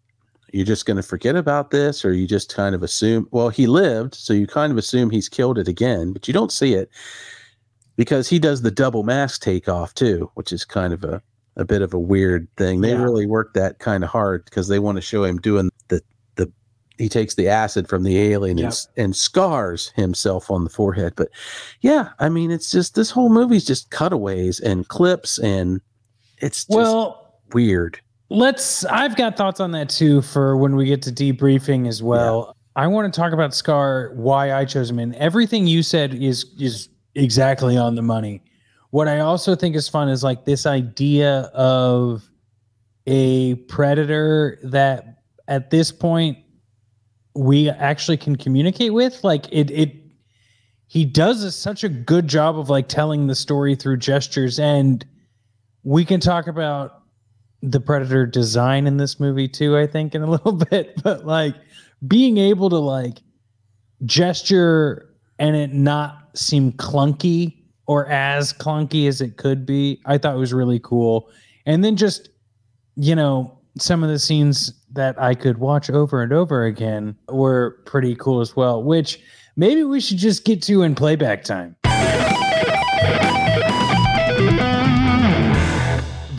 you're 0.51 0.65
just 0.65 0.87
going 0.87 0.97
to 0.97 1.03
forget 1.03 1.37
about 1.37 1.73
this, 1.73 2.07
or 2.07 2.15
you 2.15 2.27
just 2.27 2.55
kind 2.55 2.75
of 2.75 2.83
assume. 2.83 3.29
Well, 3.33 3.51
he 3.51 3.67
lived, 3.67 4.15
so 4.15 4.33
you 4.33 4.47
kind 4.47 4.73
of 4.73 4.79
assume 4.79 5.11
he's 5.11 5.29
killed 5.29 5.59
it 5.59 5.69
again, 5.69 6.15
but 6.15 6.27
you 6.27 6.33
don't 6.33 6.51
see 6.53 6.73
it 6.73 6.89
because 8.01 8.31
he 8.31 8.39
does 8.39 8.63
the 8.63 8.71
double 8.71 9.03
mask 9.03 9.43
takeoff 9.43 9.93
too, 9.93 10.31
which 10.33 10.55
is 10.55 10.65
kind 10.65 10.95
of 10.95 11.05
a 11.05 11.21
a 11.57 11.67
bit 11.67 11.83
of 11.83 11.93
a 11.93 11.99
weird 11.99 12.49
thing. 12.57 12.81
They 12.81 12.93
Yeah. 12.93 13.03
really 13.03 13.27
work 13.27 13.53
that 13.53 13.79
kind 13.79 14.03
of 14.03 14.09
hard 14.09 14.47
because 14.47 14.69
they 14.69 14.79
want 14.79 14.97
to 14.97 15.03
show 15.03 15.25
him 15.25 15.37
doing 15.39 15.69
the 15.89 16.01
the. 16.37 16.51
He 16.97 17.11
takes 17.11 17.35
the 17.35 17.49
acid 17.49 17.89
from 17.89 18.03
the 18.03 18.17
alien 18.19 18.59
and, 18.59 18.73
Yep. 18.73 18.75
and 18.97 19.15
scars 19.15 19.93
himself 19.97 20.51
on 20.51 20.65
the 20.65 20.71
forehead. 20.71 21.13
But 21.17 21.29
yeah, 21.83 22.09
I 22.19 22.31
mean, 22.31 22.51
it's 22.51 22.71
just 22.71 22.95
this 22.95 23.11
whole 23.11 23.29
movie's 23.29 23.67
just 23.67 23.91
cutaways 23.91 24.61
and 24.61 24.89
clips, 24.89 25.39
and 25.39 25.83
it's 26.39 26.65
just 26.65 26.71
Well, 26.75 27.35
weird. 27.53 28.01
let's 28.31 28.87
I've 28.87 29.17
got 29.17 29.37
thoughts 29.37 29.61
on 29.61 29.73
that 29.73 29.91
too 29.91 30.23
for 30.23 30.57
when 30.57 30.75
we 30.75 30.87
get 30.87 31.03
to 31.03 31.13
debriefing 31.13 31.87
as 31.87 32.03
well. 32.03 32.57
I 32.77 32.87
want 32.87 33.13
to 33.13 33.21
talk 33.21 33.35
about 33.35 33.53
Scar, 33.55 34.13
why 34.15 34.55
I 34.55 34.65
chose 34.65 34.89
him 34.89 34.99
and 35.01 35.15
everything 35.17 35.67
you 35.67 35.83
said 35.83 36.15
is 36.15 36.47
is 36.59 36.89
exactly 37.15 37.77
on 37.77 37.95
the 37.95 38.03
money. 38.03 38.43
What 38.91 39.09
I 39.09 39.21
also 39.21 39.55
think 39.55 39.77
is 39.77 39.89
fun 39.89 40.09
is 40.09 40.25
like 40.25 40.45
this 40.45 40.67
idea 40.67 41.51
of 41.55 42.29
a 43.07 43.55
predator 43.55 44.59
that 44.63 45.23
at 45.49 45.71
this 45.71 45.93
point 45.93 46.39
we 47.35 47.71
actually 47.71 48.17
can 48.17 48.37
communicate 48.37 48.93
with. 48.93 49.23
Like 49.23 49.47
it 49.53 49.71
it 49.71 49.95
he 50.87 51.05
does 51.05 51.45
a, 51.45 51.53
such 51.53 51.85
a 51.85 51.89
good 51.89 52.27
job 52.27 52.59
of 52.59 52.69
like 52.69 52.89
telling 52.89 53.29
the 53.29 53.35
story 53.35 53.77
through 53.77 53.97
gestures 53.97 54.59
and 54.59 55.07
we 55.85 56.05
can 56.05 56.19
talk 56.19 56.49
about 56.49 57.03
the 57.63 57.79
predator 57.79 58.27
design 58.27 58.87
in 58.87 58.97
this 58.97 59.21
movie 59.21 59.47
too 59.47 59.77
i 59.77 59.87
think 59.87 60.15
in 60.15 60.23
a 60.23 60.27
little 60.31 60.53
bit 60.53 61.01
but 61.03 61.25
like 61.25 61.55
being 62.09 62.39
able 62.39 62.69
to 62.71 62.79
like 62.79 63.19
gesture 64.05 65.15
and 65.39 65.55
it 65.55 65.73
not 65.73 66.20
seem 66.35 66.73
clunky 66.73 67.57
or 67.87 68.07
as 68.07 68.53
clunky 68.53 69.09
as 69.09 69.21
it 69.21 69.37
could 69.37 69.67
be 69.67 70.01
i 70.07 70.17
thought 70.17 70.35
it 70.35 70.39
was 70.39 70.53
really 70.53 70.81
cool 70.81 71.31
and 71.67 71.85
then 71.85 71.97
just 71.97 72.31
you 72.97 73.15
know 73.15 73.59
some 73.79 74.03
of 74.03 74.11
the 74.11 74.19
scenes 74.19 74.73
that 74.93 75.21
i 75.21 75.35
could 75.35 75.59
watch 75.59 75.91
over 75.91 76.23
and 76.23 76.33
over 76.33 76.65
again 76.65 77.17
were 77.29 77.81
pretty 77.87 78.15
cool 78.17 78.41
as 78.41 78.57
well 78.57 78.83
which 78.83 79.21
maybe 79.57 79.83
we 79.83 80.01
should 80.01 80.19
just 80.19 80.45
get 80.45 80.63
to 80.63 80.83
in 80.83 80.95
playback 80.95 81.45
time 81.45 81.77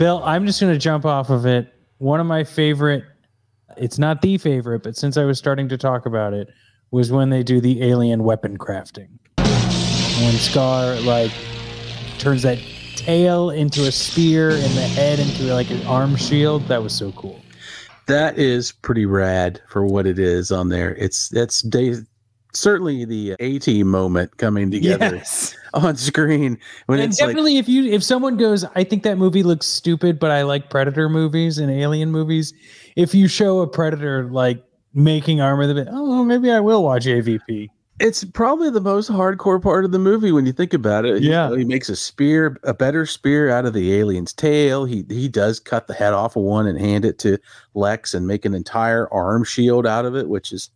Bill, 0.02 0.20
I'm 0.24 0.46
just 0.46 0.60
going 0.60 0.72
to 0.72 0.78
jump 0.80 1.04
off 1.04 1.30
of 1.30 1.46
it. 1.46 1.72
One 1.98 2.18
of 2.18 2.26
my 2.26 2.42
favorite, 2.42 3.04
it's 3.76 4.00
not 4.00 4.20
the 4.20 4.36
favorite, 4.36 4.82
but 4.82 4.96
since 4.96 5.16
I 5.16 5.24
was 5.24 5.38
starting 5.38 5.68
to 5.68 5.78
talk 5.78 6.06
about 6.06 6.32
it, 6.32 6.48
was 6.90 7.12
when 7.12 7.30
they 7.30 7.44
do 7.44 7.60
the 7.60 7.84
alien 7.84 8.24
weapon 8.24 8.58
crafting. 8.58 9.10
When 10.22 10.34
Scar, 10.34 10.94
like, 11.00 11.32
turns 12.18 12.42
that 12.42 12.58
tail 12.94 13.50
into 13.50 13.88
a 13.88 13.92
spear 13.92 14.50
and 14.50 14.62
the 14.62 14.82
head 14.82 15.18
into, 15.18 15.52
like, 15.52 15.68
an 15.70 15.84
arm 15.84 16.14
shield. 16.14 16.62
That 16.68 16.80
was 16.80 16.94
so 16.94 17.10
cool. 17.12 17.40
That 18.06 18.38
is 18.38 18.70
pretty 18.70 19.04
rad 19.04 19.60
for 19.68 19.84
what 19.84 20.06
it 20.06 20.20
is 20.20 20.52
on 20.52 20.68
there. 20.68 20.94
It's 20.94 21.28
that's 21.28 21.62
day 21.62 21.96
certainly 22.52 23.04
the 23.04 23.32
AT 23.40 23.84
moment 23.84 24.36
coming 24.36 24.70
together 24.70 25.16
Yes. 25.16 25.56
on 25.74 25.96
screen 25.96 26.56
when 26.86 27.00
and 27.00 27.10
it's 27.10 27.20
like 27.20 27.30
definitely 27.30 27.56
if 27.56 27.68
you 27.68 27.90
if 27.90 28.04
someone 28.04 28.36
goes 28.36 28.62
i 28.74 28.84
think 28.84 29.04
that 29.04 29.16
movie 29.16 29.42
looks 29.42 29.66
stupid 29.66 30.18
but 30.18 30.30
i 30.30 30.42
like 30.42 30.68
predator 30.68 31.08
movies 31.08 31.56
and 31.56 31.70
alien 31.70 32.10
movies 32.10 32.52
if 32.94 33.14
you 33.14 33.26
show 33.26 33.60
a 33.60 33.66
predator 33.66 34.24
like 34.24 34.62
making 34.92 35.40
armor 35.40 35.66
the 35.66 35.88
oh 35.90 36.22
maybe 36.24 36.50
i 36.50 36.60
will 36.60 36.82
watch 36.82 37.06
avp 37.06 37.70
it's 38.00 38.24
probably 38.24 38.70
the 38.70 38.80
most 38.80 39.10
hardcore 39.10 39.62
part 39.62 39.84
of 39.84 39.92
the 39.92 39.98
movie 39.98 40.32
when 40.32 40.46
you 40.46 40.52
think 40.52 40.72
about 40.74 41.04
it. 41.04 41.22
You 41.22 41.30
Yeah. 41.30 41.48
know, 41.48 41.54
he 41.56 41.64
makes 41.64 41.88
a 41.88 41.96
spear, 41.96 42.56
a 42.64 42.74
better 42.74 43.06
spear 43.06 43.50
out 43.50 43.64
of 43.66 43.74
the 43.74 43.94
alien's 43.94 44.32
tail. 44.32 44.84
He 44.84 45.04
he 45.08 45.28
does 45.28 45.60
cut 45.60 45.86
the 45.86 45.94
head 45.94 46.12
off 46.12 46.34
of 46.36 46.42
one 46.42 46.66
and 46.66 46.78
hand 46.78 47.04
it 47.04 47.18
to 47.20 47.38
Lex 47.74 48.14
and 48.14 48.26
make 48.26 48.44
an 48.44 48.54
entire 48.54 49.12
arm 49.12 49.44
shield 49.44 49.86
out 49.86 50.04
of 50.04 50.16
it, 50.16 50.28
which 50.28 50.52
is 50.52 50.70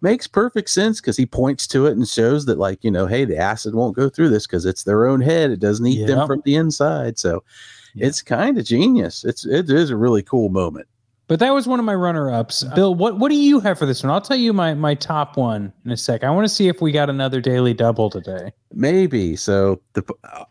makes 0.00 0.26
perfect 0.26 0.70
sense 0.70 1.00
because 1.00 1.16
he 1.16 1.26
points 1.26 1.66
to 1.68 1.86
it 1.86 1.92
and 1.92 2.08
shows 2.08 2.46
that 2.46 2.58
like 2.58 2.82
you 2.82 2.90
know, 2.90 3.06
hey, 3.06 3.24
the 3.24 3.36
acid 3.36 3.74
won't 3.74 3.96
go 3.96 4.08
through 4.08 4.30
this 4.30 4.46
because 4.46 4.64
it's 4.64 4.84
their 4.84 5.06
own 5.06 5.20
head. 5.20 5.50
It 5.50 5.60
doesn't 5.60 5.86
eat 5.86 6.06
them 6.06 6.26
from 6.26 6.42
the 6.44 6.54
inside. 6.56 7.18
So 7.18 7.42
Yeah. 7.94 8.06
it's 8.06 8.22
kind 8.22 8.56
of 8.58 8.64
genius. 8.64 9.24
It's 9.24 9.44
it 9.44 9.68
is 9.70 9.90
a 9.90 9.96
really 9.96 10.22
cool 10.22 10.48
moment. 10.48 10.86
But 11.30 11.38
that 11.38 11.54
was 11.54 11.68
one 11.68 11.78
of 11.78 11.86
my 11.86 11.94
runner-ups 11.94 12.64
bill 12.74 12.94
what 12.94 13.18
what 13.18 13.30
do 13.30 13.36
you 13.36 13.60
have 13.60 13.78
for 13.78 13.86
this 13.86 14.02
one 14.02 14.10
i'll 14.10 14.20
tell 14.20 14.36
you 14.36 14.52
my 14.52 14.74
my 14.74 14.94
top 14.94 15.36
one 15.36 15.72
in 15.84 15.92
a 15.92 15.96
sec 15.96 16.24
i 16.24 16.30
want 16.30 16.44
to 16.44 16.52
see 16.52 16.66
if 16.66 16.80
we 16.80 16.90
got 16.90 17.08
another 17.08 17.40
daily 17.40 17.72
double 17.72 18.10
today 18.10 18.52
Maybe 18.72 19.34
so. 19.34 19.80
The 19.94 20.04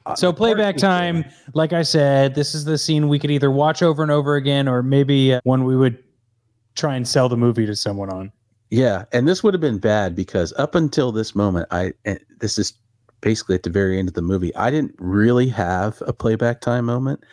uh, 0.06 0.16
so 0.16 0.32
the 0.32 0.38
playback 0.38 0.78
time 0.78 1.24
like 1.54 1.74
i 1.74 1.84
said 1.84 2.36
this 2.36 2.56
is 2.56 2.66
the 2.66 2.78
scene 2.78 3.08
we 3.08 3.20
could 3.20 3.32
either 3.32 3.52
watch 3.52 3.82
over 3.82 4.02
and 4.02 4.12
over 4.12 4.36
again 4.36 4.68
or 4.68 4.82
maybe 4.82 5.34
uh, 5.34 5.42
one 5.44 5.64
we 5.66 5.76
would 5.76 6.02
try 6.76 6.96
and 6.96 7.08
sell 7.08 7.30
the 7.30 7.38
movie 7.38 7.66
to 7.66 7.76
someone 7.76 8.10
on 8.10 8.32
Yeah, 8.70 9.06
and 9.12 9.28
this 9.28 9.44
would 9.44 9.54
have 9.54 9.62
been 9.62 9.80
bad 9.80 10.16
because 10.16 10.54
up 10.58 10.76
until 10.76 11.12
this 11.12 11.36
moment, 11.36 11.68
I 11.72 11.94
and 12.06 12.20
this 12.40 12.58
is 12.58 12.74
basically 13.22 13.56
at 13.56 13.64
the 13.64 13.70
very 13.70 14.00
end 14.00 14.08
of 14.08 14.14
the 14.14 14.22
movie. 14.22 14.56
I 14.56 14.70
didn't 14.70 14.96
really 14.98 15.50
have 15.50 16.02
a 16.06 16.14
playback 16.14 16.62
time 16.62 16.86
moment. 16.86 17.24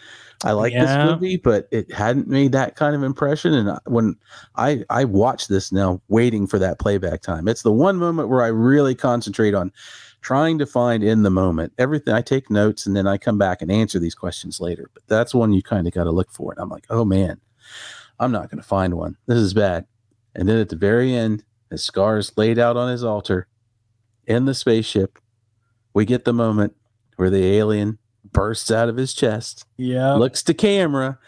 I 0.45 0.53
like 0.53 0.73
Yeah. 0.73 0.85
this 0.85 1.13
movie, 1.13 1.37
but 1.37 1.67
it 1.71 1.93
hadn't 1.93 2.29
made 2.29 2.53
that 2.53 2.77
kind 2.77 2.95
of 2.95 3.03
impression. 3.03 3.55
And 3.55 3.71
I- 3.71 3.79
when 3.87 4.17
I 4.57 4.85
I 4.91 5.05
watch 5.05 5.49
this 5.49 5.73
now, 5.73 6.01
waiting 6.09 6.47
for 6.47 6.59
that 6.59 6.79
playback 6.79 7.23
time, 7.23 7.49
it's 7.49 7.63
the 7.63 7.73
one 7.73 7.97
moment 7.97 8.29
where 8.29 8.43
I 8.43 8.49
really 8.49 8.95
concentrate 8.95 9.55
on 9.55 9.73
trying 10.21 10.59
to 10.59 10.67
find 10.67 11.03
in 11.05 11.23
the 11.23 11.31
moment 11.31 11.73
everything. 11.79 12.13
I 12.13 12.21
take 12.21 12.51
notes 12.51 12.87
and 12.87 12.97
then 12.97 13.07
I 13.07 13.17
come 13.17 13.39
back 13.39 13.63
and 13.63 13.71
answer 13.71 13.99
these 13.99 14.15
questions 14.15 14.61
later. 14.61 14.91
But 14.93 15.05
that's 15.07 15.35
one 15.35 15.53
you 15.53 15.63
kind 15.63 15.87
of 15.87 15.93
got 15.95 16.05
to 16.05 16.11
look 16.11 16.31
for. 16.33 16.53
And 16.53 16.61
I'm 16.61 16.69
like, 16.69 16.87
oh 16.91 17.05
man, 17.05 17.41
I'm 18.19 18.33
not 18.33 18.51
going 18.51 18.61
to 18.61 18.67
find 18.69 18.95
one. 18.95 19.17
This 19.27 19.39
is 19.39 19.55
bad. 19.55 19.87
And 20.35 20.49
then 20.49 20.59
at 20.59 20.69
the 20.69 20.77
very 20.77 21.15
end, 21.15 21.45
as 21.71 21.83
Scar 21.85 22.19
is 22.19 22.33
laid 22.37 22.59
out 22.59 22.77
on 22.77 22.91
his 22.91 23.03
altar 23.05 23.47
in 24.27 24.45
the 24.45 24.55
spaceship, 24.55 25.19
we 25.95 26.05
get 26.05 26.25
the 26.25 26.33
moment 26.33 26.75
where 27.17 27.31
the 27.31 27.57
alien 27.57 27.99
bursts 28.33 28.71
out 28.71 28.89
of 28.89 28.97
his 28.97 29.15
chest, 29.15 29.67
yeah 29.77 30.15
looks 30.15 30.43
to 30.45 30.55
camera, 30.55 31.19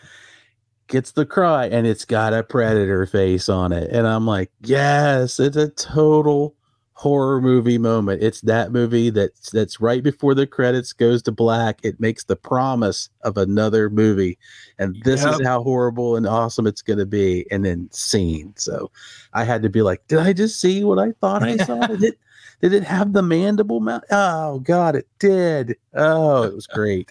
gets 0.88 1.12
the 1.12 1.26
cry, 1.26 1.66
and 1.66 1.87
it's 1.87 2.04
got 2.04 2.34
a 2.34 2.42
predator 2.42 3.06
face 3.06 3.48
on 3.48 3.72
it. 3.72 3.90
And 3.90 4.06
I'm 4.06 4.26
like, 4.26 4.50
yes, 4.62 5.38
it's 5.38 5.56
a 5.56 5.68
total 5.70 6.54
horror 6.98 7.40
movie 7.40 7.78
moment. 7.78 8.24
It's 8.24 8.40
that 8.40 8.72
movie 8.72 9.11
that's 9.11 9.50
that's 9.50 9.80
right 9.80 10.02
before 10.02 10.34
the 10.34 10.48
credits 10.48 10.92
goes 10.92 11.22
to 11.22 11.32
black. 11.32 11.78
It 11.84 12.00
makes 12.00 12.24
the 12.24 12.34
promise 12.34 13.08
of 13.22 13.37
another 13.37 13.88
movie. 13.88 14.37
And 14.80 15.00
this 15.04 15.24
is 15.24 15.40
how 15.44 15.62
horrible 15.62 16.16
and 16.16 16.26
awesome 16.26 16.66
it's 16.66 16.82
gonna 16.82 17.06
be. 17.06 17.46
And 17.52 17.64
then 17.64 17.88
scene. 17.92 18.52
So 18.56 18.90
I 19.32 19.44
had 19.44 19.62
to 19.62 19.68
be 19.68 19.82
like, 19.82 20.04
did 20.08 20.18
I 20.18 20.32
just 20.32 20.61
see 20.61 20.82
what 20.82 20.98
I 20.98 21.12
thought 21.20 21.44
I 21.44 21.56
saw? 21.58 21.87
did 21.87 22.16
did 22.60 22.72
it 22.72 22.84
have 22.84 23.12
the 23.12 23.22
mandible 23.22 23.80
mouth? 23.80 24.02
Oh 24.10 24.58
god, 24.60 24.96
it 24.96 25.06
did. 25.18 25.76
Oh, 25.94 26.42
it 26.42 26.54
was 26.54 26.66
great. 26.72 27.10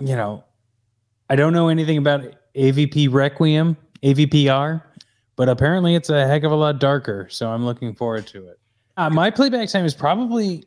you 0.00 0.16
know, 0.16 0.44
I 1.28 1.36
don't 1.36 1.52
know 1.52 1.68
anything 1.68 1.98
about 1.98 2.24
AVP 2.56 3.12
Requiem, 3.12 3.76
AVPR, 4.02 4.82
but 5.36 5.48
apparently 5.48 5.94
it's 5.94 6.10
a 6.10 6.26
heck 6.26 6.42
of 6.42 6.52
a 6.52 6.56
lot 6.56 6.78
darker. 6.80 7.28
So 7.30 7.50
I'm 7.50 7.64
looking 7.64 7.94
forward 7.94 8.26
to 8.28 8.46
it. 8.48 8.58
Uh, 8.96 9.08
my 9.10 9.30
playback 9.30 9.68
time 9.68 9.84
is 9.84 9.94
probably, 9.94 10.64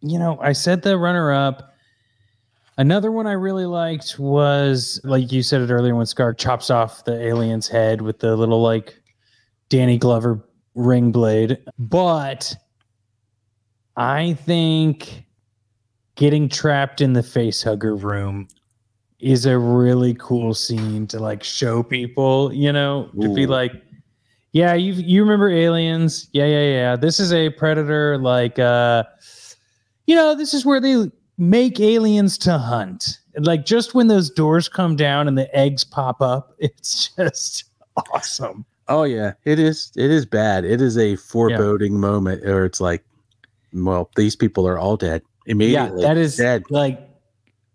you 0.00 0.18
know, 0.18 0.38
I 0.40 0.52
said 0.52 0.82
the 0.82 0.96
runner 0.98 1.32
up. 1.32 1.70
Another 2.78 3.10
one 3.12 3.26
I 3.26 3.32
really 3.32 3.66
liked 3.66 4.18
was, 4.18 5.00
like 5.04 5.30
you 5.32 5.42
said 5.42 5.60
it 5.60 5.70
earlier, 5.70 5.94
when 5.94 6.06
Scar 6.06 6.32
chops 6.32 6.70
off 6.70 7.04
the 7.04 7.20
alien's 7.20 7.68
head 7.68 8.00
with 8.00 8.20
the 8.20 8.34
little, 8.36 8.62
like, 8.62 8.98
Danny 9.68 9.98
Glover 9.98 10.42
ring 10.74 11.12
blade. 11.12 11.58
But 11.78 12.54
I 13.96 14.34
think 14.34 15.24
getting 16.14 16.48
trapped 16.48 17.00
in 17.00 17.12
the 17.12 17.22
face 17.22 17.62
hugger 17.62 17.94
room 17.96 18.48
is 19.20 19.46
a 19.46 19.58
really 19.58 20.14
cool 20.14 20.54
scene 20.54 21.06
to 21.08 21.18
like 21.18 21.44
show 21.44 21.82
people, 21.82 22.52
you 22.52 22.72
know, 22.72 23.08
to 23.20 23.32
be 23.34 23.46
like, 23.46 23.72
yeah, 24.52 24.74
you 24.74 24.92
you 24.94 25.22
remember 25.22 25.48
aliens? 25.48 26.28
Yeah, 26.32 26.46
yeah, 26.46 26.70
yeah. 26.70 26.96
This 26.96 27.20
is 27.20 27.32
a 27.32 27.50
predator 27.50 28.18
like 28.18 28.58
uh 28.58 29.04
you 30.06 30.16
know, 30.16 30.34
this 30.34 30.52
is 30.52 30.66
where 30.66 30.80
they 30.80 31.10
make 31.38 31.80
aliens 31.80 32.36
to 32.38 32.58
hunt. 32.58 33.18
And, 33.34 33.46
Like 33.46 33.64
just 33.64 33.94
when 33.94 34.08
those 34.08 34.28
doors 34.30 34.68
come 34.68 34.96
down 34.96 35.28
and 35.28 35.38
the 35.38 35.54
eggs 35.56 35.84
pop 35.84 36.20
up, 36.20 36.54
it's 36.58 37.08
just 37.16 37.64
awesome. 38.12 38.64
Oh 38.88 39.04
yeah, 39.04 39.34
it 39.44 39.58
is. 39.58 39.92
It 39.96 40.10
is 40.10 40.26
bad. 40.26 40.64
It 40.64 40.80
is 40.80 40.98
a 40.98 41.16
foreboding 41.16 41.98
moment, 41.98 42.44
or 42.44 42.64
it's 42.64 42.80
like, 42.80 43.04
well, 43.72 44.10
these 44.16 44.36
people 44.36 44.66
are 44.68 44.78
all 44.78 44.96
dead 44.96 45.22
immediately. 45.46 46.02
Yeah, 46.02 46.08
that 46.08 46.16
is 46.18 46.36
dead. 46.36 46.64
like 46.70 47.00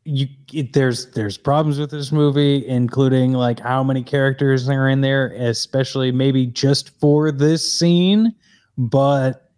you. 0.05 0.27
It, 0.53 0.73
there's 0.73 1.11
there's 1.11 1.37
problems 1.37 1.79
with 1.79 1.91
this 1.91 2.11
movie, 2.11 2.65
including 2.67 3.33
like 3.33 3.59
how 3.59 3.83
many 3.83 4.03
characters 4.03 4.67
are 4.69 4.87
in 4.89 5.01
there, 5.01 5.33
especially 5.37 6.11
maybe 6.11 6.45
just 6.45 6.97
for 6.99 7.31
this 7.31 7.71
scene. 7.71 8.33
But 8.77 9.51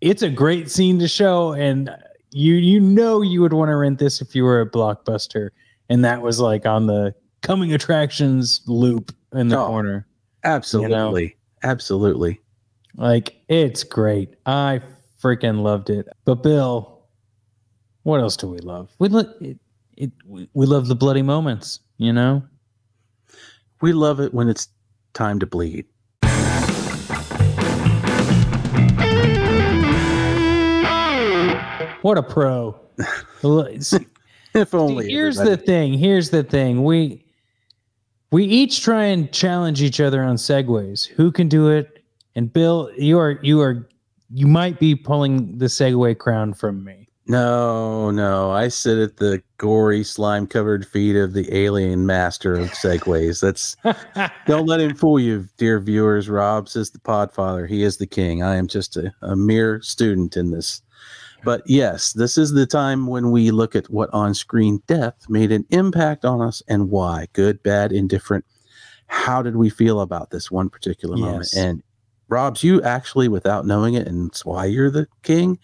it's 0.00 0.22
a 0.22 0.30
great 0.30 0.70
scene 0.70 0.98
to 0.98 1.08
show, 1.08 1.52
and 1.52 1.90
you 2.32 2.54
you 2.54 2.80
know 2.80 3.22
you 3.22 3.40
would 3.42 3.52
want 3.52 3.68
to 3.70 3.76
rent 3.76 3.98
this 3.98 4.20
if 4.20 4.34
you 4.34 4.42
were 4.44 4.60
a 4.60 4.68
blockbuster, 4.70 5.50
and 5.88 6.04
that 6.04 6.22
was 6.22 6.40
like 6.40 6.66
on 6.66 6.86
the 6.86 7.14
coming 7.42 7.72
attractions 7.74 8.62
loop 8.66 9.12
in 9.32 9.48
the 9.48 9.58
Oh. 9.58 9.66
corner. 9.66 10.06
Absolutely, 10.44 11.36
absolutely. 11.62 12.40
Like 12.96 13.36
it's 13.48 13.84
great. 13.84 14.34
I 14.46 14.80
freaking 15.24 15.62
loved 15.62 15.88
it. 15.88 16.06
But 16.26 16.42
Bill, 16.42 17.02
what 18.02 18.20
else 18.20 18.36
do 18.36 18.46
we 18.46 18.58
love? 18.58 18.90
We 18.98 19.08
love 19.08 19.26
it, 19.40 19.58
it. 19.96 20.12
We 20.26 20.48
we 20.52 20.66
love 20.66 20.86
the 20.86 20.94
bloody 20.94 21.22
moments. 21.22 21.80
You 21.96 22.12
know. 22.12 22.42
We 23.80 23.92
love 23.92 24.20
it 24.20 24.34
when 24.34 24.48
it's 24.48 24.68
time 25.14 25.40
to 25.40 25.46
bleed. 25.46 25.86
What 32.02 32.18
a 32.18 32.22
pro. 32.22 32.78
If 34.56 34.72
only. 34.72 35.10
here's 35.10 35.40
everybody- 35.40 35.60
the 35.60 35.66
thing. 35.66 35.92
Here's 35.94 36.30
the 36.30 36.44
thing. 36.44 36.84
We 36.84 37.24
we 38.30 38.44
each 38.44 38.82
try 38.82 39.06
and 39.06 39.32
challenge 39.32 39.82
each 39.82 40.00
other 40.00 40.22
on 40.22 40.36
segues. 40.36 41.06
Who 41.08 41.32
can 41.32 41.48
do 41.48 41.70
it? 41.70 42.04
And 42.36 42.52
Bill, 42.52 42.90
you 42.96 43.18
are 43.18 43.40
you 43.42 43.60
are 43.60 43.88
you 44.30 44.46
might 44.46 44.78
be 44.78 44.94
pulling 44.94 45.58
the 45.58 45.66
segue 45.66 46.18
crown 46.18 46.54
from 46.54 46.84
me. 46.84 47.08
No, 47.26 48.10
no. 48.10 48.50
I 48.50 48.68
sit 48.68 48.98
at 48.98 49.16
the 49.16 49.42
gory, 49.56 50.04
slime 50.04 50.46
covered 50.46 50.86
feet 50.86 51.16
of 51.16 51.32
the 51.32 51.54
alien 51.56 52.04
master 52.04 52.54
of 52.54 52.70
segues. 52.72 53.40
That's 53.40 53.76
don't 54.46 54.66
let 54.66 54.80
him 54.80 54.94
fool 54.94 55.18
you, 55.18 55.48
dear 55.56 55.80
viewers. 55.80 56.28
Rob 56.28 56.68
says 56.68 56.90
the 56.90 56.98
podfather. 56.98 57.66
He 57.66 57.82
is 57.82 57.96
the 57.96 58.06
king. 58.06 58.42
I 58.42 58.56
am 58.56 58.66
just 58.66 58.96
a, 58.96 59.12
a 59.22 59.36
mere 59.36 59.80
student 59.80 60.36
in 60.36 60.50
this. 60.50 60.82
But 61.44 61.62
yes, 61.66 62.12
this 62.12 62.36
is 62.36 62.52
the 62.52 62.66
time 62.66 63.06
when 63.06 63.30
we 63.30 63.50
look 63.50 63.74
at 63.74 63.90
what 63.90 64.10
on 64.12 64.34
screen 64.34 64.82
death 64.86 65.14
made 65.28 65.52
an 65.52 65.66
impact 65.70 66.24
on 66.24 66.40
us 66.42 66.62
and 66.68 66.90
why. 66.90 67.28
Good, 67.32 67.62
bad, 67.62 67.92
indifferent. 67.92 68.44
How 69.06 69.42
did 69.42 69.56
we 69.56 69.70
feel 69.70 70.00
about 70.00 70.30
this 70.30 70.50
one 70.50 70.68
particular 70.68 71.16
moment? 71.16 71.50
Yes. 71.52 71.56
And 71.56 71.82
Robs, 72.28 72.62
you 72.64 72.82
actually, 72.82 73.28
without 73.28 73.66
knowing 73.66 73.94
it, 73.94 74.06
and 74.08 74.30
it's 74.30 74.44
why 74.44 74.64
you're 74.64 74.90
the 74.90 75.06
king, 75.22 75.58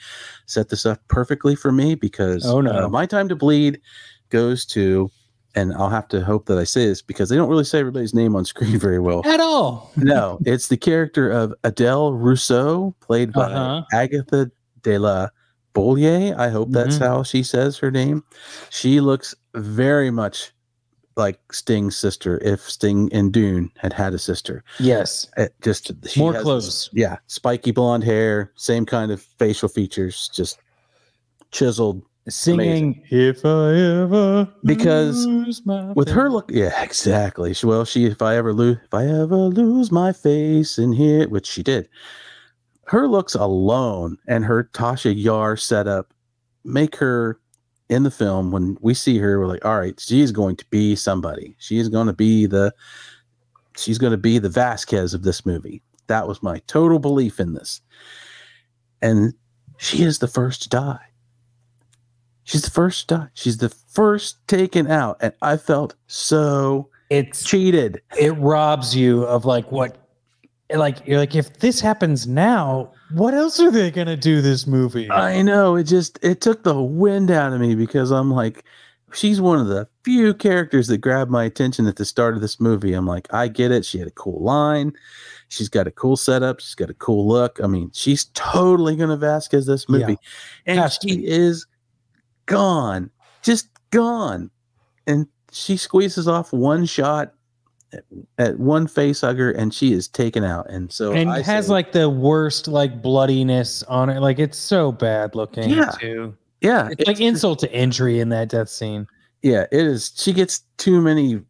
set 0.47 0.69
this 0.69 0.85
up 0.87 1.01
perfectly 1.09 1.55
for 1.55 1.73
me 1.73 1.95
because 1.95 2.45
Oh, 2.47 2.61
no. 2.61 2.85
uh, 2.85 2.89
my 2.89 3.07
time 3.07 3.29
to 3.29 3.37
bleed 3.37 3.81
goes 4.29 4.65
to, 4.67 5.11
and 5.55 5.73
I'll 5.75 5.89
have 5.89 6.07
to 6.09 6.21
hope 6.25 6.47
that 6.47 6.59
I 6.59 6.65
say 6.65 6.87
this 6.87 7.03
because 7.03 7.29
they 7.29 7.37
don't 7.37 7.49
really 7.49 7.65
say 7.65 7.81
everybody's 7.81 8.15
name 8.15 8.37
on 8.37 8.45
screen 8.53 8.79
very 8.79 8.99
well. 8.99 9.23
At 9.27 9.41
all. 9.41 9.91
no, 9.97 10.39
it's 10.45 10.69
the 10.69 10.77
character 10.77 11.31
of 11.31 11.55
Adele 11.65 12.13
Rousseau, 12.13 12.95
played 13.01 13.33
by 13.33 13.51
Uh-huh. 13.53 13.83
Agatha 13.93 14.51
de 14.83 14.99
la 14.99 15.29
Bollier. 15.75 16.37
I 16.39 16.49
hope 16.51 16.71
that's 16.73 16.97
Mhm. 16.99 17.07
how 17.07 17.23
she 17.23 17.43
says 17.43 17.79
her 17.79 17.91
name. 17.91 18.23
She 18.71 19.01
looks 19.01 19.35
very 19.55 20.11
much 20.11 20.53
like 21.17 21.53
Sting's 21.53 21.97
sister 21.97 22.39
if 22.39 22.61
Sting 22.61 23.09
and 23.13 23.33
Dune 23.33 23.71
had 23.77 23.93
had 23.93 24.15
a 24.15 24.19
sister. 24.19 24.65
Yes. 24.79 25.29
It 25.37 25.55
just 25.63 25.93
she 26.09 26.21
More 26.21 26.33
has 26.35 26.43
clothes. 26.43 26.91
yeah, 26.93 27.19
spiky 27.27 27.73
blonde 27.73 28.05
hair, 28.05 28.53
same 28.57 28.87
kind 28.87 29.11
of 29.11 29.21
facial 29.39 29.69
features, 29.69 30.31
just 30.33 30.59
chiseled. 31.51 32.03
Singing 32.29 33.03
If 33.11 33.45
I 33.45 33.75
Ever 33.75 34.47
Because 34.65 35.27
Lose 35.27 35.65
My 35.65 35.91
With 35.93 36.09
her 36.11 36.31
look, 36.31 36.51
yeah, 36.53 36.81
exactly. 36.83 37.55
She, 37.55 37.67
well, 37.67 37.85
she 37.87 38.05
if 38.05 38.21
I 38.23 38.37
ever 38.37 38.53
lose 38.53 38.77
if 38.85 38.93
I 38.95 39.07
ever 39.07 39.37
lose 39.37 39.91
my 39.91 40.13
face 40.13 40.79
in 40.79 40.93
here, 40.93 41.27
which 41.29 41.47
she 41.47 41.63
did. 41.63 41.89
Her 42.87 43.09
looks 43.09 43.35
alone 43.35 44.19
and 44.29 44.45
her 44.45 44.65
Tasha 44.65 45.13
Yar 45.17 45.57
setup 45.57 46.13
make 46.63 46.95
her 46.97 47.40
in 47.91 48.05
the 48.05 48.11
film 48.11 48.53
when 48.53 48.79
we 48.81 48.95
see 48.95 49.19
her, 49.19 49.39
we're 49.39 49.47
like, 49.47 49.65
all 49.65 49.79
right, 49.79 49.99
she's 50.01 50.31
going 50.33 50.57
to 50.57 50.65
be 50.71 50.95
somebody. 50.97 51.57
She 51.59 51.79
is 51.79 51.89
going 51.91 52.07
to 52.07 52.13
be 52.15 52.47
the 52.47 52.73
she's 53.77 53.99
going 53.99 54.13
to 54.13 54.17
be 54.17 54.39
the 54.39 54.49
Vasquez 54.49 55.13
of 55.13 55.25
this 55.25 55.45
movie. 55.45 55.83
That 56.07 56.27
was 56.27 56.43
my 56.43 56.61
total 56.67 56.99
belief 56.99 57.39
in 57.41 57.53
this. 57.55 57.81
And 59.03 59.35
she 59.79 60.03
is 60.03 60.21
the 60.21 60.29
first 60.29 60.63
to 60.63 60.69
die. 60.69 61.01
She's 62.45 62.63
the 62.63 62.71
first 62.71 63.09
to 63.09 63.17
die. 63.17 63.29
She's 63.35 63.59
the 63.59 63.69
first 63.69 64.47
taken 64.49 64.89
out. 64.91 65.17
And 65.21 65.33
I 65.43 65.57
felt 65.57 65.95
so 66.07 66.89
It's 67.11 67.45
cheated. 67.45 68.01
it 68.19 68.33
robs 68.39 68.95
you 68.95 69.25
of 69.25 69.45
like 69.45 69.71
what 69.73 69.97
like 70.73 70.99
you're 71.07 71.19
like 71.19 71.35
if 71.35 71.59
this 71.59 71.81
happens 71.81 72.29
now, 72.29 72.93
what 73.13 73.35
else 73.35 73.59
are 73.61 73.71
they 73.71 73.91
gonna 73.91 74.17
do 74.17 74.41
this 74.41 74.67
movie? 74.67 75.11
I 75.11 75.43
know. 75.43 75.77
It 75.77 75.85
just 75.85 76.19
it 76.23 76.41
took 76.41 76.63
the 76.65 76.81
wind 76.81 77.31
out 77.31 77.53
of 77.53 77.61
me 77.61 77.75
because 77.75 78.11
I'm 78.11 78.31
like, 78.31 78.65
she's 79.13 79.41
one 79.41 79.59
of 79.61 79.67
the 79.69 79.89
few 80.05 80.35
characters 80.35 80.87
that 80.89 80.99
grabbed 80.99 81.31
my 81.31 81.45
attention 81.45 81.87
at 81.87 81.97
the 81.97 82.05
start 82.05 82.35
of 82.35 82.41
this 82.41 82.61
movie. 82.61 82.93
I'm 82.93 83.07
like, 83.07 83.33
I 83.33 83.49
get 83.49 83.71
it. 83.73 83.85
She 83.85 83.99
had 83.99 84.09
a 84.09 84.13
cool 84.13 84.43
line. 84.43 84.93
She's 85.49 85.69
got 85.69 85.87
a 85.89 85.91
cool 85.91 86.17
setup. 86.17 86.61
She's 86.61 86.75
got 86.77 86.91
a 86.91 86.95
cool 86.95 87.27
look. 87.27 87.59
I 87.63 87.67
mean, 87.67 87.91
she's 87.93 88.27
totally 88.35 88.95
gonna 88.97 89.17
Vasquez 89.17 89.67
this 89.67 89.85
Yeah. 89.89 89.99
movie. 89.99 90.17
And 90.67 90.79
Has 90.79 90.97
to. 90.99 91.09
she 91.09 91.27
is 91.27 91.67
gone. 92.47 93.11
Just 93.43 93.69
gone. 93.91 94.51
And 95.07 95.27
she 95.51 95.77
squeezes 95.77 96.29
off 96.29 96.53
one 96.53 96.85
shot 96.87 97.35
at, 98.39 98.59
one 98.59 98.87
face 98.87 99.21
hugger 99.21 99.51
and 99.53 99.73
she 99.75 99.93
is 99.93 100.09
taken 100.09 100.45
out. 100.45 100.69
And 100.71 100.93
so 100.93 101.13
and 101.13 101.31
I 101.31 101.43
has 101.43 101.67
say- 101.67 101.73
like 101.73 101.93
the 101.93 102.09
worst 102.09 102.69
like 102.69 103.03
bloodiness 103.03 103.83
on 103.85 104.09
it. 104.11 104.21
Like 104.21 104.39
it's 104.39 104.59
so 104.59 104.93
bad 104.93 105.35
looking 105.35 105.71
Yeah. 105.71 105.91
too. 106.01 106.37
yeah, 106.61 106.89
It's 106.91 107.07
like 107.07 107.21
insult 107.21 107.59
to 107.61 107.73
injury 107.73 108.21
in 108.21 108.29
that 108.31 108.49
death 108.49 108.69
scene. 108.69 109.07
Yeah, 109.43 109.63
it 109.73 109.87
is. 109.87 110.13
She 110.17 110.33
gets 110.33 110.61
too 110.77 111.01
many 111.01 111.41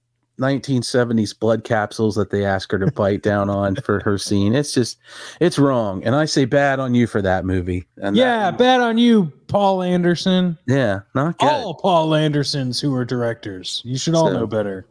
1970s 0.41 1.39
blood 1.39 1.65
capsules 1.65 2.15
that 2.15 2.31
they 2.31 2.45
ask 2.45 2.71
her 2.73 2.79
to 2.79 2.91
bite 2.93 3.23
down 3.23 3.51
on 3.51 3.77
for 3.77 4.01
her 4.03 4.17
scene. 4.17 4.55
It's 4.55 4.73
just, 4.73 4.99
it's 5.41 5.59
wrong. 5.59 6.03
And 6.05 6.15
I 6.15 6.25
say 6.25 6.47
bad 6.47 6.81
on 6.81 6.95
you 6.95 7.07
for 7.07 7.21
that 7.21 7.45
movie. 7.45 7.87
And 7.99 8.17
that- 8.17 8.21
yeah, 8.21 8.51
bad 8.51 8.81
on 8.81 8.97
you, 8.97 9.31
Paul 9.49 9.83
Anderson. 9.83 10.57
yeah, 10.67 11.01
not 11.15 11.39
good. 11.39 11.47
All 11.47 11.75
Paul 11.75 12.15
Andersons 12.15 12.81
who 12.81 12.95
are 12.95 13.05
directors. 13.05 13.83
You 13.85 13.99
should 13.99 14.15
all 14.15 14.29
So- 14.29 14.33
know 14.41 14.47
better. 14.47 14.87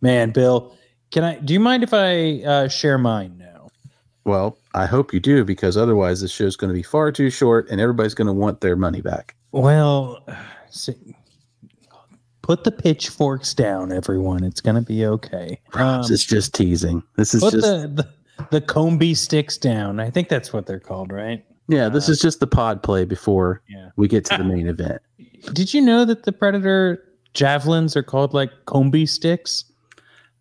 Man, 0.00 0.30
Bill, 0.30 0.76
can 1.10 1.24
I 1.24 1.38
do 1.38 1.52
you 1.54 1.60
mind 1.60 1.82
if 1.82 1.92
I 1.94 2.42
uh, 2.42 2.68
share 2.68 2.98
mine 2.98 3.36
now? 3.38 3.68
Well, 4.24 4.58
I 4.74 4.86
hope 4.86 5.12
you 5.14 5.20
do 5.20 5.44
because 5.44 5.76
otherwise 5.76 6.20
this 6.20 6.32
show's 6.32 6.56
going 6.56 6.68
to 6.68 6.74
be 6.74 6.82
far 6.82 7.12
too 7.12 7.30
short 7.30 7.68
and 7.70 7.80
everybody's 7.80 8.14
going 8.14 8.26
to 8.26 8.32
want 8.32 8.60
their 8.60 8.76
money 8.76 9.00
back. 9.00 9.34
Well, 9.52 10.24
put 12.42 12.64
the 12.64 12.72
pitchforks 12.72 13.54
down, 13.54 13.92
everyone. 13.92 14.44
It's 14.44 14.60
gonna 14.60 14.82
be 14.82 15.04
okay. 15.06 15.60
Um, 15.72 16.00
it's 16.08 16.24
just 16.24 16.54
teasing. 16.54 17.02
This 17.16 17.34
is 17.34 17.42
put 17.42 17.52
just, 17.52 17.66
the, 17.66 17.88
the 17.88 18.08
the 18.50 18.60
Combi 18.60 19.16
sticks 19.16 19.56
down. 19.56 19.98
I 19.98 20.10
think 20.10 20.28
that's 20.28 20.52
what 20.52 20.66
they're 20.66 20.80
called, 20.80 21.10
right? 21.10 21.44
yeah, 21.68 21.88
this 21.88 22.08
is 22.08 22.20
just 22.20 22.38
the 22.38 22.46
pod 22.46 22.82
play 22.82 23.04
before 23.04 23.60
Yeah. 23.68 23.88
we 23.96 24.06
get 24.06 24.24
to 24.26 24.36
the 24.36 24.44
main 24.54 24.68
event. 24.68 25.02
Did 25.52 25.74
you 25.74 25.80
know 25.80 26.04
that 26.04 26.22
the 26.24 26.30
Predator 26.32 27.02
javelins 27.34 27.96
are 27.96 28.02
called 28.04 28.34
like 28.34 28.50
Combi 28.66 29.08
sticks? 29.08 29.64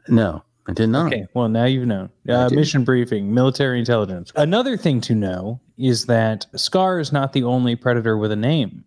No, 0.07 0.43
I 0.67 0.73
did 0.73 0.89
not. 0.89 1.07
Okay, 1.13 1.27
well 1.33 1.49
now 1.49 1.65
you've 1.65 1.87
known. 1.87 2.09
Uh, 2.29 2.49
mission 2.51 2.83
briefing, 2.83 3.33
military 3.33 3.79
intelligence. 3.79 4.31
Another 4.35 4.77
thing 4.77 5.01
to 5.01 5.15
know 5.15 5.59
is 5.77 6.05
that 6.05 6.45
Scar 6.55 6.99
is 6.99 7.11
not 7.11 7.33
the 7.33 7.43
only 7.43 7.75
predator 7.75 8.17
with 8.17 8.31
a 8.31 8.35
name. 8.35 8.83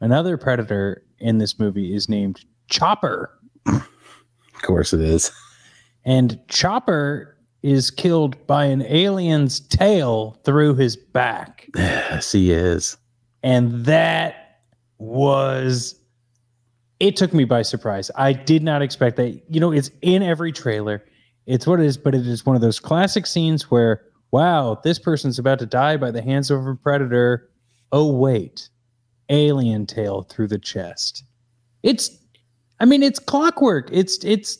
Another 0.00 0.36
predator 0.36 1.02
in 1.18 1.38
this 1.38 1.58
movie 1.58 1.94
is 1.94 2.08
named 2.08 2.44
Chopper, 2.68 3.30
Of 3.66 4.62
course 4.62 4.92
it 4.92 5.00
is. 5.00 5.30
and 6.04 6.38
Chopper 6.48 7.36
is 7.62 7.90
killed 7.90 8.46
by 8.46 8.64
an 8.66 8.82
alien's 8.82 9.60
tail 9.60 10.38
through 10.44 10.74
his 10.76 10.96
back. 10.96 11.68
Yes, 11.76 12.32
he 12.32 12.50
is. 12.52 12.96
And 13.42 13.84
that 13.86 14.60
was 14.98 15.94
it 17.00 17.16
took 17.16 17.34
me 17.34 17.44
by 17.44 17.62
surprise. 17.62 18.10
I 18.16 18.32
did 18.32 18.62
not 18.62 18.82
expect 18.82 19.16
that. 19.16 19.40
You 19.48 19.60
know, 19.60 19.72
it's 19.72 19.90
in 20.02 20.22
every 20.22 20.52
trailer. 20.52 21.04
It's 21.46 21.66
what 21.66 21.80
it 21.80 21.86
is, 21.86 21.96
but 21.96 22.14
it 22.14 22.26
is 22.26 22.44
one 22.44 22.56
of 22.56 22.62
those 22.62 22.80
classic 22.80 23.26
scenes 23.26 23.70
where, 23.70 24.02
wow, 24.30 24.80
this 24.82 24.98
person's 24.98 25.38
about 25.38 25.58
to 25.60 25.66
die 25.66 25.96
by 25.96 26.10
the 26.10 26.22
hands 26.22 26.50
of 26.50 26.66
a 26.66 26.74
predator. 26.74 27.48
Oh, 27.92 28.10
wait. 28.10 28.68
Alien 29.28 29.86
tail 29.86 30.22
through 30.22 30.48
the 30.48 30.58
chest. 30.58 31.24
It's 31.82 32.16
I 32.78 32.84
mean, 32.84 33.02
it's 33.02 33.18
clockwork. 33.18 33.88
It's 33.92 34.22
it's 34.24 34.58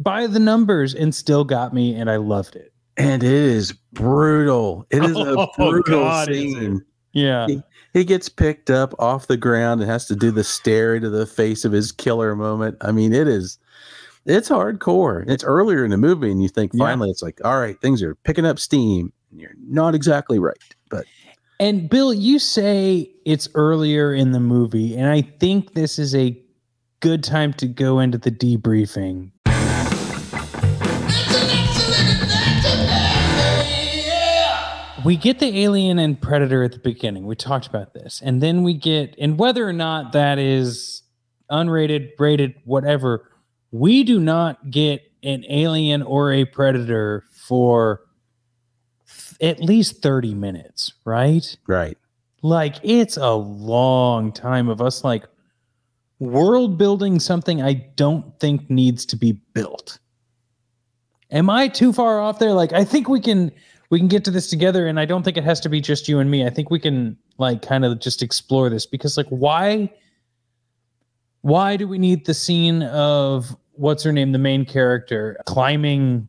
by 0.00 0.26
the 0.26 0.40
numbers 0.40 0.94
and 0.94 1.14
still 1.14 1.44
got 1.44 1.72
me 1.72 1.94
and 1.94 2.10
I 2.10 2.16
loved 2.16 2.56
it. 2.56 2.72
And 2.96 3.22
it 3.22 3.30
is 3.32 3.72
brutal. 3.92 4.86
It 4.90 5.04
is 5.04 5.16
a 5.16 5.20
Oh, 5.38 5.48
brutal 5.56 6.00
God, 6.00 6.28
scene. 6.28 6.84
Yeah. 7.12 7.46
He 7.92 8.04
gets 8.04 8.28
picked 8.28 8.70
up 8.70 8.94
off 8.98 9.26
the 9.26 9.36
ground 9.36 9.80
and 9.82 9.90
has 9.90 10.06
to 10.06 10.16
do 10.16 10.30
the 10.30 10.44
stare 10.44 10.94
into 10.94 11.10
the 11.10 11.26
face 11.26 11.64
of 11.64 11.72
his 11.72 11.92
killer 11.92 12.34
moment. 12.34 12.78
I 12.80 12.92
mean, 12.92 13.12
it 13.12 13.28
is 13.28 13.58
it's 14.24 14.48
hardcore. 14.48 15.28
It's 15.28 15.42
earlier 15.44 15.84
in 15.84 15.90
the 15.90 15.96
movie, 15.98 16.30
and 16.30 16.42
you 16.42 16.48
think 16.48 16.72
Yeah. 16.74 16.84
finally 16.86 17.10
it's 17.10 17.22
like, 17.22 17.40
all 17.44 17.58
right, 17.58 17.80
things 17.80 18.02
are 18.02 18.14
picking 18.14 18.46
up 18.46 18.58
steam. 18.58 19.12
And 19.30 19.40
you're 19.40 19.50
not 19.68 19.94
exactly 19.94 20.38
right. 20.38 20.56
But 20.90 21.06
And 21.60 21.88
Bill, 21.90 22.12
you 22.14 22.38
say 22.38 23.10
it's 23.24 23.48
earlier 23.54 24.14
in 24.14 24.32
the 24.32 24.40
movie, 24.40 24.96
and 24.96 25.08
I 25.08 25.22
think 25.22 25.74
this 25.74 25.98
is 25.98 26.14
a 26.14 26.40
good 27.00 27.22
time 27.24 27.52
to 27.54 27.66
go 27.66 27.98
into 27.98 28.16
the 28.18 28.30
debriefing. 28.30 29.30
We 35.04 35.16
get 35.16 35.38
the 35.38 35.60
alien 35.62 35.98
and 35.98 36.20
predator 36.20 36.62
at 36.62 36.72
the 36.72 36.78
beginning. 36.78 37.26
We 37.26 37.34
talked 37.34 37.66
about 37.66 37.94
this. 37.94 38.20
And 38.24 38.40
then 38.40 38.62
we 38.62 38.74
get, 38.74 39.14
and 39.18 39.38
whether 39.38 39.68
or 39.68 39.72
not 39.72 40.12
that 40.12 40.38
is 40.38 41.02
unrated, 41.50 42.10
rated, 42.18 42.54
whatever, 42.64 43.28
we 43.70 44.04
do 44.04 44.20
not 44.20 44.70
get 44.70 45.02
an 45.22 45.44
alien 45.48 46.02
or 46.02 46.32
a 46.32 46.44
predator 46.44 47.24
for 47.30 48.02
at 49.40 49.60
least 49.60 50.02
30 50.02 50.34
minutes, 50.34 50.92
right? 51.04 51.56
right. 51.66 51.98
like 52.42 52.76
it's 52.82 53.16
a 53.16 53.32
long 53.32 54.32
time 54.32 54.68
of 54.68 54.80
us 54.80 55.04
like 55.04 55.24
world 56.18 56.78
building 56.78 57.18
something 57.18 57.60
I 57.60 57.72
don't 57.96 58.38
think 58.38 58.70
needs 58.70 59.04
to 59.06 59.16
be 59.16 59.32
built. 59.54 59.98
Am 61.30 61.50
I 61.50 61.66
too 61.68 61.92
far 61.92 62.20
off 62.20 62.38
there? 62.38 62.52
Like 62.52 62.72
I 62.72 62.84
think 62.84 63.08
we 63.08 63.20
can 63.20 63.50
we 63.92 63.98
can 63.98 64.08
get 64.08 64.24
to 64.24 64.30
this 64.30 64.48
together 64.48 64.86
and 64.88 64.98
I 64.98 65.04
don't 65.04 65.22
think 65.22 65.36
it 65.36 65.44
has 65.44 65.60
to 65.60 65.68
be 65.68 65.78
just 65.78 66.08
you 66.08 66.18
and 66.18 66.30
me. 66.30 66.46
I 66.46 66.50
think 66.50 66.70
we 66.70 66.78
can 66.78 67.14
like 67.36 67.60
kind 67.60 67.84
of 67.84 68.00
just 68.00 68.22
explore 68.22 68.70
this 68.70 68.86
because 68.86 69.18
like 69.18 69.26
why 69.28 69.92
why 71.42 71.76
do 71.76 71.86
we 71.86 71.98
need 71.98 72.24
the 72.24 72.32
scene 72.32 72.84
of 72.84 73.54
what's 73.72 74.02
her 74.02 74.10
name, 74.12 74.32
the 74.32 74.38
main 74.38 74.64
character, 74.64 75.36
climbing 75.44 76.26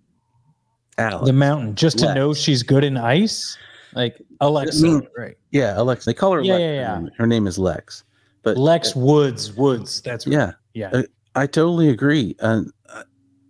Alex. 0.97 1.25
the 1.25 1.31
mountain 1.31 1.73
just 1.75 1.99
to 1.99 2.07
Lex. 2.07 2.15
know 2.15 2.33
she's 2.33 2.63
good 2.63 2.83
in 2.83 2.97
ice? 2.97 3.57
Like 3.93 4.21
Alexa, 4.41 4.85
Mm. 4.85 5.07
right? 5.17 5.37
Yeah, 5.51 5.79
alexa 5.79 6.09
They 6.09 6.13
call 6.13 6.33
her 6.33 6.41
Yeah, 6.41 6.53
Lex. 6.55 6.61
yeah, 6.61 6.99
yeah. 7.01 7.09
Her 7.17 7.27
name 7.27 7.47
is 7.47 7.57
Lex. 7.57 8.03
But 8.41 8.57
Lex 8.57 8.93
Woods, 8.93 9.53
Woods. 9.53 10.01
That's 10.01 10.27
right. 10.27 10.33
yeah, 10.33 10.51
yeah. 10.73 10.89
Uh, 10.91 11.03
I 11.35 11.47
totally 11.47 11.87
agree. 11.87 12.35
And 12.39 12.71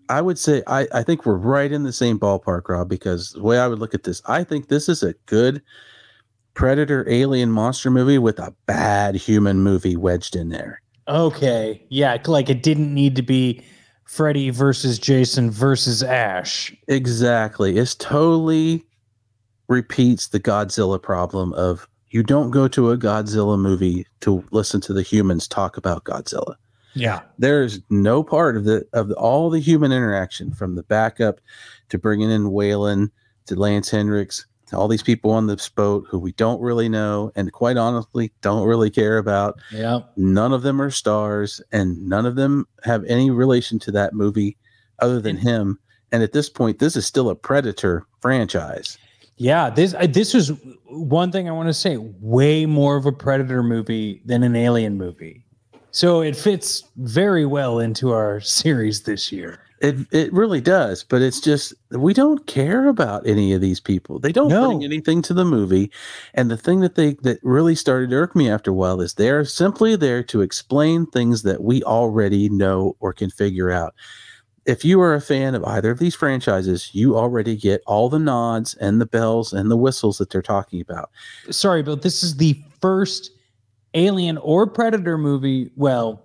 I 0.10 0.22
would 0.22 0.38
say 0.38 0.64
I, 0.68 0.88
I 0.94 1.04
think 1.04 1.26
we're 1.26 1.36
right 1.36 1.72
in 1.72 1.84
the 1.84 1.94
same 1.94 2.20
ballpark, 2.20 2.70
Rob, 2.70 2.90
because 2.90 3.32
the 3.32 3.42
way 3.42 3.60
I 3.60 3.68
would 3.68 3.80
look 3.80 3.94
at 3.94 4.04
this, 4.04 4.22
I 4.26 4.44
think 4.44 4.68
this 4.68 4.90
is 4.90 5.04
a 5.04 5.14
good 5.26 5.62
predator 6.54 7.08
alien 7.10 7.52
monster 7.52 7.90
movie 7.90 8.18
with 8.18 8.40
a 8.40 8.54
bad 8.66 9.16
human 9.16 9.62
movie 9.62 9.96
wedged 9.96 10.36
in 10.36 10.50
there. 10.50 10.82
Okay. 11.08 11.84
Yeah. 11.90 12.18
Like 12.26 12.50
it 12.50 12.64
didn't 12.64 12.94
need 12.94 13.16
to 13.16 13.22
be 13.22 13.64
Freddy 14.06 14.50
versus 14.50 15.00
Jason 15.00 15.50
versus 15.50 16.04
Ash. 16.04 16.76
Exactly. 16.88 17.78
It's 17.78 17.96
totally 17.96 18.86
repeats 19.68 20.28
the 20.28 20.40
Godzilla 20.40 21.02
problem 21.02 21.54
of 21.54 21.88
you 22.10 22.22
don't 22.22 22.52
go 22.52 22.68
to 22.68 22.92
a 22.92 22.98
Godzilla 22.98 23.58
movie 23.58 24.06
to 24.22 24.44
listen 24.52 24.80
to 24.82 24.94
the 24.94 25.02
humans 25.02 25.48
talk 25.48 25.78
about 25.78 26.04
Godzilla. 26.04 26.56
Yeah. 26.96 27.22
there's 27.38 27.80
no 27.90 28.24
part 28.24 28.58
of 28.58 28.66
the 28.66 28.86
of 28.94 29.08
the, 29.10 29.16
all 29.16 29.50
the 29.50 29.60
human 29.60 29.92
interaction 29.92 30.52
from 30.54 30.76
the 30.76 30.84
backup 30.84 31.42
to 31.90 31.98
bringing 31.98 32.32
in 32.32 32.52
Weyland 32.52 33.12
to 33.46 33.56
Lance 33.56 33.90
Henriksen 33.90 34.46
to 34.68 34.78
all 34.78 34.88
these 34.88 35.04
people 35.04 35.32
on 35.32 35.48
this 35.48 35.70
boat 35.70 36.06
who 36.10 36.18
we 36.18 36.32
don't 36.34 36.62
really 36.62 36.90
know 36.90 37.32
and 37.36 37.52
quite 37.52 37.78
honestly 37.78 38.32
don't 38.42 38.68
really 38.68 38.90
care 38.90 39.18
about. 39.18 39.60
Yeah. 39.72 40.00
None 40.18 40.54
of 40.54 40.62
them 40.64 40.82
are 40.82 40.92
stars 40.92 41.62
and 41.72 42.08
none 42.08 42.26
of 42.26 42.36
them 42.36 42.68
have 42.84 43.04
any 43.06 43.30
relation 43.30 43.80
to 43.80 43.92
that 43.92 44.14
movie 44.14 44.58
other 45.00 45.20
than 45.22 45.38
him. 45.38 45.80
And 46.12 46.24
at 46.24 46.32
this 46.32 46.50
point, 46.50 46.80
this 46.80 46.96
is 46.96 47.06
still 47.06 47.30
a 47.30 47.36
Predator 47.36 48.06
franchise. 48.20 48.98
Yeah. 49.38 49.70
This 49.70 49.94
I, 49.96 50.06
this 50.06 50.34
is 50.36 50.52
one 50.86 51.32
thing 51.32 51.50
I 51.50 51.52
want 51.52 51.70
to 51.70 51.74
say. 51.74 51.98
Way 51.98 52.66
more 52.66 52.96
of 52.96 53.06
a 53.06 53.12
Predator 53.12 53.64
movie 53.64 54.22
than 54.26 54.44
an 54.44 54.56
Alien 54.56 54.98
movie. 54.98 55.46
So 55.94 56.22
it 56.22 56.36
fits 56.36 56.84
very 56.98 57.46
well 57.46 57.80
into 57.80 58.12
our 58.12 58.42
series 58.60 59.04
this 59.04 59.32
year. 59.32 59.60
It 59.80 59.98
it 60.12 60.32
really 60.32 60.62
does, 60.62 61.04
but 61.04 61.22
it's 61.22 61.42
just 61.42 61.74
we 61.92 62.14
don't 62.14 62.48
care 62.48 62.88
about 62.88 63.28
any 63.28 63.54
of 63.54 63.60
these 63.62 63.82
people. 63.82 64.18
They 64.18 64.32
don't 64.32 64.48
No. 64.48 64.68
bring 64.70 64.84
anything 64.86 65.22
to 65.24 65.34
the 65.34 65.44
movie. 65.44 65.92
And 66.34 66.50
the 66.50 66.56
thing 66.58 66.80
that 66.80 66.96
they 66.96 67.16
that 67.24 67.40
really 67.44 67.76
started 67.76 68.10
to 68.12 68.16
irk 68.16 68.34
me 68.36 68.50
after 68.50 68.72
a 68.72 68.74
while 68.74 69.02
is 69.02 69.14
they're 69.16 69.44
simply 69.46 69.96
there 69.98 70.24
to 70.24 70.42
explain 70.42 71.06
things 71.06 71.44
that 71.44 71.64
we 71.64 71.84
already 71.84 72.48
know 72.50 72.96
or 73.02 73.12
can 73.14 73.30
figure 73.30 73.72
out. 73.72 73.94
If 74.66 74.86
you 74.86 75.02
are 75.02 75.14
a 75.14 75.20
fan 75.20 75.54
of 75.54 75.66
either 75.66 75.92
of 75.92 76.00
these 76.00 76.16
franchises, 76.16 76.90
you 76.94 77.18
already 77.18 77.58
get 77.58 77.82
all 77.86 78.08
the 78.08 78.20
nods 78.20 78.76
and 78.76 79.02
the 79.02 79.06
bells 79.06 79.52
and 79.52 79.70
the 79.70 79.76
whistles 79.76 80.18
that 80.20 80.30
they're 80.30 80.42
talking 80.42 80.80
about. 80.80 81.10
Sorry, 81.52 81.84
but 81.84 82.02
this 82.04 82.24
is 82.24 82.38
the 82.38 82.58
first 82.80 83.32
Alien 83.94 84.38
or 84.40 84.66
Predator 84.68 85.18
movie. 85.18 85.70
Well, 85.76 86.24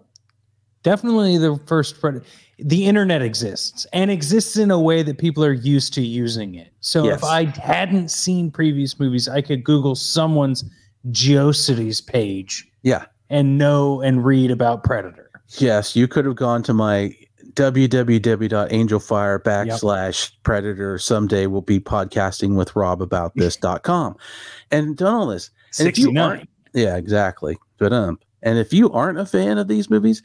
definitely 0.83 1.39
the 1.39 1.61
first 1.67 2.01
Predator. 2.01 2.25
The 2.59 2.87
internet 2.87 3.23
exists 3.23 3.87
and 3.93 4.11
exists 4.11 4.57
in 4.57 4.71
a 4.71 4.81
way 4.81 5.03
that 5.03 5.19
people 5.19 5.45
are 5.45 5.53
used 5.53 5.95
to 5.95 6.03
using 6.03 6.55
it. 6.57 6.73
So 6.81 7.05
Yes. 7.05 7.19
if 7.19 7.25
I 7.25 7.45
hadn't 7.45 8.11
seen 8.11 8.51
previous 8.51 8.99
movies, 8.99 9.29
I 9.29 9.43
could 9.43 9.63
Google 9.65 9.95
someone's 9.95 10.65
GeoCities 11.11 12.05
page 12.05 12.67
Yeah. 12.83 13.05
and 13.31 13.59
know 13.59 14.01
and 14.01 14.25
read 14.25 14.51
about 14.51 14.83
Predator. 14.83 15.31
Yes, 15.59 15.95
you 15.97 16.09
could 16.09 16.25
have 16.25 16.35
gone 16.37 16.63
to 16.65 16.75
my 16.75 17.15
www.angelfire 17.55 19.39
backslash 19.43 20.31
predator. 20.43 20.99
Someday 20.99 21.47
we'll 21.47 21.61
be 21.63 21.81
podcasting 21.81 22.55
with 22.57 22.75
Rob 22.77 23.01
about 23.03 23.33
this.com 23.35 24.17
and 24.71 24.97
done 24.97 25.15
all 25.15 25.27
this. 25.27 25.51
And 25.79 25.89
if 25.89 25.99
you 25.99 26.05
69. 26.05 26.31
aren't, 26.31 26.49
yeah, 26.75 26.97
exactly. 26.97 27.59
But 27.79 27.93
um, 27.93 28.19
and 28.43 28.59
if 28.59 28.73
you 28.73 28.91
aren't 28.93 29.19
a 29.19 29.27
fan 29.27 29.59
of 29.59 29.69
these 29.69 29.91
movies, 29.91 30.23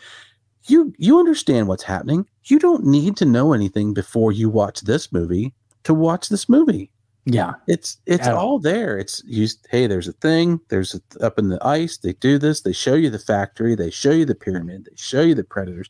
you 0.68 0.94
you 0.98 1.20
understand 1.20 1.68
what's 1.68 1.84
happening. 1.84 2.26
You 2.46 2.60
don't 2.60 2.86
need 2.86 3.18
to 3.18 3.26
know 3.26 3.54
anything 3.54 3.94
before 3.94 4.32
you 4.32 4.50
watch 4.50 4.82
this 4.82 5.12
movie 5.12 5.54
to 5.84 5.94
watch 5.94 6.30
this 6.30 6.48
movie. 6.48 6.90
Yeah. 7.26 7.54
It's 7.68 7.98
it's 8.06 8.28
all. 8.28 8.38
all 8.38 8.60
there. 8.60 8.98
It's 8.98 9.24
you. 9.26 9.48
Hey, 9.70 9.88
there's 9.88 10.08
a 10.08 10.14
thing. 10.14 10.60
There's 10.70 10.96
a, 10.96 11.26
up 11.26 11.40
in 11.40 11.50
the 11.50 11.66
ice. 11.66 11.98
They 11.98 12.14
do 12.14 12.38
this. 12.38 12.62
They 12.62 12.74
show 12.74 12.96
you 12.96 13.10
the 13.10 13.20
factory. 13.20 13.76
They 13.76 13.90
show 13.90 14.12
you 14.12 14.26
the 14.26 14.36
pyramid. 14.36 14.86
They 14.90 14.96
show 14.96 15.22
you 15.22 15.36
the 15.36 15.44
predators. 15.44 15.90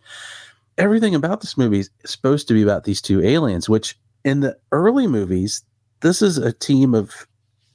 Everything 0.77 1.15
about 1.15 1.41
this 1.41 1.57
movie 1.57 1.79
is 1.79 1.89
supposed 2.05 2.47
to 2.47 2.53
be 2.53 2.61
about 2.61 2.83
these 2.83 3.01
two 3.01 3.23
aliens. 3.23 3.67
Which 3.67 3.97
in 4.23 4.41
the 4.41 4.57
early 4.71 5.07
movies, 5.07 5.63
this 6.01 6.21
is 6.21 6.37
a 6.37 6.53
team 6.53 6.93
of 6.93 7.27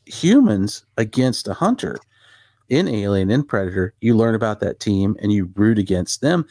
humans 0.07 0.85
against 0.97 1.49
a 1.49 1.55
hunter. 1.55 1.99
In 2.69 2.87
Alien, 2.89 3.31
in 3.31 3.45
Predator, 3.45 3.95
you 4.01 4.17
learn 4.17 4.35
about 4.35 4.61
that 4.61 4.81
team 4.81 5.17
and 5.23 5.33
you 5.33 5.51
root 5.55 5.79
against 5.79 6.21
them. 6.21 6.47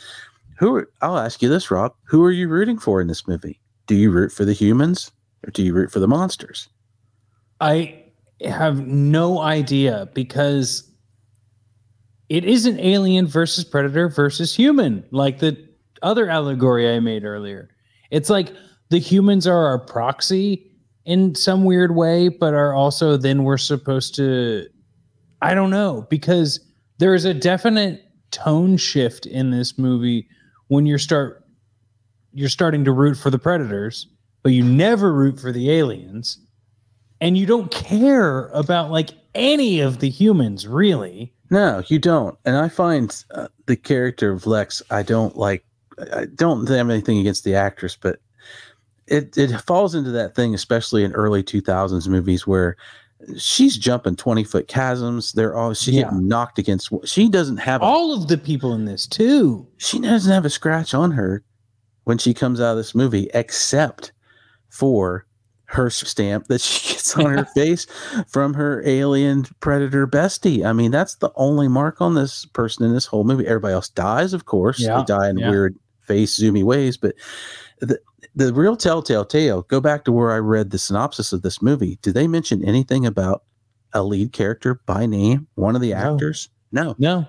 Who? 0.58 0.76
Are, 0.76 0.90
I'll 1.02 1.18
ask 1.18 1.42
you 1.42 1.50
this, 1.50 1.70
Rob. 1.70 1.94
Who 2.06 2.24
are 2.24 2.32
you 2.32 2.48
rooting 2.48 2.80
for 2.80 3.00
in 3.02 3.08
this 3.08 3.28
movie? 3.28 3.60
Do 3.86 3.96
you 3.96 4.10
root 4.10 4.32
for 4.32 4.44
the 4.44 4.54
humans 4.54 5.12
or 5.46 5.52
do 5.52 5.64
you 5.64 5.74
root 5.74 5.92
for 5.92 6.00
the 6.00 6.08
monsters? 6.08 6.70
I 7.62 8.04
have 8.42 8.86
no 8.86 9.40
idea 9.40 10.10
because 10.14 10.92
it 12.30 12.44
isn't 12.44 12.80
alien 12.80 13.28
versus 13.28 13.64
predator 13.64 14.10
versus 14.10 14.56
human 14.56 15.04
like 15.12 15.40
the 15.40 15.58
other 16.02 16.30
allegory 16.30 16.94
I 16.94 17.00
made 17.00 17.24
earlier. 17.24 17.70
It's 18.12 18.30
like 18.30 18.52
the 18.90 19.00
humans 19.00 19.48
are 19.48 19.66
our 19.66 19.80
proxy 19.80 20.72
in 21.06 21.36
some 21.36 21.64
weird 21.64 21.96
way, 21.96 22.28
but 22.28 22.54
are 22.54 22.74
also 22.74 23.18
then 23.18 23.44
we're 23.44 23.58
supposed 23.58 24.14
to, 24.16 24.68
I 25.42 25.54
don't 25.54 25.70
know, 25.70 26.08
because 26.10 26.60
there 26.98 27.14
is 27.14 27.26
a 27.26 27.34
definite 27.34 28.04
tone 28.32 28.78
shift 28.78 29.26
in 29.26 29.52
this 29.52 29.78
movie 29.78 30.28
when 30.68 30.86
you 30.86 30.98
start 30.98 31.44
you're 32.34 32.50
starting 32.50 32.84
to 32.86 32.92
root 32.92 33.16
for 33.16 33.30
the 33.30 33.40
predators, 33.40 34.08
but 34.44 34.52
you 34.52 34.64
never 34.64 35.14
root 35.14 35.40
for 35.40 35.52
the 35.52 35.72
aliens 35.72 36.38
and 37.22 37.38
you 37.38 37.46
don't 37.46 37.72
care 37.72 38.48
about 38.50 38.92
like 38.92 39.12
any 39.34 39.80
of 39.80 40.00
the 40.00 40.10
humans 40.10 40.68
really. 40.68 41.34
No, 41.50 41.84
you 41.88 42.00
don't. 42.00 42.38
And 42.46 42.58
I 42.58 42.70
find 42.70 43.24
uh, 43.32 43.48
the 43.66 43.78
character 43.78 44.32
of 44.32 44.46
Lex, 44.46 44.82
I 44.92 45.04
don't 45.04 45.38
like. 45.38 45.64
I 46.14 46.26
don't 46.36 46.68
have 46.70 46.90
anything 46.90 47.18
against 47.18 47.44
the 47.44 47.56
actress, 47.56 47.98
but 48.00 48.20
it 49.08 49.38
it 49.38 49.60
falls 49.62 49.96
into 49.96 50.12
that 50.12 50.36
thing, 50.36 50.54
especially 50.54 51.04
in 51.04 51.14
early 51.14 51.42
two 51.42 51.62
thousands 51.62 52.08
movies 52.08 52.46
where 52.46 52.76
she's 53.38 53.78
jumping 53.78 54.16
twenty 54.16 54.44
foot 54.44 54.68
chasms. 54.68 55.32
They're 55.34 55.56
all 55.56 55.74
she 55.74 55.92
Yeah. 55.94 56.04
getting 56.04 56.28
knocked 56.28 56.60
against. 56.60 56.90
She 57.06 57.30
doesn't 57.30 57.58
have 57.58 57.82
a, 57.82 57.86
All 57.86 58.14
of 58.14 58.28
the 58.28 58.38
people 58.38 58.74
in 58.74 58.86
this 58.86 59.08
too. 59.08 59.68
she 59.78 60.00
doesn't 60.00 60.32
have 60.32 60.46
a 60.46 60.50
scratch 60.50 60.94
on 60.94 61.12
her 61.12 61.44
when 62.04 62.18
she 62.18 62.34
comes 62.34 62.62
out 62.62 62.72
of 62.72 62.78
this 62.78 62.96
movie, 62.96 63.30
except 63.34 64.12
for 64.70 65.26
her 65.66 65.90
stamp 65.90 66.48
that 66.48 66.62
she 66.62 66.94
gets 66.94 67.18
on 67.18 67.26
her 67.38 67.46
face 67.56 67.86
from 68.28 68.54
her 68.54 68.82
alien 68.86 69.46
predator 69.60 70.08
bestie. 70.08 70.66
I 70.66 70.72
mean, 70.72 70.92
that's 70.92 71.16
the 71.16 71.32
only 71.36 71.68
mark 71.68 72.00
on 72.00 72.14
this 72.16 72.46
person 72.46 72.86
in 72.86 72.94
this 72.94 73.06
whole 73.06 73.24
movie. 73.26 73.46
Everybody 73.48 73.74
else 73.74 73.90
dies, 73.90 74.32
of 74.34 74.46
course. 74.46 74.80
Yeah, 74.80 75.00
They 75.00 75.06
die 75.06 75.30
in 75.30 75.38
yeah. 75.38 75.50
weird 75.50 75.76
face 76.02 76.40
zoomy 76.40 76.64
ways, 76.64 76.96
but 76.96 77.16
the 77.82 78.00
the 78.36 78.54
real 78.54 78.76
telltale 78.76 79.26
tale. 79.26 79.62
Go 79.64 79.80
back 79.80 80.04
to 80.06 80.12
where 80.12 80.32
I 80.32 80.38
read 80.38 80.72
the 80.72 80.78
synopsis 80.80 81.34
of 81.34 81.42
this 81.42 81.62
movie. 81.62 82.00
Did 82.02 82.14
they 82.14 82.28
mention 82.28 82.64
anything 82.66 83.06
about 83.06 83.44
a 83.94 84.04
lead 84.04 84.34
character 84.34 84.82
by 84.86 85.06
name? 85.06 85.48
One 85.56 85.76
of 85.76 85.82
the 85.82 85.92
No. 85.92 86.14
actors? 86.14 86.50
No 86.72 86.96
No. 86.98 87.26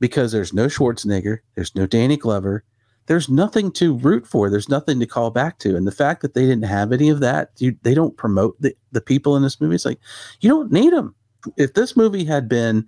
because 0.00 0.32
there's 0.32 0.52
no 0.52 0.66
Schwarzenegger, 0.66 1.38
there's 1.54 1.74
no 1.74 1.86
Danny 1.86 2.16
Glover, 2.16 2.64
there's 3.06 3.28
nothing 3.28 3.70
to 3.72 3.96
root 3.96 4.26
for, 4.26 4.50
there's 4.50 4.68
nothing 4.68 5.00
to 5.00 5.06
call 5.06 5.30
back 5.30 5.58
to, 5.60 5.76
and 5.76 5.86
the 5.86 5.92
fact 5.92 6.22
that 6.22 6.34
they 6.34 6.42
didn't 6.42 6.64
have 6.64 6.92
any 6.92 7.08
of 7.08 7.20
that, 7.20 7.50
you, 7.58 7.76
they 7.82 7.94
don't 7.94 8.16
promote 8.16 8.60
the, 8.60 8.76
the 8.92 9.00
people 9.00 9.36
in 9.36 9.42
this 9.42 9.60
movie. 9.60 9.74
It's 9.76 9.84
like 9.84 9.98
you 10.40 10.48
don't 10.50 10.70
need 10.72 10.92
them. 10.92 11.14
If 11.56 11.74
this 11.74 11.96
movie 11.96 12.24
had 12.24 12.48
been 12.48 12.86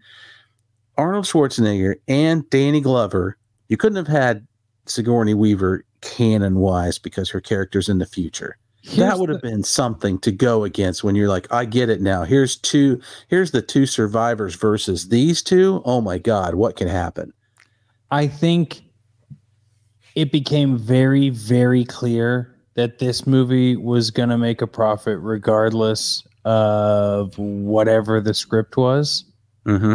Arnold 0.97 1.25
Schwarzenegger 1.25 1.97
and 2.07 2.49
Danny 2.51 2.81
Glover, 2.81 3.37
you 3.69 3.77
couldn't 3.77 3.97
have 3.97 4.07
had 4.07 4.47
Sigourney 4.87 5.35
Weaver 5.35 5.85
canon 6.01 6.57
wise 6.57 6.99
because 6.99 7.31
her 7.31 7.41
character's 7.41 7.89
in 7.89 7.99
the 7.99 8.07
future 8.07 8.59
Here's 8.83 8.97
that 8.99 9.19
would 9.19 9.31
have 9.31 9.41
the- 9.41 9.49
been 9.49 9.63
something 9.63 10.19
to 10.19 10.31
go 10.31 10.65
against 10.65 11.03
when 11.03 11.15
you're 11.15 11.29
like, 11.29 11.51
I 11.51 11.65
get 11.65 11.89
it 11.89 12.03
now. 12.03 12.25
Here's 12.25 12.57
two, 12.57 13.01
here's 13.29 13.51
the 13.53 13.63
two 13.63 13.87
survivors 13.87 14.55
versus 14.55 15.09
these 15.09 15.43
two. 15.43 15.81
Oh 15.87 16.03
my 16.03 16.19
God, 16.19 16.55
what 16.57 16.77
can 16.77 16.89
happen? 16.89 17.33
I 18.11 18.27
think 18.27 18.83
it 20.15 20.31
became 20.31 20.77
very, 20.77 21.31
very 21.31 21.87
clear 21.87 22.55
that 22.75 22.99
this 22.99 23.27
movie 23.27 23.75
was 23.77 24.11
going 24.11 24.29
to 24.29 24.37
make 24.37 24.61
a 24.61 24.67
profit 24.67 25.19
regardless 25.21 26.23
of 26.45 27.39
whatever 27.39 28.21
the 28.21 28.35
script 28.35 28.77
was. 28.77 29.25
Mm-hmm. 29.67 29.95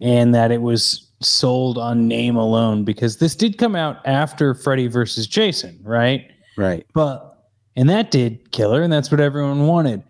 and 0.00 0.34
that 0.34 0.50
it 0.50 0.62
was 0.62 1.05
sold 1.20 1.78
on 1.78 2.08
name 2.08 2.36
alone 2.36 2.84
because 2.84 3.16
this 3.16 3.34
did 3.34 3.58
come 3.58 3.74
out 3.74 4.06
after 4.06 4.54
Freddy 4.54 4.86
versus 4.86 5.26
Jason, 5.26 5.78
right? 5.82 6.30
Right. 6.56 6.86
But 6.94 7.36
and 7.76 7.88
that 7.90 8.10
did 8.10 8.52
killer, 8.52 8.82
and 8.82 8.92
that's 8.92 9.10
what 9.10 9.20
everyone 9.20 9.66
wanted. 9.66 10.02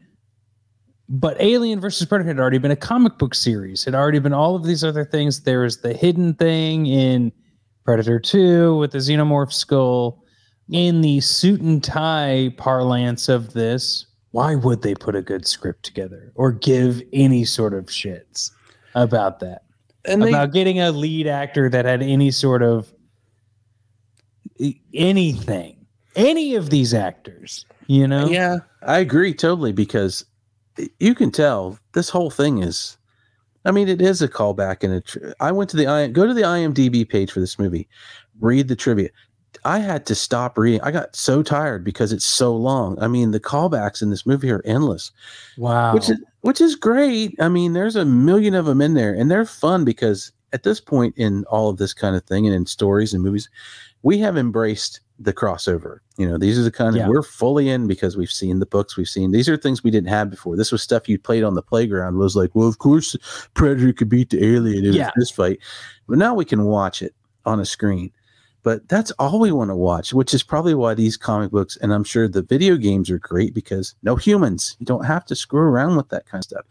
But 1.08 1.40
Alien 1.40 1.80
versus 1.80 2.06
Predator 2.06 2.28
had 2.28 2.40
already 2.40 2.58
been 2.58 2.70
a 2.70 2.76
comic 2.76 3.18
book 3.18 3.34
series. 3.34 3.84
Had 3.84 3.94
already 3.94 4.18
been 4.18 4.32
all 4.32 4.56
of 4.56 4.64
these 4.64 4.82
other 4.82 5.04
things. 5.04 5.42
There 5.42 5.60
was 5.60 5.80
the 5.80 5.92
hidden 5.92 6.34
thing 6.34 6.86
in 6.86 7.32
Predator 7.84 8.18
2 8.18 8.76
with 8.76 8.92
the 8.92 8.98
xenomorph 8.98 9.52
skull. 9.52 10.22
In 10.68 11.00
the 11.00 11.20
suit 11.20 11.60
and 11.60 11.82
tie 11.82 12.52
parlance 12.56 13.28
of 13.28 13.52
this, 13.52 14.06
why 14.32 14.56
would 14.56 14.82
they 14.82 14.96
put 14.96 15.14
a 15.14 15.22
good 15.22 15.46
script 15.46 15.84
together 15.84 16.32
or 16.34 16.50
give 16.50 17.00
any 17.12 17.44
sort 17.44 17.72
of 17.72 17.86
shits 17.86 18.50
about 18.96 19.38
that? 19.40 19.62
And 20.06 20.22
they, 20.22 20.28
about 20.28 20.52
getting 20.52 20.80
a 20.80 20.90
lead 20.90 21.26
actor 21.26 21.68
that 21.70 21.84
had 21.84 22.02
any 22.02 22.30
sort 22.30 22.62
of 22.62 22.92
anything, 24.94 25.86
any 26.14 26.54
of 26.54 26.70
these 26.70 26.94
actors, 26.94 27.66
you 27.86 28.06
know? 28.06 28.26
yeah, 28.26 28.58
I 28.82 28.98
agree 28.98 29.34
totally 29.34 29.72
because 29.72 30.24
you 31.00 31.14
can 31.14 31.30
tell 31.30 31.78
this 31.92 32.08
whole 32.08 32.30
thing 32.30 32.62
is. 32.62 32.96
I 33.64 33.72
mean, 33.72 33.88
it 33.88 34.00
is 34.00 34.22
a 34.22 34.28
callback, 34.28 34.84
and 34.84 34.94
a 34.94 35.00
tr- 35.00 35.32
I 35.40 35.50
went 35.50 35.70
to 35.70 35.76
the 35.76 35.88
I 35.88 36.06
go 36.06 36.24
to 36.24 36.32
the 36.32 36.42
IMDb 36.42 37.08
page 37.08 37.32
for 37.32 37.40
this 37.40 37.58
movie, 37.58 37.88
read 38.38 38.68
the 38.68 38.76
trivia. 38.76 39.10
I 39.64 39.80
had 39.80 40.06
to 40.06 40.14
stop 40.14 40.56
reading. 40.56 40.80
I 40.82 40.92
got 40.92 41.16
so 41.16 41.42
tired 41.42 41.82
because 41.82 42.12
it's 42.12 42.26
so 42.26 42.54
long. 42.54 42.96
I 43.00 43.08
mean, 43.08 43.32
the 43.32 43.40
callbacks 43.40 44.02
in 44.02 44.10
this 44.10 44.26
movie 44.26 44.50
are 44.50 44.62
endless. 44.64 45.10
Wow. 45.56 45.94
which 45.94 46.10
is 46.10 46.20
which 46.46 46.60
is 46.60 46.76
great. 46.76 47.34
I 47.40 47.48
mean, 47.48 47.72
there's 47.72 47.96
a 47.96 48.04
million 48.04 48.54
of 48.54 48.66
them 48.66 48.80
in 48.80 48.94
there, 48.94 49.12
and 49.12 49.30
they're 49.30 49.44
fun 49.44 49.84
because 49.84 50.32
at 50.52 50.62
this 50.62 50.80
point 50.80 51.14
in 51.16 51.44
all 51.46 51.68
of 51.68 51.76
this 51.78 51.92
kind 51.92 52.14
of 52.14 52.24
thing, 52.24 52.46
and 52.46 52.54
in 52.54 52.66
stories 52.66 53.12
and 53.12 53.22
movies, 53.22 53.50
we 54.02 54.18
have 54.18 54.36
embraced 54.36 55.00
the 55.18 55.32
crossover. 55.32 55.98
You 56.18 56.28
know, 56.28 56.38
these 56.38 56.58
are 56.58 56.62
the 56.62 56.70
kind 56.70 56.96
of 56.96 57.08
we're 57.08 57.22
fully 57.22 57.68
in 57.68 57.86
because 57.86 58.16
we've 58.16 58.30
seen 58.30 58.60
the 58.60 58.66
books, 58.66 58.96
we've 58.96 59.08
seen 59.08 59.32
these 59.32 59.48
are 59.48 59.56
things 59.56 59.82
we 59.82 59.90
didn't 59.90 60.08
have 60.08 60.30
before. 60.30 60.56
This 60.56 60.70
was 60.70 60.82
stuff 60.82 61.08
you 61.08 61.18
played 61.18 61.42
on 61.42 61.54
the 61.54 61.62
playground. 61.62 62.18
Was 62.18 62.36
like, 62.36 62.54
well, 62.54 62.68
of 62.68 62.78
course, 62.78 63.16
Predator 63.54 63.92
could 63.92 64.08
beat 64.08 64.30
the 64.30 64.44
alien 64.44 64.84
in 64.84 64.92
Yeah. 64.92 65.10
this 65.16 65.30
fight, 65.30 65.58
but 66.06 66.18
now 66.18 66.34
we 66.34 66.44
can 66.44 66.64
watch 66.64 67.02
it 67.02 67.14
on 67.44 67.58
a 67.60 67.64
screen. 67.64 68.12
But 68.66 68.88
that's 68.88 69.12
all 69.12 69.38
we 69.38 69.52
want 69.52 69.70
to 69.70 69.76
watch, 69.76 70.12
which 70.12 70.34
is 70.34 70.42
probably 70.42 70.74
why 70.74 70.94
these 70.94 71.16
comic 71.16 71.52
books 71.52 71.76
and 71.76 71.94
I'm 71.94 72.02
sure 72.02 72.26
the 72.26 72.42
video 72.42 72.76
games 72.76 73.08
are 73.10 73.18
great 73.20 73.54
because 73.54 73.94
no 74.02 74.16
humans. 74.16 74.74
You 74.80 74.86
don't 74.86 75.04
have 75.04 75.24
to 75.26 75.36
screw 75.36 75.60
around 75.60 75.94
with 75.94 76.08
that 76.08 76.26
kind 76.26 76.40
of 76.40 76.46
stuff. 76.46 76.64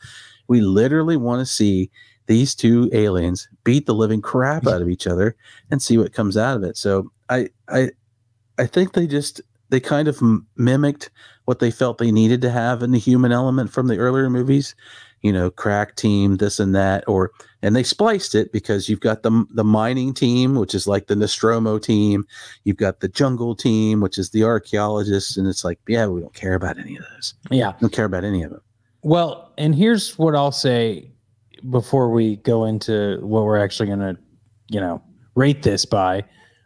We 0.50 0.60
literally 0.60 1.16
want 1.16 1.40
to 1.40 1.46
see 1.46 1.90
these 2.26 2.54
two 2.54 2.90
aliens 2.92 3.48
beat 3.64 3.86
the 3.86 3.96
living 3.96 4.22
crap 4.22 4.68
out 4.68 4.82
of 4.82 4.90
each 4.90 5.08
other 5.08 5.38
and 5.72 5.82
see 5.82 5.98
what 5.98 6.12
comes 6.12 6.36
out 6.36 6.58
of 6.58 6.64
it. 6.64 6.76
So 6.76 7.14
I 7.30 7.48
I 7.70 7.92
I 8.58 8.66
think 8.66 8.92
they 8.92 9.08
just 9.08 9.40
they 9.70 9.80
kind 9.80 10.10
of 10.10 10.22
mimicked 10.58 11.10
what 11.46 11.60
they 11.60 11.72
felt 11.72 11.98
they 11.98 12.12
needed 12.12 12.42
to 12.42 12.50
have 12.52 12.84
in 12.84 12.92
the 12.92 13.00
human 13.00 13.32
element 13.32 13.72
from 13.72 13.88
the 13.88 14.00
earlier 14.00 14.30
movies. 14.30 14.76
You 15.26 15.34
know, 15.34 15.50
crack 15.50 15.96
team, 15.96 16.38
this 16.38 16.60
and 16.60 16.76
that, 16.76 17.04
or 17.08 17.32
and 17.64 17.76
they 17.76 17.82
spliced 17.82 18.36
it 18.36 18.52
because 18.52 18.88
you've 18.88 19.00
got 19.00 19.24
the 19.24 19.44
the 19.50 19.64
mining 19.64 20.14
team, 20.14 20.54
which 20.54 20.76
is 20.76 20.86
like 20.86 21.08
the 21.08 21.16
Nostromo 21.16 21.80
team. 21.80 22.28
You've 22.64 22.78
got 22.78 23.00
the 23.00 23.08
jungle 23.08 23.56
team, 23.56 24.02
which 24.02 24.20
is 24.20 24.30
the 24.30 24.44
archaeologists, 24.44 25.36
and 25.36 25.48
it's 25.48 25.64
like, 25.64 25.80
yeah, 25.88 26.06
we 26.06 26.22
don't 26.22 26.36
care 26.36 26.54
about 26.54 26.78
any 26.78 26.96
of 26.96 27.04
those. 27.16 27.34
yeah. 27.50 27.72
We 27.72 27.80
don't 27.82 27.94
care 27.94 28.06
about 28.06 28.24
any 28.24 28.44
of 28.44 28.52
them. 28.52 28.62
Well, 29.02 29.52
and 29.58 29.74
here's 29.74 30.16
what 30.20 30.36
I'll 30.36 30.52
say 30.52 31.12
before 31.72 32.12
we 32.12 32.36
go 32.36 32.66
into 32.66 33.18
what 33.22 33.46
we're 33.46 33.58
actually 33.58 33.88
going 33.88 34.00
to, 34.02 34.18
you 34.70 34.80
know, 34.80 35.02
rate 35.34 35.64
this 35.64 35.86
by. 35.86 36.24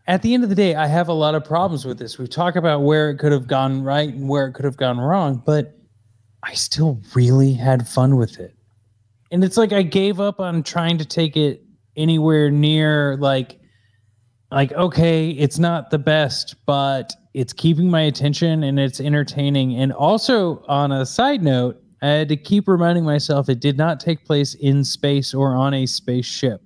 At 0.08 0.22
the 0.22 0.34
end 0.34 0.44
of 0.44 0.50
the 0.50 0.56
day, 0.56 0.76
I 0.76 0.88
have 0.88 1.08
a 1.08 1.14
lot 1.14 1.34
of 1.34 1.46
problems 1.46 1.86
with 1.86 1.98
this. 1.98 2.18
We 2.18 2.28
talk 2.28 2.58
about 2.58 2.82
where 2.82 3.10
it 3.10 3.20
could 3.20 3.32
have 3.32 3.48
gone 3.48 3.84
right 3.84 4.10
and 4.10 4.28
where 4.28 4.48
it 4.48 4.54
could 4.54 4.66
have 4.66 4.76
gone 4.76 4.98
wrong, 4.98 5.42
but 5.46 5.79
I 6.44 6.54
still 6.54 7.02
really 7.14 7.54
had 7.54 7.88
fun 7.88 8.16
with 8.16 8.40
it. 8.40 8.56
And 9.32 9.44
it's 9.44 9.58
like 9.58 9.74
I 9.74 9.82
gave 9.82 10.20
up 10.20 10.40
on 10.40 10.64
trying 10.64 10.98
to 10.98 11.06
take 11.06 11.38
it 11.38 11.64
anywhere 11.96 12.50
near 12.50 13.18
like 13.18 13.60
like 14.52 14.72
okay, 14.74 15.30
it's 15.30 15.60
not 15.60 15.92
the 15.92 16.00
best, 16.00 16.56
but 16.66 17.14
it's 17.34 17.54
keeping 17.54 17.90
my 17.90 18.02
attention 18.02 18.64
and 18.64 18.80
it's 18.80 19.00
entertaining. 19.00 19.76
And 19.76 19.94
also 19.94 20.64
on 20.68 20.92
a 20.92 21.06
side 21.06 21.44
note, 21.44 21.82
I 22.02 22.08
had 22.08 22.30
to 22.30 22.38
keep 22.38 22.68
reminding 22.68 23.04
myself 23.04 23.50
it 23.50 23.60
did 23.60 23.78
not 23.78 24.00
take 24.00 24.26
place 24.26 24.56
in 24.56 24.84
space 24.84 25.34
or 25.34 25.54
on 25.54 25.74
a 25.74 25.86
spaceship 25.86 26.62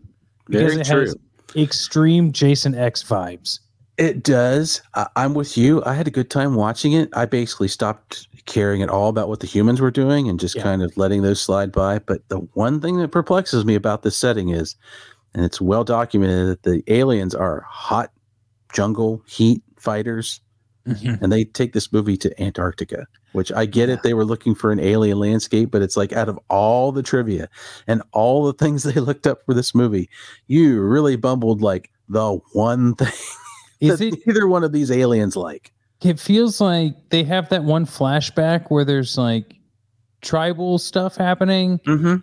because 0.45 0.73
Very 0.73 0.81
it 0.81 0.85
true. 0.85 0.99
has 1.01 1.15
extreme 1.55 2.31
Jason 2.31 2.75
X 2.75 3.03
vibes. 3.03 3.59
It 3.97 4.23
does. 4.23 4.81
I, 4.95 5.07
I'm 5.15 5.33
with 5.33 5.57
you. 5.57 5.83
I 5.85 5.93
had 5.93 6.07
a 6.07 6.11
good 6.11 6.29
time 6.29 6.55
watching 6.55 6.93
it. 6.93 7.09
I 7.13 7.25
basically 7.25 7.67
stopped 7.67 8.27
caring 8.45 8.81
at 8.81 8.89
all 8.89 9.07
about 9.09 9.29
what 9.29 9.39
the 9.39 9.47
humans 9.47 9.79
were 9.81 9.91
doing 9.91 10.27
and 10.27 10.39
just 10.39 10.55
Yeah. 10.55 10.63
kind 10.63 10.81
of 10.81 10.95
letting 10.97 11.21
those 11.21 11.39
slide 11.41 11.71
by. 11.71 11.99
But 11.99 12.27
the 12.29 12.39
one 12.53 12.81
thing 12.81 12.97
that 12.97 13.09
perplexes 13.09 13.65
me 13.65 13.75
about 13.75 14.03
this 14.03 14.17
setting 14.17 14.49
is, 14.49 14.75
and 15.33 15.45
it's 15.45 15.61
well 15.61 15.83
documented, 15.83 16.47
that 16.47 16.63
the 16.63 16.83
aliens 16.87 17.35
are 17.35 17.65
hot 17.69 18.11
jungle 18.73 19.21
heat 19.27 19.61
fighters, 19.77 20.41
mm-hmm. 20.87 21.23
and 21.23 21.31
they 21.31 21.45
take 21.45 21.73
this 21.73 21.93
movie 21.93 22.17
to 22.17 22.41
Antarctica. 22.41 23.05
Which 23.33 23.51
I 23.51 23.65
get 23.65 23.89
it. 23.89 24.03
They 24.03 24.13
were 24.13 24.25
looking 24.25 24.53
for 24.53 24.71
an 24.71 24.79
alien 24.79 25.17
landscape, 25.17 25.71
but 25.71 25.81
it's 25.81 25.97
like 25.97 26.13
out 26.13 26.29
of 26.29 26.39
all 26.51 26.91
the 26.91 27.01
trivia 27.01 27.49
and 27.87 28.03
all 28.11 28.45
the 28.45 28.53
things 28.53 28.83
they 28.83 28.99
looked 28.99 29.25
up 29.25 29.39
for 29.45 29.53
this 29.53 29.73
movie, 29.73 30.09
you 30.47 30.79
really 30.81 31.15
bumbled 31.15 31.61
like 31.61 31.89
the 32.09 32.39
one 32.53 32.95
thing 32.95 33.11
Is 33.91 34.01
it 34.01 34.15
either 34.27 34.47
one 34.47 34.63
of 34.63 34.71
these 34.71 34.89
aliens 34.91 35.35
like. 35.35 35.71
it 36.01 36.19
feels 36.19 36.59
like 36.61 36.95
they 37.09 37.23
have 37.23 37.49
that 37.49 37.63
one 37.63 37.85
flashback 37.85 38.65
where 38.69 38.83
there's 38.85 39.17
like 39.17 39.55
tribal 40.21 40.77
stuff 40.77 41.15
happening 41.17 41.79
Mm-hmm. 41.87 42.15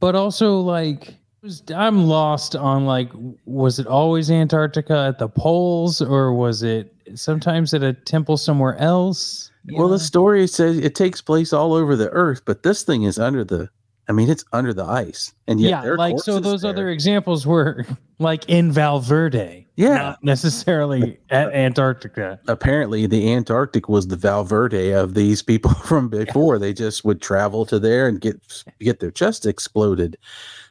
but 0.00 0.14
also 0.14 0.60
like 0.60 1.14
was- 1.42 1.62
i'm 1.74 2.06
lost 2.06 2.54
on 2.56 2.86
like 2.86 3.10
was 3.44 3.78
it 3.78 3.86
always 3.86 4.30
antarctica 4.30 4.96
at 5.08 5.18
the 5.18 5.28
poles 5.28 6.00
or 6.00 6.32
was 6.34 6.62
it 6.62 6.94
sometimes 7.14 7.74
at 7.74 7.82
a 7.82 7.92
temple 7.92 8.36
somewhere 8.36 8.76
else 8.78 9.50
Well, 9.72 9.88
know? 9.88 9.94
the 9.94 9.98
story 9.98 10.46
says 10.46 10.78
it 10.78 10.94
takes 10.94 11.20
place 11.20 11.52
all 11.52 11.72
over 11.74 11.96
the 11.96 12.10
earth, 12.10 12.42
but 12.44 12.62
this 12.62 12.82
thing 12.82 13.02
is 13.04 13.18
under 13.18 13.44
the. 13.44 13.68
I 14.08 14.12
mean, 14.12 14.28
it's 14.28 14.44
under 14.52 14.74
the 14.74 14.84
ice, 14.84 15.32
and 15.48 15.60
yet 15.60 15.84
yeah 15.84 15.92
like 15.94 16.18
so 16.18 16.38
those 16.40 16.62
there. 16.62 16.70
other 16.70 16.88
examples 16.90 17.46
were 17.46 17.86
like 18.18 18.48
in 18.48 18.70
Val 18.70 19.00
Verde 19.00 19.66
Yeah. 19.76 19.94
not 19.94 20.22
necessarily 20.24 21.18
at 21.30 21.52
antarctica 21.54 22.38
Apparently, 22.46 23.06
the 23.06 23.32
Antarctic 23.32 23.88
was 23.88 24.08
the 24.08 24.16
Val 24.16 24.44
Verde 24.44 24.90
of 24.92 25.14
these 25.14 25.42
people 25.42 25.72
from 25.84 26.08
before. 26.08 26.58
They 26.58 26.72
just 26.74 27.04
would 27.04 27.20
travel 27.22 27.64
to 27.66 27.78
there 27.78 28.06
and 28.06 28.20
get 28.20 28.36
get 28.80 29.00
their 29.00 29.10
chest 29.10 29.46
exploded, 29.46 30.16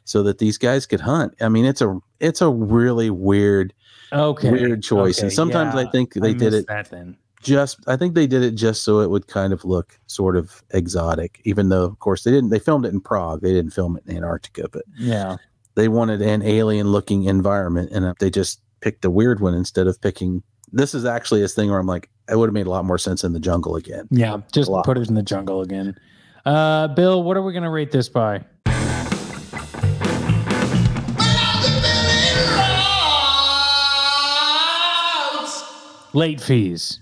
so 0.04 0.22
that 0.22 0.38
these 0.38 0.56
guys 0.58 0.86
could 0.86 1.00
hunt. 1.00 1.34
I 1.40 1.48
mean, 1.48 1.64
it's 1.64 1.80
a 1.82 1.98
it's 2.20 2.40
a 2.40 2.50
really 2.50 3.10
weird 3.10 3.74
okay 4.12 4.50
weird 4.52 4.82
choice, 4.82 5.18
and 5.18 5.26
Okay, 5.26 5.34
sometimes 5.34 5.74
I 5.74 5.90
think 5.90 6.14
they 6.14 6.30
I 6.30 6.32
did 6.34 6.54
it 6.54 6.66
that 6.68 6.88
then 6.90 7.16
just 7.44 7.78
I 7.86 7.96
think 7.96 8.14
they 8.14 8.26
did 8.26 8.42
it 8.42 8.56
just 8.56 8.82
so 8.82 9.00
it 9.00 9.10
would 9.10 9.28
kind 9.28 9.52
of 9.52 9.64
look 9.64 9.98
sort 10.06 10.36
of 10.36 10.62
exotic, 10.70 11.40
even 11.44 11.68
though 11.68 11.84
of 11.84 11.98
course 12.00 12.24
they 12.24 12.30
didn't 12.30 12.50
they 12.50 12.58
filmed 12.58 12.86
it 12.86 12.92
in 12.92 13.00
Prague. 13.00 13.42
They 13.42 13.52
didn't 13.52 13.72
film 13.72 13.96
it 13.96 14.04
in 14.06 14.16
Antarctica, 14.16 14.68
but 14.72 14.82
yeah 14.98 15.36
they 15.74 15.88
wanted 15.88 16.22
an 16.22 16.42
alien 16.42 16.88
looking 16.88 17.24
environment 17.24 17.90
and 17.92 18.04
uh, 18.04 18.14
they 18.18 18.30
just 18.30 18.60
picked 18.80 19.04
a 19.04 19.10
weird 19.10 19.40
one 19.40 19.54
instead 19.54 19.86
of 19.86 20.00
picking 20.00 20.42
this 20.72 20.94
is 20.94 21.04
actually 21.04 21.42
a 21.44 21.48
thing 21.48 21.70
where 21.70 21.78
I'm 21.78 21.86
like, 21.86 22.10
it 22.28 22.36
would 22.36 22.48
have 22.48 22.54
made 22.54 22.66
a 22.66 22.70
lot 22.70 22.84
more 22.84 22.98
sense 22.98 23.22
in 23.22 23.32
the 23.32 23.38
jungle 23.38 23.76
again. 23.76 24.08
Yeah, 24.10 24.38
just 24.52 24.70
put 24.84 24.98
it 24.98 25.08
in 25.08 25.14
the 25.14 25.22
jungle 25.22 25.60
again. 25.60 25.96
Uh, 26.44 26.88
Bill, 26.88 27.22
what 27.22 27.36
are 27.36 27.42
we 27.42 27.52
going 27.52 27.62
to 27.62 27.70
rate 27.70 27.92
this 27.92 28.08
by? 28.08 28.44
Late 36.12 36.40
fees. 36.40 37.00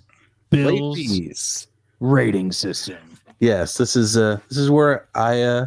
Bill's 0.52 0.96
Ladies. 0.98 1.66
rating 2.00 2.52
system. 2.52 2.98
Yes, 3.40 3.76
this 3.76 3.96
is 3.96 4.16
uh 4.16 4.38
this 4.48 4.58
is 4.58 4.70
where 4.70 5.08
I 5.14 5.42
uh 5.42 5.66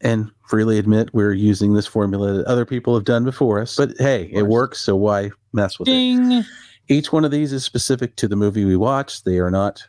and 0.00 0.30
freely 0.46 0.78
admit 0.78 1.12
we're 1.12 1.32
using 1.32 1.74
this 1.74 1.86
formula 1.86 2.34
that 2.34 2.46
other 2.46 2.64
people 2.64 2.94
have 2.94 3.04
done 3.04 3.24
before 3.24 3.60
us. 3.60 3.76
But 3.76 3.92
hey, 3.98 4.30
it 4.32 4.42
works, 4.42 4.78
so 4.78 4.94
why 4.96 5.30
mess 5.52 5.78
with 5.78 5.88
it? 5.88 6.44
Each 6.88 7.12
one 7.12 7.24
of 7.24 7.30
these 7.30 7.52
is 7.52 7.64
specific 7.64 8.16
to 8.16 8.28
the 8.28 8.36
movie 8.36 8.64
we 8.64 8.76
watched. 8.76 9.24
They 9.24 9.38
are 9.38 9.50
not 9.50 9.82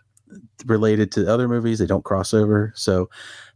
related 0.65 1.11
to 1.13 1.31
other 1.31 1.47
movies. 1.47 1.79
They 1.79 1.85
don't 1.85 2.03
cross 2.03 2.33
over. 2.33 2.73
So 2.75 3.09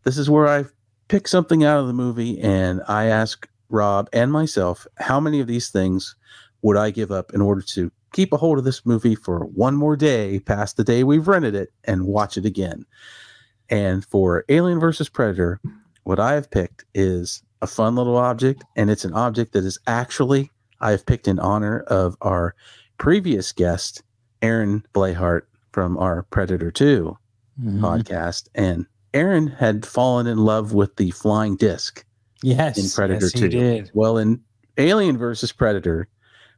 this 0.03 0.17
is 0.17 0.29
where 0.29 0.47
I 0.47 0.65
pick 1.07 1.27
something 1.27 1.63
out 1.63 1.79
of 1.79 1.87
the 1.87 1.93
movie 1.93 2.39
and 2.39 2.81
I 2.87 3.05
ask 3.05 3.47
Rob 3.69 4.07
and 4.13 4.31
myself, 4.31 4.87
how 4.97 5.19
many 5.19 5.39
of 5.39 5.47
these 5.47 5.69
things 5.69 6.15
would 6.61 6.77
I 6.77 6.91
give 6.91 7.11
up 7.11 7.33
in 7.33 7.41
order 7.41 7.61
to 7.61 7.91
keep 8.13 8.31
a 8.31 8.37
hold 8.37 8.57
of 8.57 8.63
this 8.63 8.85
movie 8.85 9.15
for 9.15 9.39
one 9.47 9.75
more 9.75 9.95
day 9.97 10.39
past 10.39 10.77
the 10.77 10.83
day 10.83 11.03
we've 11.03 11.27
rented 11.27 11.55
it 11.55 11.73
and 11.83 12.05
watch 12.05 12.37
it 12.37 12.45
again? 12.45 12.85
And 13.69 14.05
for 14.05 14.45
Alien 14.49 14.79
versus 14.79 15.09
Predator, 15.09 15.59
what 16.03 16.19
I 16.19 16.33
have 16.33 16.49
picked 16.51 16.85
is 16.93 17.43
a 17.61 17.67
fun 17.67 17.95
little 17.95 18.17
object, 18.17 18.63
and 18.75 18.89
it's 18.89 19.05
an 19.05 19.13
object 19.13 19.53
that 19.53 19.65
is 19.65 19.77
actually 19.87 20.49
I 20.81 20.91
have 20.91 21.05
picked 21.05 21.27
in 21.29 21.39
honor 21.39 21.79
of 21.87 22.17
our 22.21 22.55
previous 22.97 23.51
guest, 23.53 24.03
Aaron 24.41 24.85
Blayhart 24.93 25.43
from 25.71 25.97
our 25.97 26.23
Predator 26.23 26.71
2 26.71 27.17
Mhm. 27.61 27.79
podcast. 27.79 28.47
And 28.53 28.85
Aaron 29.13 29.47
had 29.47 29.85
fallen 29.85 30.27
in 30.27 30.39
love 30.39 30.73
with 30.73 30.97
the 30.97 31.11
flying 31.11 31.55
disc. 31.55 32.03
Yes, 32.41 32.77
in 32.77 32.89
Predator 32.93 33.25
yes, 33.27 33.31
he 33.33 33.39
2. 33.39 33.49
did. 33.49 33.91
Well, 33.93 34.17
in 34.17 34.41
Alien 34.77 35.17
versus 35.17 35.53
Predator, 35.53 36.09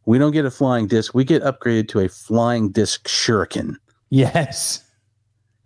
we 0.05 0.17
don't 0.17 0.31
get 0.31 0.45
a 0.45 0.51
flying 0.51 0.87
disc. 0.87 1.13
We 1.13 1.23
get 1.23 1.43
upgraded 1.43 1.87
to 1.89 1.99
a 1.99 2.09
flying 2.09 2.71
disc 2.71 3.07
shuriken, 3.07 3.75
Yes. 4.09 4.83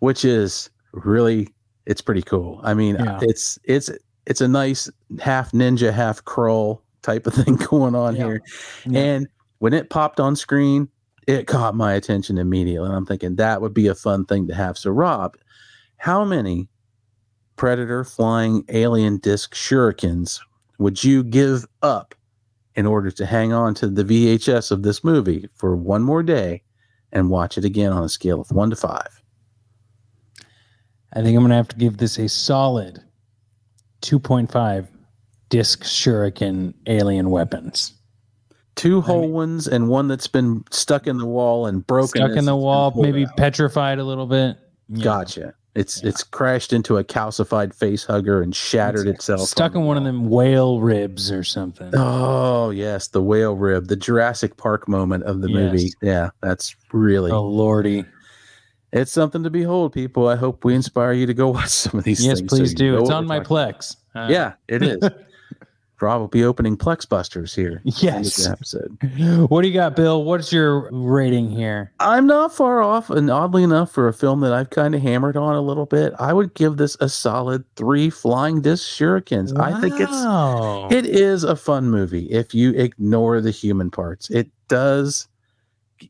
which 0.00 0.24
is 0.24 0.70
really 0.92 1.48
it's 1.86 2.00
pretty 2.00 2.22
cool. 2.22 2.60
I 2.62 2.74
mean, 2.74 2.96
Yeah. 2.96 3.18
it's 3.22 3.58
it's 3.64 3.90
it's 4.26 4.40
a 4.40 4.48
nice 4.48 4.88
half 5.20 5.52
ninja, 5.52 5.92
half 5.92 6.24
Krull 6.24 6.80
type 7.02 7.26
of 7.26 7.34
thing 7.44 7.56
going 7.56 7.94
on 7.94 8.16
Yeah. 8.16 8.24
here. 8.26 8.42
Yeah. 8.86 9.00
And 9.00 9.28
when 9.58 9.72
it 9.72 9.90
popped 9.90 10.20
on 10.20 10.36
screen, 10.36 10.88
it 11.26 11.46
caught 11.46 11.74
my 11.74 11.92
attention 11.92 12.38
immediately. 12.38 12.86
And 12.86 12.94
I'm 12.96 13.06
thinking 13.06 13.36
that 13.36 13.60
would 13.60 13.74
be 13.74 13.86
a 13.88 13.94
fun 13.94 14.24
thing 14.24 14.46
to 14.48 14.54
have. 14.54 14.78
So, 14.78 14.90
Rob, 14.90 15.36
how 15.98 16.24
many 16.24 16.68
Predator 17.56 18.04
flying 18.04 18.64
alien 18.70 19.18
disc 19.18 19.54
shurikens 19.54 20.40
would 20.78 21.04
you 21.04 21.22
give 21.22 21.66
up 21.82 22.14
in 22.76 22.86
order 22.86 23.10
to 23.10 23.26
hang 23.26 23.52
on 23.52 23.74
to 23.74 23.88
the 23.88 24.04
VHS 24.04 24.70
of 24.70 24.82
this 24.82 25.02
movie 25.04 25.48
for 25.54 25.76
one 25.76 26.02
more 26.02 26.22
day 26.22 26.62
and 27.12 27.30
watch 27.30 27.58
it 27.58 27.64
again 27.64 27.92
on 27.92 28.04
a 28.04 28.08
scale 28.08 28.40
of 28.40 28.50
one 28.50 28.70
to 28.70 28.76
five? 28.76 29.22
I 31.12 31.22
think 31.22 31.36
I'm 31.36 31.42
gonna 31.42 31.56
have 31.56 31.68
to 31.68 31.76
give 31.76 31.96
this 31.96 32.18
a 32.18 32.28
solid 32.28 33.02
2.5 34.02 34.86
disc 35.48 35.82
shuriken 35.82 36.74
alien 36.86 37.30
weapons. 37.30 37.94
Two 38.76 39.00
I 39.00 39.04
whole 39.06 39.22
mean- 39.22 39.32
ones 39.32 39.66
and 39.66 39.88
one 39.88 40.06
that's 40.08 40.28
been 40.28 40.64
stuck 40.70 41.06
in 41.08 41.18
the 41.18 41.26
wall 41.26 41.66
and 41.66 41.84
broken. 41.86 42.08
Stuck 42.22 42.36
in 42.36 42.44
the 42.44 42.56
wall, 42.56 42.92
maybe 42.94 43.26
petrified 43.36 43.98
a 43.98 44.04
little 44.04 44.26
bit. 44.26 44.56
Yeah. 44.88 45.04
Gotcha. 45.04 45.54
It's 45.74 46.02
Yeah. 46.02 46.08
it's 46.08 46.24
crashed 46.24 46.72
into 46.72 46.96
a 46.96 47.04
calcified 47.04 47.72
face 47.74 48.04
hugger 48.04 48.42
and 48.42 48.54
shattered 48.54 49.06
itself. 49.06 49.48
Stuck 49.48 49.76
on 49.76 49.82
in 49.82 49.86
one 49.86 49.96
of 49.96 50.04
them 50.04 50.28
whale 50.28 50.80
ribs 50.80 51.30
or 51.30 51.44
something. 51.44 51.90
Oh 51.94 52.70
yes, 52.70 53.06
the 53.08 53.22
whale 53.22 53.54
rib, 53.54 53.86
the 53.86 53.96
Jurassic 53.96 54.56
Park 54.56 54.88
moment 54.88 55.22
of 55.24 55.40
the 55.42 55.48
movie. 55.48 55.92
Yeah, 56.02 56.30
that's 56.42 56.74
really 56.92 57.30
Oh 57.30 57.46
lordy. 57.46 58.04
it's 58.92 59.12
something 59.12 59.44
to 59.44 59.50
behold, 59.50 59.92
people. 59.92 60.26
I 60.26 60.34
hope 60.34 60.64
we 60.64 60.74
inspire 60.74 61.12
you 61.12 61.26
to 61.26 61.34
go 61.34 61.48
watch 61.50 61.68
some 61.84 61.96
of 61.98 62.04
these 62.04 62.24
Yes, 62.24 62.38
things. 62.38 62.50
so 62.50 62.56
please 62.56 62.70
you 62.72 62.76
do. 62.76 62.98
It's 62.98 63.10
on 63.10 63.26
my. 63.26 63.38
Plex. 63.38 63.94
Uh, 64.14 64.26
Yeah, 64.28 64.54
it 64.66 64.82
is. 64.82 64.98
Rob 66.02 66.20
will 66.20 66.28
be 66.28 66.44
opening 66.44 66.76
Plex 66.76 67.08
Busters 67.08 67.54
here. 67.54 67.82
Yes. 67.84 68.46
episode. 68.46 68.96
What 69.50 69.62
do 69.62 69.68
you 69.68 69.74
got, 69.74 69.96
Bill? 69.96 70.24
What's 70.24 70.52
your 70.52 70.88
rating 70.92 71.50
here? 71.50 71.92
I'm 72.00 72.26
not 72.26 72.54
far 72.54 72.82
off, 72.82 73.10
and 73.10 73.30
oddly 73.30 73.62
enough, 73.62 73.90
for 73.90 74.08
a 74.08 74.12
film 74.12 74.40
that 74.40 74.52
I've 74.52 74.70
kind 74.70 74.94
of 74.94 75.02
hammered 75.02 75.36
on 75.36 75.54
a 75.54 75.60
little 75.60 75.86
bit, 75.86 76.12
I 76.18 76.32
would 76.32 76.54
give 76.54 76.76
this 76.76 76.96
a 77.00 77.08
solid 77.08 77.64
three 77.76 78.10
flying 78.10 78.60
disc 78.60 78.88
shurikens. 78.88 79.58
I 79.58 79.80
think 79.80 79.94
it's 79.98 80.10
It 80.90 81.06
is 81.06 81.44
a 81.44 81.56
fun 81.56 81.90
movie 81.90 82.26
if 82.30 82.54
you 82.54 82.70
ignore 82.72 83.40
the 83.40 83.50
human 83.50 83.90
parts. 83.90 84.30
It 84.30 84.50
does. 84.68 85.28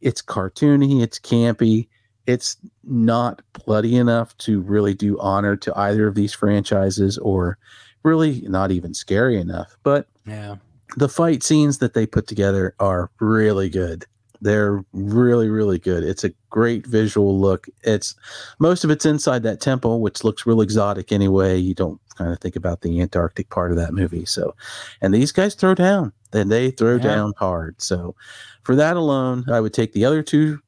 It's 0.01 0.23
cartoony. 0.23 1.03
It's 1.03 1.19
campy. 1.19 1.89
It's 2.27 2.57
not 2.85 3.43
bloody 3.65 3.97
enough 3.97 4.37
to 4.39 4.61
really 4.61 4.95
do 4.95 5.19
honor 5.19 5.57
to 5.57 5.77
either 5.77 6.07
of 6.07 6.15
these 6.15 6.33
franchises, 6.33 7.19
or 7.19 7.59
really 8.03 8.43
not 8.43 8.71
even 8.71 8.95
scary 8.95 9.39
enough. 9.39 9.77
But 9.83 10.07
yeah. 10.27 10.57
the 10.97 11.09
fight 11.09 11.43
scenes 11.43 11.79
that 11.79 11.95
they 11.95 12.07
put 12.07 12.27
together 12.27 12.75
are 12.81 13.11
really 13.21 13.69
good. 13.69 14.07
They're 14.43 14.83
really, 14.95 15.49
really 15.51 15.79
good. 15.79 16.03
It's 16.03 16.25
a 16.25 16.33
great 16.49 16.87
visual 16.87 17.39
look. 17.39 17.67
It's 17.83 18.15
most 18.59 18.85
of 18.85 18.91
it's 18.91 19.05
inside 19.05 19.43
that 19.43 19.61
temple, 19.61 20.01
which 20.01 20.25
looks 20.25 20.47
real 20.47 20.63
exotic 20.63 21.13
anyway. 21.13 21.59
You 21.59 21.75
don't 21.75 22.01
kind 22.17 22.33
of 22.33 22.39
think 22.41 22.57
about 22.57 22.81
the 22.81 23.01
Antarctic 23.03 23.51
part 23.51 23.71
of 23.71 23.77
that 23.77 23.93
movie. 23.93 24.25
So, 24.25 24.55
and 25.03 25.13
these 25.13 25.31
guys 25.31 25.55
throw 25.55 25.75
down, 25.75 26.13
then 26.31 26.49
they 26.49 26.71
throw 26.71 26.97
Yeah. 26.97 27.03
down 27.03 27.33
hard. 27.37 27.83
So, 27.83 28.15
for 28.63 28.75
that 28.77 28.97
alone, 28.97 29.45
I 29.51 29.61
would 29.61 29.75
take 29.75 29.93
the 29.93 30.07
other 30.07 30.23
two 30.23 30.61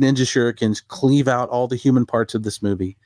ninja 0.00 0.22
shurikens, 0.26 0.82
cleave 0.88 1.28
out 1.28 1.48
all 1.50 1.68
the 1.68 1.76
human 1.76 2.06
parts 2.06 2.34
of 2.34 2.42
this 2.42 2.62
movie, 2.62 2.96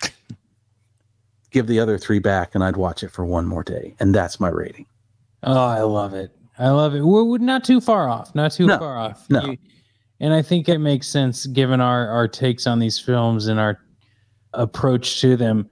give 1.55 1.67
the 1.69 1.81
other 1.81 1.97
three 1.97 2.19
back, 2.19 2.55
and 2.55 2.63
I'd 2.63 2.77
watch 2.77 3.03
it 3.03 3.11
for 3.11 3.25
one 3.25 3.47
more 3.47 3.63
day. 3.63 3.95
And 4.01 4.15
that's 4.15 4.39
my 4.41 4.49
rating. 4.51 4.85
Oh, 5.45 5.65
I 5.65 5.81
love 5.83 6.13
it. 6.13 6.37
I 6.59 6.69
love 6.71 6.95
it. 6.95 7.01
We're, 7.03 7.25
we're 7.25 7.39
not 7.39 7.65
too 7.65 7.81
far 7.81 8.09
off. 8.09 8.35
Not 8.35 8.53
too 8.53 8.67
No, 8.67 8.79
far 8.79 8.99
off. 8.99 9.25
no. 9.31 9.43
You- 9.47 9.57
and 10.21 10.33
I 10.33 10.43
think 10.43 10.69
it 10.69 10.79
makes 10.79 11.09
sense 11.09 11.45
given 11.47 11.81
our 11.81 12.09
our 12.09 12.29
takes 12.29 12.67
on 12.69 12.79
these 12.79 12.99
films 12.99 13.49
and 13.49 13.59
our 13.59 13.79
approach 14.53 15.21
to 15.23 15.37
them. 15.37 15.69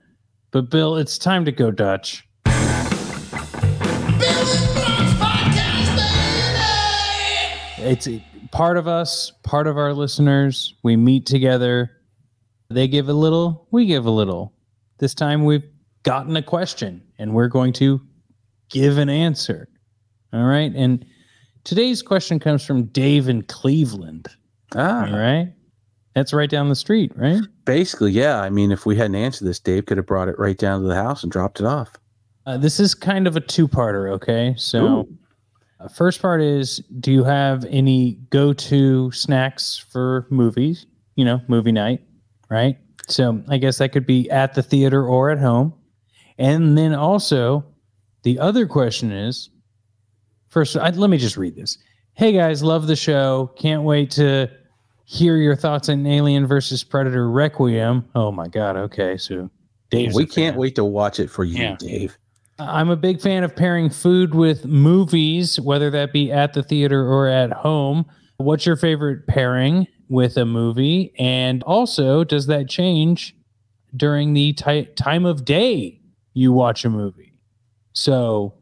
But 0.51 0.69
Bill, 0.69 0.97
it's 0.97 1.17
time 1.17 1.45
to 1.45 1.51
go 1.51 1.71
Dutch. 1.71 2.27
Bill 2.43 2.53
and 2.53 2.91
Robs 4.75 5.13
Podcast, 5.15 5.95
baby! 7.77 7.89
It's 7.89 8.07
a- 8.07 8.23
part 8.51 8.77
of 8.77 8.87
us, 8.87 9.31
part 9.43 9.65
of 9.67 9.77
our 9.77 9.93
listeners. 9.93 10.75
We 10.83 10.95
meet 10.97 11.25
together. 11.25 11.89
They 12.69 12.87
give 12.87 13.07
a 13.09 13.13
little, 13.13 13.67
we 13.71 13.85
give 13.85 14.05
a 14.05 14.11
little. 14.11 14.53
This 14.99 15.13
time 15.15 15.43
we've 15.45 15.63
gotten 16.03 16.35
a 16.35 16.41
question 16.41 17.01
and 17.17 17.33
we're 17.33 17.47
going 17.47 17.73
to 17.73 18.01
give 18.69 18.97
an 18.97 19.09
answer. 19.09 19.67
All 20.33 20.43
right. 20.43 20.71
And 20.75 21.05
today's 21.63 22.01
question 22.01 22.39
comes 22.39 22.65
from 22.65 22.85
Dave 22.85 23.29
in 23.29 23.43
Cleveland. 23.43 24.27
Ah, 24.75 25.07
All 25.07 25.17
right. 25.17 25.53
That's 26.15 26.33
right 26.33 26.49
down 26.49 26.69
the 26.69 26.75
street, 26.75 27.11
right? 27.15 27.41
Basically, 27.65 28.11
yeah. 28.11 28.39
I 28.39 28.49
mean, 28.49 28.71
if 28.71 28.85
we 28.85 28.95
hadn't 28.95 29.15
answered 29.15 29.45
this, 29.45 29.59
Dave 29.59 29.87
could 29.87 29.97
have 29.97 30.05
brought 30.05 30.27
it 30.27 30.37
right 30.37 30.57
down 30.57 30.81
to 30.81 30.87
the 30.87 30.95
house 30.95 31.23
and 31.23 31.31
dropped 31.31 31.59
it 31.59 31.65
off. 31.65 31.93
Uh, 32.45 32.57
this 32.57 32.79
is 32.79 32.93
kind 32.93 33.25
of 33.25 33.35
a 33.35 33.39
two 33.39 33.67
parter. 33.67 34.11
Okay. 34.11 34.53
So, 34.57 35.07
uh, 35.79 35.87
first 35.87 36.21
part 36.21 36.41
is 36.41 36.77
Do 36.99 37.11
you 37.11 37.23
have 37.23 37.65
any 37.65 38.19
go 38.29 38.53
to 38.53 39.11
snacks 39.11 39.83
for 39.91 40.27
movies? 40.29 40.85
You 41.15 41.25
know, 41.25 41.41
movie 41.47 41.71
night, 41.71 42.01
right? 42.49 42.77
So, 43.07 43.41
I 43.47 43.57
guess 43.57 43.77
that 43.79 43.91
could 43.91 44.05
be 44.05 44.29
at 44.29 44.53
the 44.53 44.61
theater 44.61 45.07
or 45.07 45.31
at 45.31 45.39
home. 45.39 45.73
And 46.37 46.77
then 46.77 46.93
also, 46.93 47.63
the 48.23 48.39
other 48.39 48.67
question 48.67 49.11
is 49.11 49.49
first, 50.49 50.75
I, 50.77 50.89
let 50.91 51.09
me 51.09 51.17
just 51.17 51.37
read 51.37 51.55
this. 51.55 51.77
Hey 52.13 52.31
guys, 52.31 52.61
love 52.63 52.87
the 52.87 52.95
show. 52.95 53.51
Can't 53.57 53.83
wait 53.83 54.11
to 54.11 54.49
hear 55.05 55.37
your 55.37 55.55
thoughts 55.55 55.89
on 55.89 56.05
Alien 56.05 56.45
versus 56.47 56.83
Predator 56.83 57.29
Requiem. 57.29 58.05
Oh 58.15 58.31
my 58.31 58.47
God. 58.47 58.77
Okay. 58.77 59.17
So, 59.17 59.49
Dave, 59.89 60.13
we 60.13 60.25
can't 60.25 60.53
fan. 60.53 60.59
wait 60.59 60.75
to 60.75 60.83
watch 60.85 61.19
it 61.19 61.29
for 61.29 61.43
you, 61.43 61.57
Yeah. 61.61 61.75
Dave. 61.77 62.17
I'm 62.59 62.89
a 62.89 62.95
big 62.95 63.19
fan 63.19 63.43
of 63.43 63.55
pairing 63.55 63.89
food 63.89 64.35
with 64.35 64.65
movies, 64.65 65.59
whether 65.59 65.89
that 65.89 66.13
be 66.13 66.31
at 66.31 66.53
the 66.53 66.61
theater 66.61 67.05
or 67.07 67.27
at 67.27 67.51
home. 67.51 68.05
What's 68.37 68.65
your 68.65 68.75
favorite 68.75 69.25
pairing 69.27 69.87
with 70.07 70.37
a 70.37 70.45
movie? 70.45 71.13
And 71.17 71.63
also, 71.63 72.23
does 72.23 72.45
that 72.47 72.69
change 72.69 73.35
during 73.95 74.33
the 74.33 74.53
ti- 74.53 74.85
time 74.95 75.25
of 75.25 75.45
day 75.45 75.99
you 76.33 76.51
watch 76.51 76.85
a 76.85 76.89
movie? 76.89 77.33
So, 77.93 78.55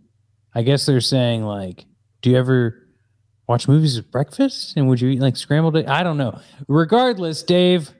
I 0.53 0.61
guess 0.61 0.86
they're 0.86 1.01
saying, 1.01 1.43
like, 1.43 1.86
do 2.22 2.30
you 2.30 2.38
ever 2.38 2.78
watch 3.47 3.67
movies 3.67 3.97
with 3.97 4.11
breakfast? 4.11 4.76
And 4.78 4.88
would 4.88 5.01
you 5.01 5.09
eat 5.09 5.19
like 5.19 5.38
scrambled 5.38 5.78
egg? 5.78 5.88
I 5.88 6.03
don't 6.03 6.17
know. 6.17 6.39
Regardless, 6.67 7.43
Dave, 7.43 7.91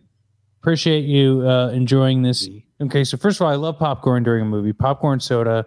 appreciate 0.61 1.05
you 1.05 1.47
uh, 1.47 1.69
enjoying 1.69 2.22
this. 2.22 2.47
Okay, 2.82 3.03
so 3.03 3.17
first 3.17 3.39
of 3.39 3.45
all, 3.45 3.51
I 3.51 3.55
love 3.55 3.78
popcorn 3.78 4.24
during 4.24 4.43
a 4.43 4.45
movie. 4.45 4.74
Popcorn 4.74 5.19
soda. 5.19 5.65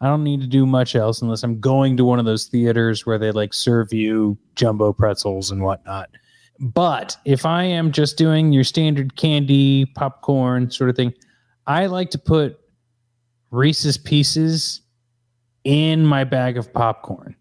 I 0.00 0.06
don't 0.06 0.24
need 0.24 0.40
to 0.40 0.48
do 0.48 0.66
much 0.66 0.96
else 0.96 1.22
unless 1.22 1.44
I'm 1.44 1.60
going 1.60 1.96
to 1.96 2.04
one 2.04 2.18
of 2.18 2.24
those 2.24 2.46
theaters 2.46 3.06
where 3.06 3.18
they 3.18 3.30
like 3.30 3.54
serve 3.54 3.92
you 3.92 4.36
jumbo 4.56 4.92
pretzels 4.92 5.52
and 5.52 5.62
whatnot. 5.62 6.10
But 6.58 7.16
if 7.24 7.46
I 7.46 7.62
am 7.64 7.92
just 7.92 8.16
doing 8.16 8.52
your 8.52 8.64
standard 8.64 9.16
candy, 9.16 9.86
popcorn 9.94 10.70
sort 10.70 10.90
of 10.90 10.96
thing, 10.96 11.14
I 11.66 11.86
like 11.86 12.10
to 12.10 12.18
put 12.18 12.58
Reese's 13.52 13.98
Pieces 13.98 14.80
in 15.62 16.04
my 16.04 16.24
bag 16.24 16.56
of 16.56 16.72
popcorn. 16.72 17.36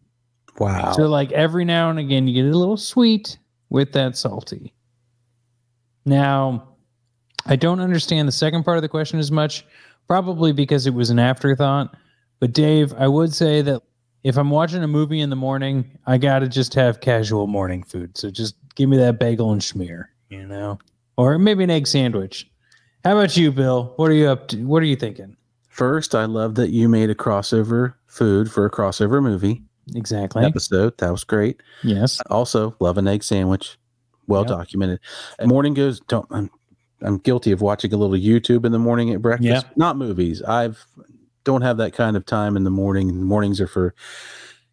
Wow. 0.60 0.92
So 0.92 1.08
like 1.08 1.32
every 1.32 1.66
now 1.66 1.90
and 1.90 1.98
again, 1.98 2.28
you 2.28 2.44
get 2.44 2.54
a 2.54 2.58
little 2.58 2.78
sweet 2.78 3.40
with 3.70 3.94
that 3.94 4.16
salty. 4.16 4.74
Now, 6.06 6.68
I 7.46 7.56
don't 7.56 7.80
understand 7.80 8.28
the 8.28 8.34
second 8.34 8.64
part 8.64 8.78
of 8.78 8.84
the 8.84 8.90
question 8.90 9.20
as 9.20 9.32
much, 9.32 9.66
probably 10.08 10.52
because 10.52 10.86
it 10.86 10.94
was 10.94 11.10
an 11.10 11.18
afterthought. 11.18 11.96
But 12.40 12.54
Dave, 12.54 12.94
I 12.98 13.08
would 13.08 13.34
say 13.34 13.62
that 13.62 13.82
if 14.24 14.38
I'm 14.38 14.50
watching 14.50 14.84
a 14.84 14.88
movie 14.88 15.22
in 15.22 15.30
the 15.30 15.36
morning, 15.36 15.98
I 16.06 16.18
gotta 16.18 16.48
just 16.48 16.74
have 16.76 17.00
casual 17.00 17.48
morning 17.48 17.84
food. 17.84 18.18
So 18.18 18.30
just 18.30 18.56
give 18.76 18.90
me 18.90 18.98
that 18.98 19.20
bagel 19.20 19.52
and 19.52 19.62
schmear, 19.62 20.06
you 20.30 20.46
know, 20.46 20.78
or 21.18 21.40
maybe 21.40 21.64
an 21.64 21.70
egg 21.70 21.88
sandwich. 21.88 22.48
How 23.04 23.18
about 23.18 23.36
you, 23.38 23.52
Bill? 23.52 23.94
What 23.96 24.12
are 24.12 24.16
you 24.16 24.28
up 24.28 24.50
to? 24.50 24.58
What 24.66 24.84
are 24.84 24.88
you 24.88 24.96
thinking? 24.96 25.38
First, 25.72 26.14
I 26.16 26.26
love 26.26 26.56
that 26.56 26.70
you 26.70 26.88
made 26.90 27.10
a 27.10 27.16
crossover 27.16 27.94
food 28.08 28.52
for 28.52 28.66
a 28.66 28.70
crossover 28.70 29.24
movie 29.24 29.64
Exactly. 29.96 30.44
episode. 30.44 30.98
That 31.00 31.12
was 31.12 31.24
great. 31.24 31.62
Yes. 31.84 32.20
Also, 32.30 32.76
love 32.80 32.98
an 32.98 33.08
egg 33.08 33.24
sandwich. 33.24 33.78
Well 34.28 34.42
Yep. 34.42 34.50
documented. 34.50 35.00
Morning 35.44 35.74
goes. 35.74 36.00
Don't. 36.02 36.28
I'm, 36.30 36.50
I'm 37.02 37.18
guilty 37.18 37.52
of 37.52 37.62
watching 37.62 37.92
a 37.94 37.98
little 37.98 38.16
YouTube 38.16 38.66
in 38.66 38.72
the 38.72 38.80
morning 38.80 39.12
at 39.12 39.22
breakfast. 39.22 39.66
Yep. 39.66 39.78
Not 39.78 39.98
movies. 39.98 40.42
I've 40.44 40.86
don't 41.44 41.62
have 41.64 41.78
that 41.78 41.94
kind 41.94 42.16
of 42.16 42.26
time 42.26 42.56
in 42.56 42.64
the 42.64 42.70
morning. 42.70 43.24
Mornings 43.24 43.60
are 43.60 43.66
for 43.68 43.96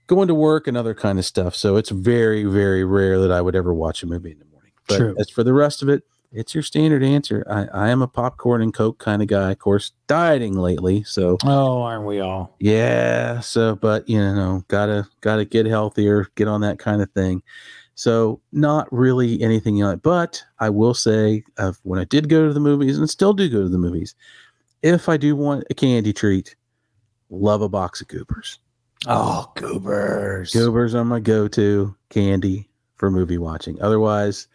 going 0.07 0.29
to 0.29 0.35
work 0.35 0.67
and 0.67 0.77
other 0.77 0.95
kind 0.95 1.19
of 1.19 1.25
stuff. 1.25 1.55
So 1.57 1.77
it's 1.77 1.89
very, 1.91 2.45
very 2.45 2.85
rare 2.85 3.19
that 3.21 3.33
I 3.33 3.41
would 3.41 3.57
ever 3.57 3.73
watch 3.73 4.03
a 4.03 4.07
movie 4.07 4.33
in 4.33 4.39
the 4.39 4.45
morning. 4.47 4.73
But 4.87 4.97
True. 4.99 5.15
as 5.19 5.31
for 5.31 5.43
the 5.43 5.55
rest 5.55 5.81
of 5.83 5.89
it, 5.89 6.03
it's 6.33 6.55
your 6.55 6.63
standard 6.63 7.03
answer. 7.03 7.45
I, 7.49 7.67
I 7.87 7.89
am 7.89 8.03
a 8.03 8.09
popcorn 8.09 8.63
and 8.63 8.73
Coke 8.75 8.99
kind 8.99 9.23
of 9.23 9.29
guy. 9.29 9.51
Of 9.53 9.59
course, 9.59 9.93
dieting 10.07 10.55
lately. 10.59 11.03
So 11.05 11.39
Oh, 11.45 11.83
aren't 11.83 12.05
we 12.07 12.21
all? 12.21 12.55
yeah. 12.61 13.41
So, 13.41 13.77
but 13.77 14.09
you 14.09 14.19
know, 14.21 14.65
gotta 14.69 15.07
gotta 15.21 15.45
get 15.45 15.67
healthier, 15.67 16.27
get 16.35 16.49
on 16.49 16.61
that 16.63 16.79
kind 16.79 17.03
of 17.03 17.11
thing. 17.13 17.43
So, 17.95 18.41
not 18.53 18.87
really 18.93 19.43
anything 19.43 19.79
like. 19.81 20.03
But 20.03 20.41
I 20.61 20.71
will 20.71 20.95
say, 20.95 21.43
uh, 21.57 21.73
when 21.83 21.99
I 21.99 22.05
did 22.05 22.29
go 22.29 22.47
to 22.47 22.53
the 22.55 22.61
movies, 22.61 22.97
and 22.97 23.11
still 23.11 23.33
do 23.33 23.49
go 23.49 23.63
to 23.63 23.69
the 23.69 23.77
movies, 23.79 24.15
if 24.83 25.09
I 25.09 25.17
do 25.17 25.35
want 25.35 25.65
a 25.69 25.75
candy 25.75 26.13
treat, 26.13 26.55
love 27.31 27.61
a 27.61 27.69
box 27.69 28.01
of 28.01 28.07
Goobers. 28.07 28.61
Oh, 29.07 29.51
goobers. 29.57 30.53
Goobers 30.53 30.95
are 30.95 31.05
my 31.05 31.19
go-to 31.21 31.95
candy 32.11 32.69
for 32.97 33.11
movie 33.11 33.39
watching. 33.39 33.81
Otherwise, 33.83 34.47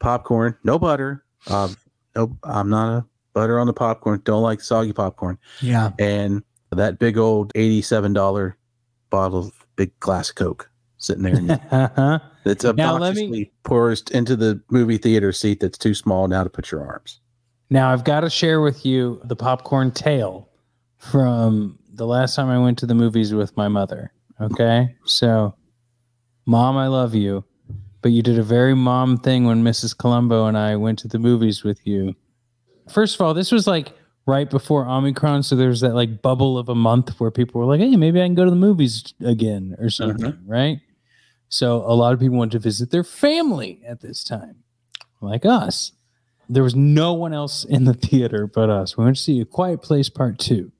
popcorn, 0.00 0.56
no 0.64 0.78
butter. 0.78 1.24
Um, 1.46 1.76
no, 2.16 2.36
I'm 2.42 2.68
not 2.68 2.98
a 2.98 3.04
butter 3.32 3.58
on 3.60 3.66
the 3.66 3.72
popcorn. 3.72 4.20
Don't 4.24 4.42
like 4.42 4.60
soggy 4.60 4.92
popcorn 4.92 5.38
Yeah. 5.60 5.92
and 5.98 6.42
that 6.72 6.98
big 6.98 7.16
old 7.18 7.52
eighty-seven 7.54 8.12
dollar 8.12 8.56
bottle, 9.10 9.38
of 9.46 9.66
big 9.76 9.98
glass 10.00 10.30
Coke 10.32 10.68
sitting 10.98 11.22
there. 11.22 11.60
Uh-huh. 11.70 12.18
That's 12.44 12.64
Now, 12.64 12.72
me- 12.72 12.82
obnoxiously 12.84 13.52
pours 13.64 14.02
into 14.12 14.34
the 14.36 14.60
movie 14.70 14.96
theater 14.98 15.30
seat 15.32 15.60
that's 15.60 15.76
too 15.78 15.94
small 15.94 16.26
now 16.28 16.42
to 16.44 16.50
put 16.50 16.70
your 16.70 16.86
arms. 16.86 17.20
Now 17.70 17.92
I've 17.92 18.02
got 18.04 18.20
to 18.20 18.30
share 18.30 18.60
with 18.60 18.84
you 18.86 19.20
the 19.24 19.36
popcorn 19.36 19.90
tale 19.90 20.48
from 20.96 21.78
the 21.92 22.06
last 22.06 22.34
time 22.36 22.48
I 22.48 22.58
went 22.58 22.78
to 22.78 22.86
the 22.86 22.94
movies 22.94 23.32
with 23.34 23.56
my 23.56 23.68
mother. 23.68 24.12
Okay. 24.40 24.94
So, 25.04 25.54
mom, 26.46 26.76
I 26.76 26.86
love 26.86 27.14
you, 27.14 27.44
but 28.02 28.12
you 28.12 28.22
did 28.22 28.38
a 28.38 28.42
very 28.42 28.74
mom 28.74 29.16
thing 29.18 29.44
when 29.44 29.62
Mrs. 29.62 29.96
Colombo 29.96 30.46
and 30.46 30.56
I 30.56 30.76
went 30.76 30.98
to 31.00 31.08
the 31.08 31.18
movies 31.18 31.62
with 31.64 31.86
you. 31.86 32.14
First 32.88 33.14
of 33.14 33.20
all, 33.20 33.34
this 33.34 33.52
was 33.52 33.66
like 33.66 33.92
right 34.26 34.48
before 34.48 34.86
Omicron. 34.88 35.42
So 35.42 35.56
there 35.56 35.68
was 35.68 35.80
that 35.80 35.94
like 35.94 36.22
bubble 36.22 36.58
of 36.58 36.68
a 36.68 36.74
month 36.74 37.18
where 37.20 37.30
people 37.30 37.60
were 37.60 37.66
like, 37.66 37.80
hey, 37.80 37.96
maybe 37.96 38.20
I 38.20 38.26
can 38.26 38.34
go 38.34 38.44
to 38.44 38.50
the 38.50 38.56
movies 38.56 39.12
again 39.20 39.76
or 39.78 39.90
something. 39.90 40.38
Right. 40.46 40.80
So 41.48 41.78
a 41.78 41.94
lot 41.94 42.12
of 42.14 42.20
people 42.20 42.38
went 42.38 42.52
to 42.52 42.58
visit 42.58 42.90
their 42.90 43.02
family 43.04 43.80
at 43.86 44.00
this 44.00 44.22
time, 44.24 44.56
like 45.20 45.44
us. 45.44 45.92
There 46.48 46.62
was 46.62 46.74
no 46.76 47.12
one 47.12 47.32
else 47.32 47.64
in 47.64 47.84
the 47.84 47.94
theater 47.94 48.46
but 48.46 48.70
us. 48.70 48.96
We 48.96 49.04
went 49.04 49.16
to 49.16 49.22
see 49.22 49.40
A 49.40 49.44
Quiet 49.44 49.82
Place 49.82 50.08
Part 50.08 50.38
Two. 50.38 50.72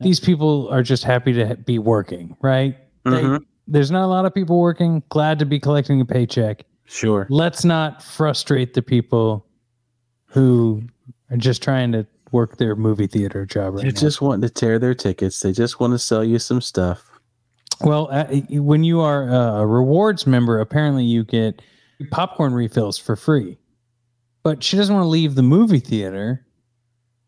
These 0.00 0.20
people 0.20 0.68
are 0.68 0.82
just 0.82 1.04
happy 1.04 1.32
to 1.34 1.56
be 1.56 1.78
working, 1.78 2.36
right? 2.42 2.76
They- 3.04 3.10
Mhm. 3.22 3.40
There's 3.66 3.90
not 3.90 4.04
a 4.04 4.06
lot 4.06 4.24
of 4.24 4.34
people 4.34 4.60
working. 4.60 5.02
Glad 5.08 5.38
to 5.38 5.46
be 5.46 5.58
collecting 5.58 6.00
a 6.00 6.04
paycheck. 6.04 6.64
Sure. 6.84 7.26
Let's 7.30 7.64
not 7.64 8.02
frustrate 8.02 8.74
the 8.74 8.82
people 8.82 9.46
who 10.26 10.82
are 11.30 11.36
just 11.36 11.62
trying 11.62 11.92
to 11.92 12.06
work 12.32 12.58
their 12.58 12.76
movie 12.76 13.06
theater 13.06 13.46
job 13.46 13.74
right 13.74 13.82
They're 13.82 13.92
now. 13.92 14.00
just 14.00 14.20
wanting 14.20 14.42
to 14.42 14.50
tear 14.50 14.78
their 14.78 14.94
tickets. 14.94 15.40
They 15.40 15.52
just 15.52 15.80
want 15.80 15.92
to 15.92 15.98
sell 15.98 16.24
you 16.24 16.38
some 16.38 16.60
stuff. 16.60 17.10
Well, 17.82 18.08
uh, 18.10 18.26
when 18.50 18.84
you 18.84 19.00
are 19.00 19.28
a 19.28 19.66
rewards 19.66 20.26
member, 20.26 20.60
apparently 20.60 21.04
you 21.04 21.24
get 21.24 21.60
popcorn 22.10 22.54
refills 22.54 22.98
for 22.98 23.16
free. 23.16 23.58
But 24.42 24.62
she 24.62 24.76
doesn't 24.76 24.94
want 24.94 25.04
to 25.04 25.08
leave 25.08 25.34
the 25.34 25.42
movie 25.42 25.80
theater, 25.80 26.46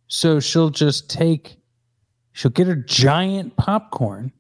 so 0.07 0.41
she'll 0.41 0.71
just 0.71 1.11
take, 1.11 1.59
she'll 2.33 2.51
get 2.51 2.67
her 2.67 2.77
giant 2.77 3.57
popcorn, 3.57 4.33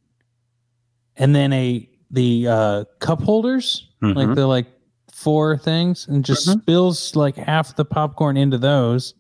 and 1.18 1.34
then 1.34 1.52
a 1.52 1.88
the 2.10 2.46
uh, 2.48 2.84
cup 3.00 3.20
holders, 3.22 3.88
like 4.00 4.28
Mhm. 4.28 4.34
the 4.34 4.46
like 4.46 4.66
four 5.12 5.58
things, 5.58 6.06
and 6.08 6.24
just 6.24 6.48
Mhm. 6.48 6.62
spills 6.62 7.14
like 7.16 7.36
half 7.36 7.76
the 7.76 7.84
popcorn 7.84 8.36
into 8.38 8.56
those, 8.56 9.12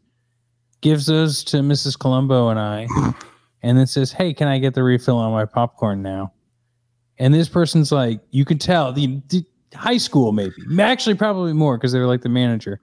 gives 0.80 1.06
those 1.06 1.44
to 1.44 1.58
Mrs. 1.58 1.98
Colombo 1.98 2.48
and 2.48 2.58
I, 2.58 2.86
and 3.62 3.76
then 3.76 3.86
says, 3.86 4.12
"Hey, 4.12 4.32
can 4.32 4.48
I 4.48 4.58
get 4.58 4.72
the 4.74 4.82
refill 4.82 5.16
on 5.18 5.32
my 5.32 5.44
popcorn 5.44 6.00
now?" 6.02 6.32
And 7.18 7.34
this 7.34 7.48
person's 7.48 7.90
like, 7.90 8.20
you 8.30 8.44
can 8.44 8.58
tell 8.58 8.92
the, 8.92 9.20
the 9.28 9.44
high 9.74 9.96
school 9.96 10.30
maybe, 10.32 10.52
actually 10.80 11.16
probably 11.16 11.52
more 11.52 11.76
because 11.76 11.90
they're 11.90 12.06
like 12.06 12.22
the 12.22 12.28
manager, 12.28 12.80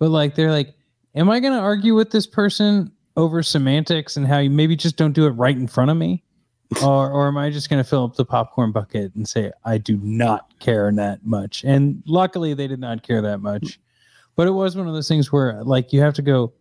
but 0.00 0.10
like 0.10 0.34
they're 0.34 0.50
like, 0.50 0.74
am 1.14 1.30
I 1.30 1.38
going 1.38 1.52
to 1.52 1.60
argue 1.60 1.94
with 1.94 2.10
this 2.10 2.26
person 2.26 2.90
over 3.16 3.44
semantics 3.44 4.16
and 4.16 4.26
how 4.26 4.38
you 4.38 4.50
maybe 4.50 4.74
just 4.74 4.96
don't 4.96 5.12
do 5.12 5.24
it 5.26 5.30
right 5.30 5.56
in 5.56 5.68
front 5.68 5.92
of 5.92 5.96
me, 5.96 6.24
or 6.82 7.10
or 7.10 7.28
am 7.28 7.36
I 7.36 7.50
just 7.50 7.70
going 7.70 7.82
to 7.82 7.88
fill 7.88 8.04
up 8.04 8.16
the 8.16 8.24
popcorn 8.24 8.72
bucket 8.72 9.14
and 9.14 9.28
say 9.28 9.52
I 9.64 9.78
do 9.78 9.96
not 9.98 10.58
care 10.58 10.90
that 10.92 11.24
much? 11.24 11.64
And 11.64 12.02
luckily 12.06 12.54
they 12.54 12.66
did 12.66 12.80
not 12.80 13.02
care 13.02 13.22
that 13.22 13.38
much, 13.38 13.78
but 14.34 14.46
it 14.46 14.52
was 14.52 14.76
one 14.76 14.88
of 14.88 14.94
those 14.94 15.08
things 15.08 15.32
where 15.32 15.62
like 15.64 15.92
you 15.92 16.00
have 16.00 16.14
to 16.14 16.22
go, 16.22 16.52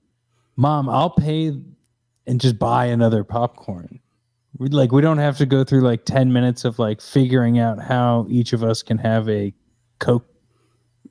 mom, 0.56 0.90
I'll 0.90 1.10
pay 1.10 1.58
and 2.28 2.42
just 2.42 2.60
buy 2.60 2.86
another 2.86 3.24
popcorn. 3.24 4.00
We 4.58 4.70
like 4.70 4.92
we 4.92 5.02
don't 5.02 5.18
have 5.18 5.38
to 5.40 5.46
go 5.46 5.64
through 5.64 5.82
like 5.82 6.06
10 6.06 6.32
minutes 6.32 6.66
of 6.66 6.80
like 6.80 7.02
figuring 7.02 7.60
out 7.60 7.82
how 7.82 8.26
each 8.30 8.54
of 8.54 8.64
us 8.64 8.84
can 8.84 8.98
have 8.98 9.28
a 9.28 9.54
coke 10.00 10.26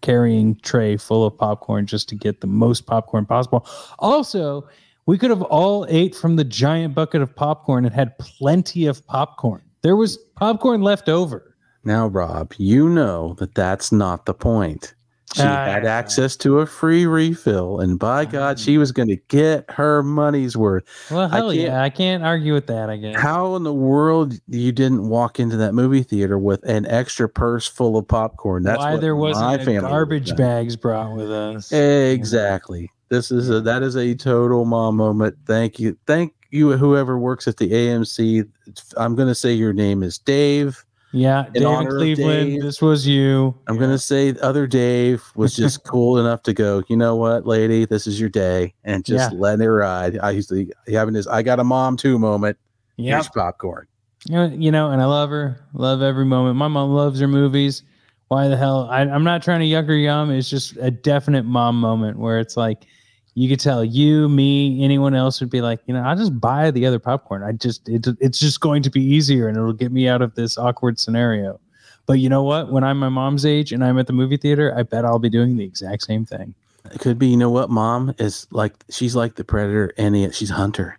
carrying 0.01 0.55
tray 0.57 0.97
full 0.97 1.25
of 1.25 1.37
popcorn 1.37 1.87
just 1.87 2.09
to 2.11 2.15
get 2.15 2.41
the 2.41 2.47
most 2.47 2.87
popcorn 2.87 3.27
possible. 3.27 3.67
Also 3.99 4.69
we 5.07 5.19
could 5.19 5.31
have 5.31 5.43
all 5.43 5.87
ate 5.89 6.15
from 6.15 6.37
the 6.37 6.45
giant 6.45 6.95
bucket 6.95 7.21
of 7.23 7.35
popcorn 7.37 7.85
and 7.85 7.95
had 7.95 8.17
plenty 8.19 8.87
of 8.87 9.07
popcorn 9.07 9.63
there 9.83 9.97
was 9.97 10.17
popcorn 10.37 10.81
left 10.83 11.09
over 11.09 11.55
Now, 11.85 12.07
Rob, 12.07 12.55
you 12.57 12.89
know 12.89 13.35
that 13.39 13.55
that's 13.55 13.93
not 13.93 14.25
the 14.25 14.33
point. 14.33 14.95
She 15.35 15.43
Ah. 15.43 15.65
had 15.67 15.85
access 15.85 16.37
to 16.37 16.61
a 16.61 16.67
free 16.67 17.05
refill, 17.07 17.81
and 17.81 17.99
by 17.99 18.25
God, 18.25 18.59
she 18.59 18.79
was 18.79 18.93
going 18.93 19.09
to 19.09 19.17
get 19.29 19.69
her 19.71 20.03
money's 20.03 20.57
worth. 20.57 20.85
well 21.11 21.23
I 21.23 21.29
hell 21.37 21.51
can't- 21.51 21.61
yeah 21.61 21.83
i 21.83 21.91
can't 21.91 22.23
argue 22.25 22.55
with 22.55 22.69
that 22.69 22.89
i 22.89 22.97
guess 22.97 23.17
How 23.21 23.57
in 23.57 23.65
the 23.65 23.73
world 23.75 24.33
you 24.49 24.71
didn't 24.73 25.09
walk 25.09 25.39
into 25.41 25.57
that 25.59 25.75
movie 25.75 26.03
theater 26.05 26.39
with 26.39 26.63
an 26.65 26.87
extra 26.87 27.29
purse 27.29 27.67
full 27.67 27.97
of 27.99 28.07
popcorn? 28.09 28.63
That's 28.63 28.79
why 28.79 28.93
what 28.93 29.01
there 29.03 29.17
wasn't 29.17 29.69
a 29.69 29.81
garbage 29.81 30.35
bags 30.37 30.77
brought 30.77 31.15
with 31.17 31.31
us 31.31 31.71
Exactly. 31.73 32.91
This 33.09 33.31
is 33.31 33.51
a 33.51 33.61
that 33.61 33.83
is 33.83 33.97
a 33.97 34.15
total 34.15 34.65
mom 34.65 34.97
moment. 34.97 35.37
Thank 35.47 35.79
you. 35.79 35.97
Thank 36.07 36.35
you, 36.51 36.73
whoever 36.77 37.19
works 37.19 37.47
at 37.49 37.57
the 37.59 37.71
AMC. 37.71 38.49
I'm 38.97 39.15
going 39.15 39.29
to 39.29 39.35
say 39.35 39.53
your 39.53 39.73
name 39.73 40.03
is 40.03 40.19
Dave. 40.19 40.85
yeah 41.13 41.45
david 41.53 41.89
cleveland 41.91 42.51
Dave, 42.53 42.63
this 42.63 42.81
was 42.83 43.07
you 43.07 43.55
I'm 43.69 43.77
going 43.77 43.91
to 43.91 43.99
say 43.99 44.35
other 44.43 44.67
Dave 44.67 45.23
was 45.37 45.55
just 45.55 45.85
cool 45.93 46.19
enough 46.19 46.43
to 46.45 46.53
go, 46.53 46.83
you 46.89 46.97
know 46.97 47.15
what, 47.17 47.47
lady, 47.47 47.85
this 47.85 48.07
is 48.07 48.19
your 48.19 48.29
day, 48.31 48.75
and 48.85 49.05
just 49.05 49.33
Yeah. 49.33 49.39
let 49.39 49.61
it 49.61 49.71
ride. 49.71 50.19
I 50.19 50.31
used 50.31 50.49
to 50.49 50.67
having 50.89 51.15
this 51.15 51.27
I 51.29 51.43
got 51.43 51.61
a 51.61 51.65
mom 51.65 51.97
too 51.97 52.19
moment. 52.19 52.57
yeah 52.97 53.23
popcorn. 53.35 53.87
You 54.27 54.35
know, 54.37 54.47
you 54.47 54.71
know, 54.73 54.91
and 54.91 55.03
I 55.03 55.05
love 55.05 55.29
her, 55.31 55.61
love 55.75 56.01
every 56.03 56.25
moment. 56.25 56.57
My 56.57 56.69
mom 56.69 56.91
loves 56.91 57.21
her 57.21 57.29
movies. 57.29 57.83
Why 58.35 58.49
the 58.49 58.57
hell? 58.57 58.89
I, 58.91 59.03
I'm 59.03 59.23
not 59.25 59.43
trying 59.43 59.61
to 59.61 59.67
yuck 59.67 59.89
or 59.89 59.95
yum. 59.95 60.31
It's 60.31 60.51
just 60.51 60.77
a 60.81 60.91
definite 60.91 61.45
mom 61.45 61.79
moment 61.79 62.19
where 62.19 62.39
it's 62.41 62.57
like, 62.57 62.85
you 63.35 63.49
could 63.49 63.61
tell 63.61 63.85
you, 63.85 64.29
me, 64.29 64.83
anyone 64.85 65.15
else 65.15 65.41
would 65.41 65.51
be 65.51 65.61
like, 65.61 65.81
you 65.87 65.95
know, 65.95 66.03
I'll 66.03 66.17
just 66.17 66.39
buy 66.41 66.71
the 66.73 66.85
other 66.87 66.99
popcorn. 66.99 67.43
I 67.45 67.53
just, 67.53 67.89
it, 67.89 68.07
it's 68.21 68.39
just 68.41 68.59
going 68.61 68.83
to 68.83 68.91
be 68.91 69.01
easier 69.03 69.47
and 69.49 69.57
it'll 69.57 69.73
get 69.73 69.93
me 69.93 70.09
out 70.09 70.21
of 70.23 70.35
this 70.35 70.59
awkward 70.59 70.99
scenario. 70.99 71.61
But 72.07 72.15
you 72.15 72.29
know 72.29 72.43
what? 72.43 72.73
When 72.73 72.83
I'm 72.85 72.99
my 72.99 73.09
mom's 73.09 73.47
age 73.47 73.73
and 73.73 73.85
I'm 73.85 73.99
at 73.99 74.07
the 74.09 74.13
movie 74.13 74.37
theater, 74.37 74.73
I 74.77 74.83
bet 74.83 75.05
I'll 75.05 75.19
be 75.19 75.31
doing 75.31 75.57
the 75.57 75.65
exact 75.65 76.03
same 76.03 76.25
thing. 76.27 76.55
It 76.93 77.01
could 77.01 77.19
be, 77.19 77.29
you 77.29 77.37
know 77.37 77.51
what, 77.51 77.71
mom 77.71 78.15
is 78.19 78.47
like 78.51 78.75
she's 78.91 79.15
like 79.17 79.37
the 79.37 79.45
predator 79.45 79.93
and 79.97 80.35
she's 80.35 80.51
hunter. 80.51 80.99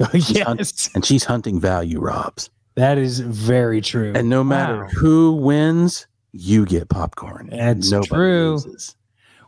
yes, 0.14 0.88
And 0.94 1.04
she's 1.04 1.24
hunting 1.24 1.60
value 1.60 2.00
robs. 2.00 2.48
that 2.74 2.96
is 2.98 3.20
very 3.20 3.80
true. 3.80 4.12
And 4.14 4.28
no 4.28 4.42
matter 4.42 4.84
Wow. 4.84 4.88
who 4.90 5.32
wins, 5.32 6.06
you 6.32 6.64
get 6.66 6.88
popcorn. 6.88 7.48
and 7.52 7.82
That's 7.82 8.06
true. 8.08 8.52
loses. 8.52 8.94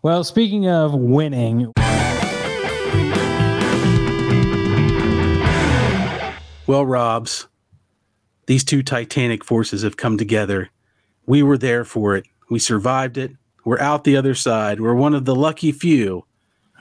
Well, 0.03 0.24
speaking 0.24 0.68
of 0.68 0.95
winning, 0.95 1.72
Well, 6.66 6.87
Robs, 6.87 7.49
these 8.47 8.64
two 8.64 8.83
titanic 8.83 9.45
forces 9.45 9.83
have 9.83 9.97
come 9.97 10.16
together. 10.16 10.70
We 11.26 11.43
were 11.43 11.59
there 11.59 11.85
for 11.85 12.16
it. 12.16 12.24
We 12.51 12.59
survived 12.61 13.18
it. 13.18 13.33
We're 13.64 13.80
out 13.80 14.05
the 14.05 14.16
other 14.16 14.35
side. 14.35 14.80
We're 14.80 14.95
one 14.95 15.12
of 15.14 15.24
the 15.24 15.35
lucky 15.35 15.70
few. 15.72 16.24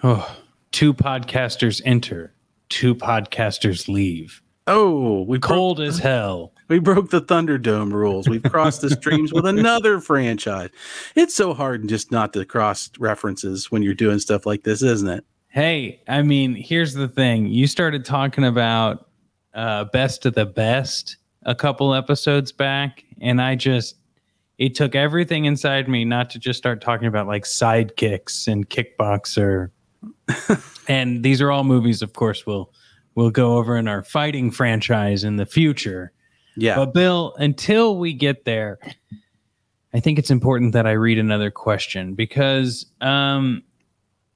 Oh, 0.04 0.38
two 0.72 0.94
podcasters 0.94 1.82
enter, 1.84 2.34
two 2.70 2.96
podcasters 2.96 3.88
leave. 3.88 4.42
Oh, 4.68 5.24
we 5.24 5.40
Cold 5.40 5.78
broke, 5.78 5.88
as 5.88 5.98
hell. 5.98 6.54
we 6.70 6.80
broke 6.80 7.10
the 7.10 7.22
Thunderdome 7.22 7.92
rules. 7.92 8.30
We've 8.30 8.44
crossed 8.44 8.82
the 8.82 8.90
streams 8.92 9.34
with 9.34 9.46
another 9.48 10.00
franchise. 10.00 10.70
It's 11.16 11.34
so 11.34 11.54
hard 11.54 11.88
just 11.88 12.12
not 12.12 12.34
to 12.34 12.46
cross 12.46 12.90
references 13.00 13.72
when 13.72 13.82
you're 13.82 13.94
doing 13.94 14.20
stuff 14.20 14.46
like 14.46 14.64
this, 14.64 14.82
isn't 14.84 15.10
it? 15.10 15.26
Hey, 15.48 16.02
I 16.08 16.22
mean, 16.22 16.56
here's 16.56 16.94
the 16.94 17.08
thing. 17.08 17.48
You 17.48 17.68
started 17.68 18.06
talking 18.06 18.46
about 18.46 19.10
uh, 19.54 19.86
best 19.86 20.26
of 20.26 20.36
the 20.36 20.46
best 20.46 21.18
a 21.44 21.56
couple 21.56 21.94
episodes 21.94 22.52
back, 22.52 23.04
and 23.20 23.42
I 23.42 23.56
just 23.56 23.96
it 24.60 24.76
took 24.76 24.94
everything 24.94 25.46
inside 25.46 25.90
me 25.90 26.06
not 26.06 26.30
to 26.30 26.40
just 26.40 26.58
start 26.60 26.82
talking 26.82 27.08
about 27.08 27.26
like 27.26 27.44
sidekicks 27.46 28.48
and 28.48 28.70
kickboxer. 28.70 29.72
and 30.88 31.24
these 31.24 31.42
are 31.42 31.52
all 31.52 31.64
movies, 31.64 32.04
of 32.04 32.14
course, 32.14 32.46
we'll 32.46 32.72
we'll 33.16 33.30
go 33.30 33.58
over 33.58 33.78
in 33.78 33.88
our 33.88 34.04
fighting 34.04 34.52
franchise 34.52 35.24
in 35.24 35.36
the 35.36 35.46
future. 35.46 36.12
Yeah. 36.56 36.76
But 36.76 36.94
Bill, 36.94 37.34
until 37.38 37.98
we 37.98 38.14
get 38.14 38.46
there, 38.46 38.80
I 39.94 40.00
think 40.00 40.20
it's 40.20 40.32
important 40.32 40.74
that 40.74 40.88
I 40.88 40.92
read 40.92 41.18
another 41.18 41.52
question 41.52 42.14
because 42.14 42.86
um, 43.02 43.64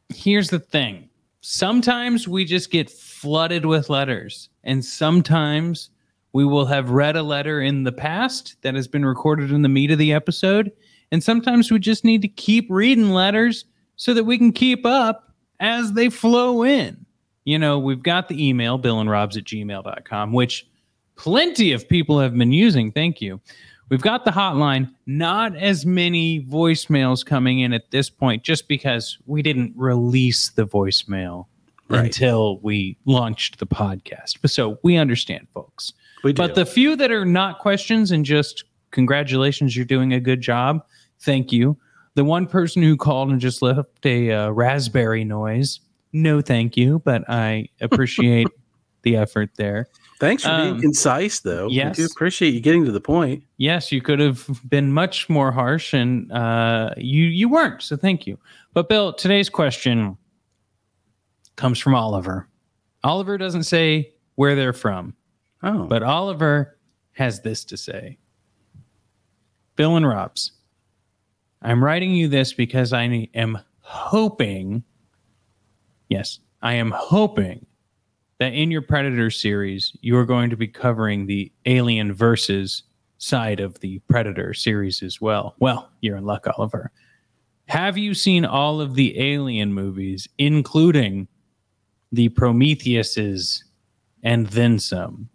here's 0.10 0.50
the 0.50 0.60
thing. 0.60 1.10
Sometimes 1.42 2.28
we 2.28 2.44
just 2.44 2.72
get 2.72 2.90
flooded 2.90 3.66
with 3.66 3.90
letters, 3.90 4.50
and 4.64 4.84
sometimes 4.84 5.90
we 6.34 6.44
will 6.44 6.66
have 6.66 6.90
read 6.90 7.16
a 7.16 7.24
letter 7.24 7.62
in 7.62 7.84
the 7.84 7.92
past 7.92 8.56
that 8.62 8.76
has 8.76 8.88
been 8.88 9.06
recorded 9.06 9.52
in 9.52 9.62
the 9.62 9.70
meat 9.70 9.92
of 9.92 9.98
the 9.98 10.12
episode. 10.12 10.72
And 11.12 11.24
sometimes 11.24 11.72
we 11.72 11.80
just 11.80 12.04
need 12.04 12.22
to 12.24 12.28
keep 12.28 12.68
reading 12.70 13.12
letters 13.12 13.64
so 13.96 14.14
that 14.14 14.26
we 14.26 14.38
can 14.38 14.52
keep 14.52 14.86
up 14.86 15.34
as 15.60 15.94
they 15.94 16.10
flow 16.10 16.64
in. 16.66 17.05
You 17.46 17.60
know, 17.60 17.78
we've 17.80 18.02
got 18.04 18.28
the 18.28 18.48
email, 18.48 18.78
billandrobs 18.80 19.38
at 19.38 19.44
gmail.com, 19.44 20.34
which 20.34 20.68
plenty 21.16 21.72
of 21.72 21.88
people 21.88 22.20
have 22.20 22.36
been 22.36 22.52
using. 22.52 22.92
Thank 22.92 23.22
you. 23.22 23.40
We've 23.90 24.02
got 24.02 24.26
the 24.26 24.32
hotline, 24.32 24.92
not 25.06 25.56
as 25.56 25.86
many 25.86 26.44
voicemails 26.44 27.24
coming 27.24 27.60
in 27.60 27.72
at 27.72 27.92
this 27.92 28.10
point, 28.10 28.42
just 28.44 28.68
because 28.68 29.20
we 29.28 29.44
didn't 29.44 29.74
release 29.76 30.50
the 30.50 30.66
voicemail 30.66 31.46
Right. 31.88 32.06
until 32.06 32.58
we 32.62 32.98
launched 33.06 33.60
the 33.60 33.68
podcast. 33.68 34.40
But 34.42 34.50
so 34.50 34.80
we 34.82 34.98
understand, 34.98 35.48
folks. 35.54 35.94
we 36.24 36.34
do. 36.34 36.42
But 36.42 36.56
the 36.56 36.66
few 36.66 36.96
that 36.96 37.12
are 37.12 37.26
not 37.26 37.60
questions 37.60 38.10
and 38.12 38.26
just 38.26 38.64
congratulations, 38.90 39.76
you're 39.76 39.86
doing 39.86 40.12
a 40.12 40.20
good 40.20 40.42
job. 40.42 40.84
Thank 41.20 41.52
you. 41.52 41.78
The 42.16 42.24
one 42.24 42.48
person 42.48 42.82
who 42.82 42.98
called 42.98 43.30
and 43.30 43.40
just 43.40 43.62
left 43.62 44.04
a 44.04 44.32
uh, 44.32 44.50
raspberry 44.50 45.24
noise, 45.24 45.80
no 46.16 46.42
thank 46.42 46.78
you, 46.78 47.00
but 47.00 47.30
I 47.30 47.70
appreciate 47.82 48.48
the 49.04 49.18
effort 49.18 49.52
there. 49.56 49.88
Thanks 50.20 50.44
for 50.44 50.56
being 50.56 50.76
um, 50.76 50.82
concise, 50.82 51.42
though. 51.42 51.68
yes. 51.68 52.00
I 52.00 52.04
do 52.04 52.06
appreciate 52.06 52.54
you 52.54 52.62
getting 52.62 52.86
to 52.86 52.92
the 52.92 53.02
point. 53.02 53.44
Yes, 53.58 53.92
you 53.92 54.02
could 54.02 54.20
have 54.20 54.48
been 54.68 54.92
much 54.92 55.30
more 55.30 55.52
harsh, 55.52 55.94
and 55.94 56.32
uh, 56.32 56.92
you 56.98 57.26
you 57.26 57.50
weren't. 57.50 57.82
So 57.82 57.98
thank 57.98 58.26
you. 58.26 58.40
But 58.74 58.88
Bill, 58.88 59.14
today's 59.14 59.50
question 59.50 60.18
comes 61.58 61.80
from 61.80 61.96
Oliver. 61.96 62.48
Oliver 63.04 63.38
doesn't 63.38 63.64
say 63.64 64.14
where 64.36 64.56
they're 64.56 64.74
from. 64.74 65.16
Oh, 65.64 65.86
But 65.86 66.04
Oliver 66.04 66.78
has 67.14 67.42
this 67.42 67.64
to 67.66 67.78
say 67.78 68.18
Bill 69.76 69.96
and 69.96 70.08
Robs, 70.08 70.52
I'm 71.62 71.84
writing 71.84 72.12
you 72.12 72.28
this 72.28 72.54
because 72.54 72.94
I 72.94 73.04
am 73.34 73.60
hoping, 73.80 74.84
yes, 76.10 76.40
I 76.62 76.74
am 76.74 76.92
hoping 76.92 77.66
that 78.40 78.54
in 78.54 78.72
your 78.72 78.82
Predator 78.82 79.30
series, 79.30 79.96
you 80.02 80.18
are 80.18 80.26
going 80.26 80.50
to 80.50 80.58
be 80.58 80.68
covering 80.68 81.26
the 81.26 81.52
Alien 81.66 82.14
versus 82.14 82.84
side 83.18 83.60
of 83.60 83.80
the 83.80 84.00
Predator 84.10 84.54
series 84.54 85.02
as 85.02 85.22
well. 85.22 85.56
Well, 85.60 85.90
you're 86.02 86.18
in 86.18 86.26
luck, 86.26 86.46
Oliver. 86.58 86.92
Have 87.68 87.98
you 87.98 88.14
seen 88.14 88.46
all 88.46 88.82
of 88.82 88.96
the 88.96 89.20
Alien 89.20 89.74
movies, 89.74 90.28
including 90.38 91.28
the 92.12 92.30
Prometheuses 92.30 93.64
and 94.24 94.48
then 94.48 94.80
some? 94.80 95.30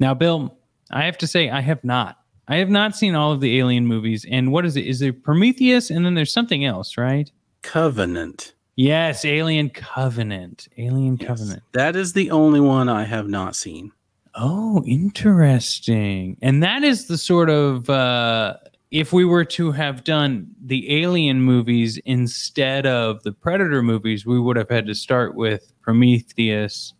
Now, 0.00 0.14
Bill, 0.14 0.56
I 0.90 1.04
have 1.04 1.18
to 1.18 1.26
say 1.26 1.50
I 1.50 1.60
have 1.60 1.84
not. 1.84 2.18
I 2.48 2.56
have 2.56 2.70
not 2.70 2.96
seen 2.96 3.14
all 3.14 3.32
of 3.32 3.40
the 3.40 3.58
Alien 3.58 3.86
movies. 3.86 4.24
And 4.30 4.52
what 4.52 4.64
is 4.64 4.76
it? 4.76 4.86
Is 4.86 5.00
there 5.00 5.12
Prometheus 5.12 5.90
and 5.90 6.06
then 6.06 6.14
there's 6.14 6.32
something 6.32 6.64
else, 6.64 6.96
right? 6.96 7.30
Covenant. 7.62 8.54
Yes, 8.76 9.24
Alien 9.24 9.70
Covenant. 9.70 10.68
Alien 10.76 11.16
Yes. 11.18 11.26
Covenant. 11.26 11.62
That 11.72 11.96
is 11.96 12.12
the 12.12 12.30
only 12.30 12.60
one 12.60 12.88
I 12.88 13.04
have 13.04 13.26
not 13.26 13.56
seen. 13.56 13.92
Oh, 14.34 14.84
interesting. 14.86 16.36
And 16.42 16.62
that 16.62 16.84
is 16.84 17.06
the 17.06 17.16
sort 17.16 17.48
of 17.48 17.88
uh 17.88 18.54
if 18.92 19.12
we 19.12 19.24
were 19.24 19.44
to 19.44 19.72
have 19.72 20.04
done 20.04 20.46
the 20.62 21.02
Alien 21.02 21.40
movies 21.40 21.98
instead 22.04 22.86
of 22.86 23.22
the 23.24 23.32
Predator 23.32 23.82
movies, 23.82 24.24
we 24.24 24.38
would 24.38 24.56
have 24.56 24.68
had 24.70 24.86
to 24.86 24.94
start 24.94 25.34
with 25.34 25.72
Prometheus 25.82 26.94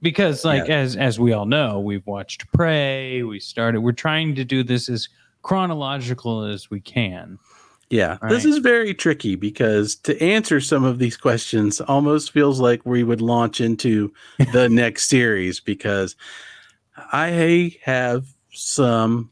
because 0.00 0.44
like 0.44 0.68
as 0.70 0.96
as 0.96 1.20
we 1.20 1.32
all 1.32 1.46
know, 1.46 1.78
we've 1.78 2.06
watched 2.06 2.50
Prey, 2.52 3.22
we 3.22 3.38
started 3.38 3.80
we're 3.82 3.92
trying 3.92 4.34
to 4.34 4.44
do 4.44 4.64
this 4.64 4.88
as 4.88 5.08
chronological 5.42 6.44
as 6.44 6.70
we 6.70 6.80
can. 6.80 7.38
Yeah, 7.92 8.16
this 8.30 8.44
Right. 8.46 8.54
is 8.54 8.58
very 8.58 8.94
tricky 8.94 9.34
because 9.36 9.96
to 9.96 10.18
answer 10.22 10.60
some 10.60 10.82
of 10.82 10.98
these 10.98 11.16
questions 11.16 11.78
almost 11.82 12.30
feels 12.32 12.58
like 12.58 12.80
we 12.86 13.04
would 13.04 13.20
launch 13.20 13.60
into 13.60 14.10
the 14.52 14.68
next 14.70 15.10
series 15.10 15.60
because 15.60 16.16
I 16.96 17.76
have 17.82 18.24
some 18.50 19.30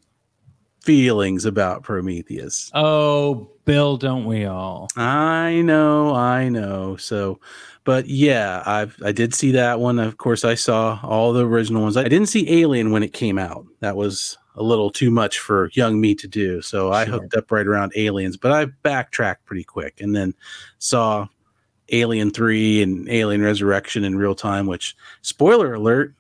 feelings 0.82 1.46
about 1.46 1.82
Prometheus. 1.84 2.70
Oh, 2.74 3.50
Bill, 3.64 3.96
don't 3.96 4.26
we 4.26 4.44
all? 4.44 4.88
I 4.96 5.62
know, 5.62 6.14
I 6.14 6.50
know. 6.50 6.96
So, 6.96 7.40
but 7.84 8.08
yeah, 8.08 8.62
I've 8.66 8.94
I 9.02 9.12
did 9.12 9.34
see 9.34 9.52
that 9.52 9.80
one. 9.80 9.98
Of 9.98 10.18
course, 10.18 10.44
I 10.44 10.54
saw 10.54 11.00
all 11.02 11.32
the 11.32 11.46
original 11.46 11.82
ones. 11.82 11.96
I 11.96 12.04
didn't 12.08 12.26
see 12.28 12.61
Alien 12.61 12.90
when 12.90 13.02
it 13.02 13.14
came 13.14 13.38
out. 13.38 13.64
That 13.80 13.96
was 13.96 14.36
a 14.61 14.62
little 14.62 14.90
too 14.90 15.11
much 15.11 15.38
for 15.38 15.70
young 15.72 16.00
me 16.00 16.14
to 16.14 16.28
do. 16.28 16.61
So 16.61 16.92
I 16.92 17.06
Sure. 17.06 17.14
hooked 17.14 17.34
up 17.34 17.50
right 17.50 17.66
around 17.66 17.92
Aliens, 17.96 18.36
but 18.36 18.52
I 18.52 18.66
backtracked 18.66 19.46
pretty 19.46 19.64
quick 19.64 20.00
and 20.00 20.14
then 20.14 20.34
saw 20.78 21.26
Alien 21.88 22.30
3 22.30 22.82
and 22.82 23.08
Alien 23.08 23.42
Resurrection 23.42 24.04
in 24.04 24.16
real 24.16 24.34
time, 24.34 24.66
which 24.66 24.94
spoiler 25.22 25.74
alert, 25.74 26.14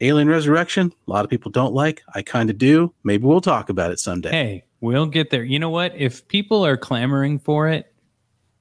Alien 0.00 0.28
Resurrection, 0.28 0.92
a 1.06 1.10
lot 1.10 1.24
of 1.24 1.30
people 1.30 1.50
don't 1.50 1.72
like. 1.72 2.02
I 2.14 2.22
kind 2.22 2.50
of 2.50 2.58
do. 2.58 2.92
Maybe 3.04 3.24
we'll 3.24 3.40
talk 3.40 3.70
about 3.70 3.92
it 3.92 4.00
someday. 4.00 4.30
Hey, 4.30 4.64
we'll 4.80 5.06
get 5.06 5.30
there. 5.30 5.44
You 5.44 5.58
know 5.58 5.70
what? 5.70 5.94
If 5.96 6.26
people 6.28 6.66
are 6.66 6.76
clamoring 6.76 7.38
for 7.38 7.68
it, 7.68 7.92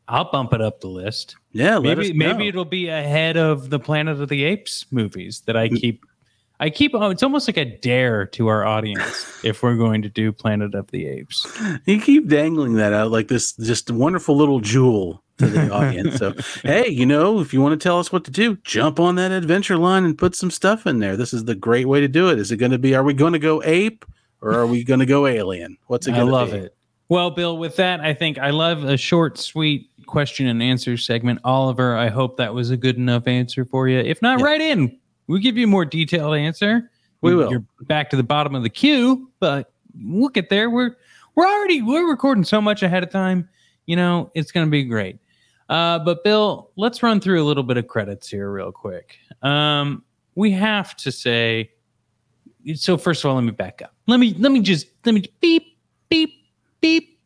I'll 0.08 0.32
bump 0.32 0.54
it 0.54 0.62
up 0.62 0.82
the 0.82 0.88
list. 0.88 1.36
yeah, 1.52 1.80
maybe 1.80 2.14
maybe 2.14 2.48
it'll 2.48 2.64
be 2.64 2.90
ahead 2.90 3.38
of 3.38 3.72
the 3.72 3.80
Planet 3.80 4.22
of 4.22 4.30
the 4.30 4.44
Apes 4.44 4.86
movies 4.92 5.42
that 5.48 5.58
I 5.58 5.68
mm. 5.68 5.82
keep. 5.82 6.06
I 6.60 6.70
keep. 6.70 6.94
Oh, 6.94 7.10
it's 7.10 7.24
almost 7.24 7.48
like 7.48 7.58
a 7.58 7.66
dare 7.66 8.26
to 8.28 8.48
our 8.48 8.66
audience 8.66 9.44
if 9.44 9.62
we're 9.62 9.76
going 9.76 10.02
to 10.04 10.10
do 10.10 10.32
Planet 10.32 10.74
of 10.74 10.90
the 10.92 11.06
Apes. 11.08 11.46
You 11.86 12.00
keep 12.00 12.28
dangling 12.28 12.74
that 12.74 12.94
out 12.94 13.12
like 13.12 13.28
this 13.28 13.54
just 13.54 13.92
wonderful 13.92 14.36
little 14.38 14.60
jewel 14.60 15.22
to 15.38 15.48
the 15.48 15.70
audience. 15.70 16.16
So, 16.16 16.34
hey, 16.64 16.88
you 16.88 17.06
know, 17.06 17.40
if 17.42 17.54
you 17.54 17.62
want 17.62 17.80
to 17.80 17.84
tell 17.84 18.00
us 18.00 18.12
what 18.12 18.24
to 18.26 18.32
do, 18.32 18.56
jump 18.64 19.00
on 19.00 19.16
that 19.16 19.32
adventure 19.32 19.78
line 19.78 20.06
and 20.06 20.18
put 20.18 20.36
some 20.36 20.50
stuff 20.50 20.88
in 20.88 21.00
there. 21.00 21.18
This 21.18 21.34
is 21.34 21.46
the 21.46 21.56
great 21.56 21.88
way 21.88 22.00
to 22.02 22.08
do 22.08 22.30
it. 22.30 22.40
Is 22.40 22.52
it 22.52 22.58
going 22.58 22.72
to 22.72 22.78
be, 22.80 22.96
are 22.96 23.04
we 23.04 23.14
going 23.14 23.34
to 23.34 23.40
go 23.40 23.62
ape 23.64 24.06
or 24.42 24.54
are 24.54 24.66
we 24.68 24.84
going 24.84 25.02
to 25.02 25.06
go 25.06 25.28
alien? 25.28 25.78
What's 25.88 26.08
it 26.08 26.12
going 26.12 26.26
to 26.28 26.32
be? 26.32 26.36
I 26.36 26.40
love 26.40 26.52
be? 26.52 26.58
it. 26.60 26.76
Well, 27.10 27.30
Bill, 27.32 27.58
with 27.58 27.76
that, 27.76 28.00
I 28.00 28.14
think 28.14 28.40
I 28.40 28.50
love 28.50 28.84
a 28.84 28.98
short, 28.98 29.38
sweet 29.38 29.90
question 30.08 30.48
and 30.48 30.64
answer 30.64 30.98
segment. 30.98 31.40
Oliver, 31.44 31.96
I 31.96 32.08
hope 32.10 32.38
that 32.38 32.54
was 32.54 32.72
a 32.72 32.78
good 32.78 32.96
enough 32.98 33.28
answer 33.28 33.66
for 33.66 33.88
you. 33.88 34.00
If 34.00 34.22
not, 34.22 34.40
Yeah. 34.40 34.46
write 34.46 34.62
in. 34.62 34.98
We'll 35.28 35.40
give 35.40 35.58
you 35.58 35.66
a 35.66 35.70
more 35.70 35.86
detailed 35.86 36.36
answer. 36.36 36.90
We 37.22 37.36
will. 37.36 37.50
You're 37.50 37.66
back 37.82 38.10
to 38.12 38.16
the 38.16 38.24
bottom 38.24 38.54
of 38.56 38.64
the 38.64 38.70
queue, 38.70 39.32
but 39.40 39.72
we'll 40.00 40.30
get 40.30 40.50
there. 40.50 40.70
We're 40.70 40.96
we're 41.36 41.48
already 41.48 41.82
we're 41.82 42.10
recording 42.10 42.44
so 42.44 42.62
much 42.62 42.84
ahead 42.84 43.04
of 43.04 43.10
time. 43.10 43.50
You 43.88 43.96
know, 43.96 44.32
it's 44.36 44.52
going 44.52 44.66
to 44.68 44.72
be 44.72 44.84
great. 44.84 45.18
Uh, 45.70 46.00
but 46.00 46.24
Bill, 46.24 46.70
let's 46.76 47.02
run 47.02 47.20
through 47.20 47.42
a 47.42 47.46
little 47.46 47.64
bit 47.64 47.78
of 47.78 47.88
credits 47.88 48.30
here 48.30 48.52
real 48.52 48.72
quick. 48.72 49.18
Um, 49.42 50.04
we 50.36 50.52
have 50.52 50.96
to 50.98 51.12
say. 51.12 51.72
So 52.76 52.98
first 52.98 53.24
of 53.24 53.30
all, 53.30 53.36
let 53.36 53.44
me 53.44 53.52
back 53.52 53.82
up. 53.84 53.94
Let 54.08 54.20
me 54.20 54.36
let 54.38 54.52
me 54.52 54.62
just 54.62 54.88
let 55.06 55.14
me 55.14 55.24
beep 55.40 55.78
beep 56.10 56.34
beep. 56.82 57.20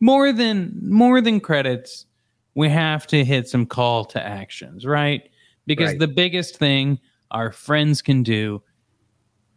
More 0.00 0.32
than 0.32 0.78
more 0.82 1.20
than 1.20 1.40
credits, 1.40 2.06
we 2.54 2.68
have 2.68 3.06
to 3.08 3.24
hit 3.24 3.48
some 3.48 3.66
call 3.66 4.04
to 4.06 4.22
actions, 4.22 4.84
right? 4.84 5.30
Because 5.66 5.90
Right. 5.90 5.98
the 5.98 6.08
biggest 6.08 6.58
thing 6.58 6.98
our 7.30 7.52
friends 7.52 8.02
can 8.02 8.22
do 8.22 8.62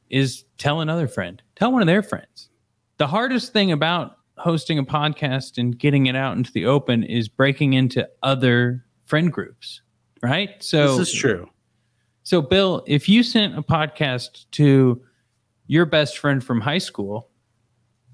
is 0.10 0.46
tell 0.58 0.82
another 0.82 1.08
friend, 1.08 1.42
tell 1.56 1.72
one 1.72 1.82
of 1.82 1.88
their 1.88 2.04
friends. 2.04 2.50
The 2.98 3.08
hardest 3.08 3.54
thing 3.54 3.72
about 3.72 4.18
hosting 4.38 4.80
a 4.80 4.84
podcast 4.86 5.58
and 5.58 5.78
getting 5.78 6.06
it 6.06 6.16
out 6.16 6.38
into 6.38 6.52
the 6.52 6.66
open 6.66 7.04
is 7.04 7.28
breaking 7.28 7.74
into 7.74 8.08
other 8.24 8.86
friend 9.06 9.32
groups, 9.32 9.82
right? 10.22 10.62
So 10.64 10.98
This 10.98 11.10
is 11.10 11.14
true. 11.14 11.50
So, 12.24 12.42
Bill, 12.42 12.84
if 12.88 13.08
you 13.08 13.24
sent 13.24 13.58
a 13.58 13.62
podcast 13.62 14.46
to 14.52 15.02
your 15.68 15.86
best 15.86 16.18
friend 16.18 16.44
from 16.44 16.60
high 16.60 16.78
school, 16.78 17.30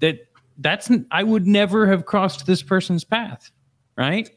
that 0.00 0.18
that's 0.58 0.90
I 1.10 1.22
would 1.22 1.46
never 1.46 1.86
have 1.86 2.04
crossed 2.04 2.46
this 2.46 2.62
person's 2.62 3.04
path, 3.04 3.50
right? 3.96 4.30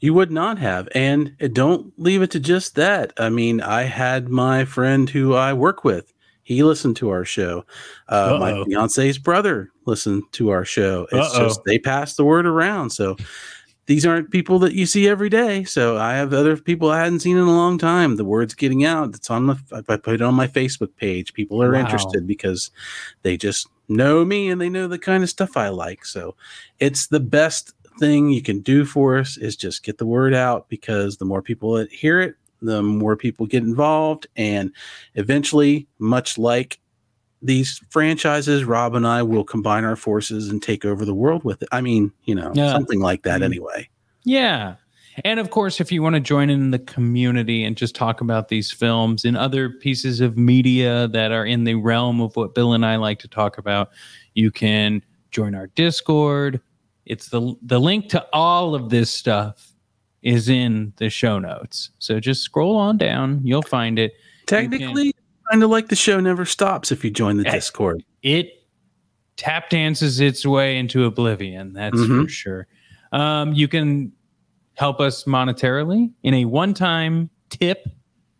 You 0.00 0.14
would 0.14 0.30
not 0.30 0.58
have. 0.58 0.88
And 0.94 1.36
don't 1.52 1.92
leave 1.98 2.22
it 2.22 2.30
to 2.32 2.40
just 2.40 2.74
that. 2.76 3.12
I 3.18 3.28
mean, 3.28 3.60
I 3.60 3.82
had 3.82 4.28
my 4.28 4.64
friend 4.64 5.08
who 5.10 5.34
I 5.34 5.52
work 5.52 5.84
with. 5.84 6.12
He 6.42 6.62
listened 6.62 6.96
to 6.96 7.08
our 7.08 7.24
show. 7.24 7.64
Uh, 8.08 8.36
my 8.38 8.62
fiance's 8.64 9.16
brother 9.18 9.70
listened 9.86 10.24
to 10.32 10.50
our 10.50 10.64
show. 10.64 11.06
It's 11.10 11.34
Uh-oh. 11.34 11.44
just 11.46 11.60
they 11.64 11.78
pass 11.78 12.16
the 12.16 12.24
word 12.24 12.44
around. 12.46 12.90
So 12.90 13.16
these 13.86 14.04
aren't 14.06 14.30
people 14.30 14.58
that 14.60 14.74
you 14.74 14.84
see 14.86 15.08
every 15.08 15.28
day. 15.30 15.64
So 15.64 15.96
I 15.96 16.14
have 16.14 16.32
other 16.34 16.56
people 16.56 16.90
I 16.90 17.02
hadn't 17.02 17.20
seen 17.20 17.36
in 17.38 17.44
a 17.44 17.50
long 17.56 17.78
time. 17.78 18.16
The 18.16 18.24
word's 18.26 18.54
getting 18.54 18.84
out. 18.84 19.14
It's 19.14 19.30
on 19.30 19.46
the. 19.46 19.56
I 19.88 19.96
put 19.96 20.14
it 20.14 20.22
on 20.22 20.34
my 20.34 20.46
Facebook 20.46 20.94
page. 20.96 21.32
People 21.32 21.62
are 21.62 21.72
Wow. 21.72 21.80
interested 21.80 22.26
because 22.26 22.70
they 23.22 23.36
just 23.38 23.66
know 23.88 24.24
me 24.24 24.48
and 24.50 24.60
they 24.60 24.68
know 24.68 24.86
the 24.88 24.98
kind 24.98 25.22
of 25.22 25.30
stuff 25.30 25.56
I 25.56 25.68
like. 25.70 26.04
So 26.04 26.36
it's 26.78 27.06
the 27.06 27.20
best 27.20 27.72
thing 27.98 28.30
you 28.30 28.42
can 28.42 28.60
do 28.60 28.84
for 28.84 29.16
us 29.18 29.36
is 29.36 29.56
just 29.56 29.82
get 29.82 29.98
the 29.98 30.06
word 30.06 30.34
out 30.34 30.68
because 30.68 31.16
the 31.16 31.24
more 31.24 31.42
people 31.42 31.74
that 31.74 31.90
hear 31.92 32.20
it, 32.20 32.34
the 32.62 32.82
more 32.82 33.16
people 33.16 33.46
get 33.46 33.62
involved. 33.62 34.26
And 34.36 34.72
eventually, 35.14 35.86
much 35.98 36.38
like 36.38 36.80
these 37.42 37.80
franchises, 37.90 38.64
Rob 38.64 38.94
and 38.94 39.06
I 39.06 39.22
will 39.22 39.44
combine 39.44 39.84
our 39.84 39.96
forces 39.96 40.48
and 40.48 40.62
take 40.62 40.84
over 40.84 41.04
the 41.04 41.14
world 41.14 41.44
with 41.44 41.62
it. 41.62 41.68
I 41.72 41.82
mean, 41.82 42.10
you 42.24 42.34
know, 42.34 42.52
Yeah. 42.54 42.72
something 42.72 43.00
like 43.00 43.22
that 43.24 43.40
Mhm. 43.40 43.44
anyway. 43.44 43.88
Yeah. 44.24 44.76
And 45.24 45.38
of 45.38 45.50
course, 45.50 45.80
if 45.80 45.92
you 45.92 46.02
want 46.02 46.14
to 46.14 46.20
join 46.20 46.50
in 46.50 46.70
the 46.72 46.78
community 46.78 47.62
and 47.62 47.76
just 47.76 47.94
talk 47.94 48.20
about 48.20 48.48
these 48.48 48.72
films 48.72 49.24
and 49.24 49.36
other 49.36 49.68
pieces 49.68 50.20
of 50.20 50.36
media 50.36 51.06
that 51.08 51.30
are 51.30 51.44
in 51.46 51.64
the 51.64 51.74
realm 51.74 52.20
of 52.20 52.34
what 52.34 52.54
Bill 52.54 52.72
and 52.72 52.84
I 52.84 52.96
like 52.96 53.18
to 53.20 53.28
talk 53.28 53.58
about, 53.58 53.90
you 54.34 54.50
can 54.50 55.02
join 55.30 55.54
our 55.54 55.68
Discord. 55.68 56.60
It's 57.06 57.28
the 57.28 57.54
the 57.62 57.78
link 57.80 58.08
to 58.10 58.26
all 58.32 58.74
of 58.74 58.90
this 58.90 59.10
stuff 59.10 59.72
is 60.22 60.48
in 60.48 60.92
the 60.96 61.10
show 61.10 61.38
notes. 61.38 61.90
So 61.98 62.18
just 62.18 62.42
scroll 62.42 62.76
on 62.76 62.96
down, 62.96 63.40
you'll 63.44 63.62
find 63.62 63.98
it. 63.98 64.14
Technically, 64.46 65.14
kind 65.50 65.62
of 65.62 65.70
like 65.70 65.88
the 65.88 65.96
show 65.96 66.18
never 66.20 66.44
stops 66.46 66.90
if 66.90 67.04
you 67.04 67.10
join 67.10 67.36
the. 67.36 67.44
Discord. 67.44 68.02
It 68.22 68.48
tap 69.36 69.68
dances 69.68 70.20
its 70.20 70.46
way 70.46 70.78
into 70.78 71.04
oblivion. 71.04 71.72
That's 71.74 71.98
for 71.98 72.22
Mhm. 72.22 72.28
sure. 72.30 72.66
Um, 73.12 73.52
you 73.52 73.68
can 73.68 74.12
help 74.74 75.00
us 75.00 75.24
monetarily 75.24 76.10
in 76.22 76.34
a 76.34 76.44
one-time 76.46 77.30
tip, 77.50 77.86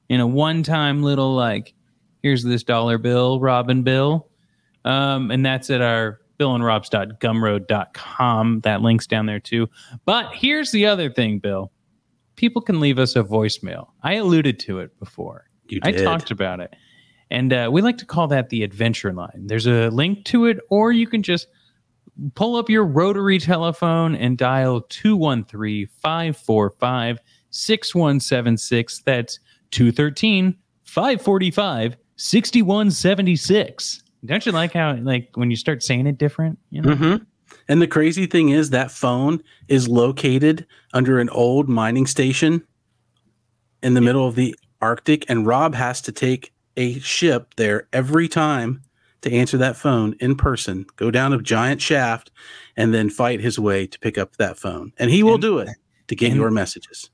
in 0.09 0.21
a 0.21 0.27
one-time 0.27 1.03
little 1.03 1.35
like, 1.35 1.75
here's 2.23 2.43
this 2.45 2.62
dollar 2.62 2.97
bill, 2.99 3.41
Robin 3.41 3.83
Bill, 3.83 4.29
um, 4.85 5.31
and 5.31 5.45
that's 5.45 5.69
at 5.71 5.81
our 5.81 6.21
billandrobs.gumroad.com. 6.39 8.61
That 8.61 8.82
link's 8.82 9.07
down 9.07 9.26
there 9.26 9.41
too. 9.41 9.68
But 10.05 10.35
here's 10.35 10.70
the 10.70 10.87
other 10.87 11.11
thing, 11.11 11.39
Bill. 11.39 11.72
People 12.37 12.62
can 12.62 12.80
leave 12.80 12.99
us 12.99 13.16
a 13.16 13.22
voicemail. 13.22 13.89
I 14.03 14.14
alluded 14.14 14.59
to 14.61 14.80
it 14.80 14.99
before. 14.99 15.45
You 15.68 15.80
did. 15.80 16.01
I 16.01 16.05
talked 16.05 16.30
about 16.30 16.61
it. 16.61 16.74
And 17.30 17.53
uh, 17.53 17.70
we 17.72 17.82
like 17.82 17.99
to 17.99 18.07
call 18.07 18.28
that 18.28 18.51
the 18.51 18.62
adventure 18.62 19.12
line. 19.12 19.47
There's 19.47 19.66
a 19.66 19.89
link 19.89 20.24
to 20.26 20.47
it, 20.47 20.59
or 20.70 20.93
you 20.93 21.07
can 21.07 21.22
just 21.22 21.49
pull 22.35 22.57
up 22.57 22.68
your 22.68 22.85
rotary 22.85 23.39
telephone 23.39 24.14
and 24.14 24.39
dial 24.39 24.82
213 24.82 25.89
545 26.01 27.18
6176. 27.51 28.99
That's 29.01 29.39
213 29.70 30.57
545 30.85 31.97
6176. 32.16 34.04
Don't 34.25 34.45
you 34.47 34.53
like 34.53 34.72
how, 34.72 34.95
like, 34.97 35.31
when 35.35 35.51
you 35.51 35.57
start 35.57 35.83
saying 35.83 36.07
it 36.07 36.18
different? 36.18 36.59
You 36.70 36.83
know? 36.83 36.95
hmm 36.95 37.16
And 37.68 37.81
the 37.83 37.87
crazy 37.87 38.27
thing 38.27 38.49
is 38.51 38.70
that 38.70 38.91
phone 38.91 39.43
is 39.68 39.89
located 39.89 40.66
under 40.93 41.18
an 41.18 41.29
old 41.31 41.68
mining 41.68 42.07
station 42.07 42.62
in 43.83 43.95
the 43.95 44.01
middle 44.01 44.27
of 44.27 44.35
the 44.35 44.55
Arctic, 44.81 45.25
and 45.29 45.47
Rob 45.47 45.75
has 45.75 46.01
to 46.03 46.12
take 46.12 46.53
a 46.77 46.99
ship 47.01 47.55
there 47.57 47.89
every 47.93 48.29
time 48.29 48.83
to 49.22 49.33
answer 49.33 49.57
that 49.59 49.77
phone 49.77 50.14
in 50.20 50.37
person, 50.37 50.85
go 50.97 51.11
down 51.11 51.33
a 51.33 51.41
giant 51.41 51.81
shaft, 51.81 52.31
and 52.77 52.93
then 52.93 53.09
fight 53.09 53.41
his 53.41 53.59
way 53.59 53.87
to 53.87 53.99
pick 54.01 54.18
up 54.18 54.37
that 54.37 54.59
phone. 54.59 54.93
And 54.99 55.11
he 55.11 55.22
will 55.22 55.35
And- 55.35 55.43
do 55.43 55.59
it 55.59 55.68
to 56.09 56.16
get 56.16 56.31
and- 56.33 56.37
your 56.41 56.51
messages. 56.51 57.11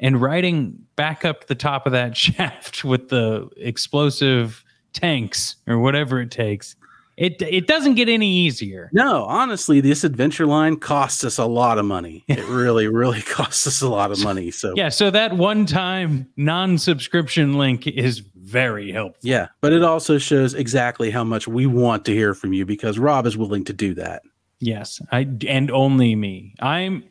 and 0.00 0.20
riding 0.20 0.76
back 0.96 1.24
up 1.24 1.46
the 1.46 1.54
top 1.54 1.86
of 1.86 1.92
that 1.92 2.16
shaft 2.24 2.84
with 2.84 3.08
the 3.08 3.48
explosive 3.56 4.64
tanks 4.96 5.56
or 5.66 5.78
whatever 5.78 6.20
it 6.20 6.30
takes. 6.30 6.74
It 7.16 7.40
it 7.40 7.66
doesn't 7.66 7.94
get 7.94 8.10
any 8.10 8.30
easier. 8.30 8.90
No, 8.92 9.24
honestly, 9.24 9.80
this 9.80 10.04
adventure 10.04 10.44
line 10.44 10.76
costs 10.76 11.24
us 11.24 11.38
a 11.38 11.46
lot 11.46 11.78
of 11.78 11.86
money. 11.86 12.24
It 12.28 12.44
really, 12.46 12.88
really 12.88 13.22
costs 13.22 13.66
us 13.66 13.80
a 13.80 13.88
lot 13.88 14.10
of 14.10 14.22
money. 14.22 14.50
So 14.50 14.74
Yeah, 14.76 14.90
so 14.90 15.10
that 15.10 15.34
one 15.34 15.64
time 15.64 16.28
non-subscription 16.36 17.54
link 17.54 17.86
is 17.86 18.18
very 18.18 18.92
helpful. 18.92 19.20
Yeah, 19.22 19.48
but 19.62 19.72
it 19.72 19.82
also 19.82 20.18
shows 20.18 20.52
exactly 20.52 21.10
how 21.10 21.24
much 21.24 21.48
we 21.48 21.66
want 21.66 22.04
to 22.04 22.12
hear 22.12 22.34
from 22.34 22.52
you 22.52 22.66
because 22.66 22.98
Rob 22.98 23.26
is 23.26 23.36
willing 23.36 23.64
to 23.64 23.72
do 23.72 23.94
that. 23.94 24.22
Yes, 24.60 25.00
I 25.10 25.26
and 25.46 25.70
only 25.70 26.16
me. 26.16 26.54
I'm 26.60 27.04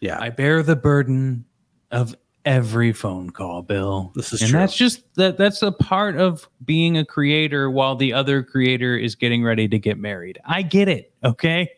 Yeah, 0.00 0.18
I 0.20 0.28
bear 0.28 0.62
the 0.62 0.76
burden 0.76 1.46
of 1.90 2.14
every 2.48 2.92
phone 2.92 3.30
call, 3.30 3.62
Bill. 3.62 4.10
This 4.14 4.32
is 4.32 4.40
and 4.40 4.50
true. 4.50 4.58
that's 4.60 4.74
just 4.74 5.02
that 5.14 5.36
that's 5.36 5.62
a 5.62 5.70
part 5.70 6.16
of 6.16 6.48
being 6.64 6.96
a 6.96 7.04
creator 7.04 7.70
while 7.70 7.94
the 7.94 8.12
other 8.12 8.42
creator 8.42 8.96
is 8.96 9.14
getting 9.14 9.44
ready 9.44 9.68
to 9.68 9.78
get 9.78 9.98
married. 9.98 10.38
I 10.44 10.62
get 10.62 10.88
it, 10.88 11.12
okay? 11.22 11.70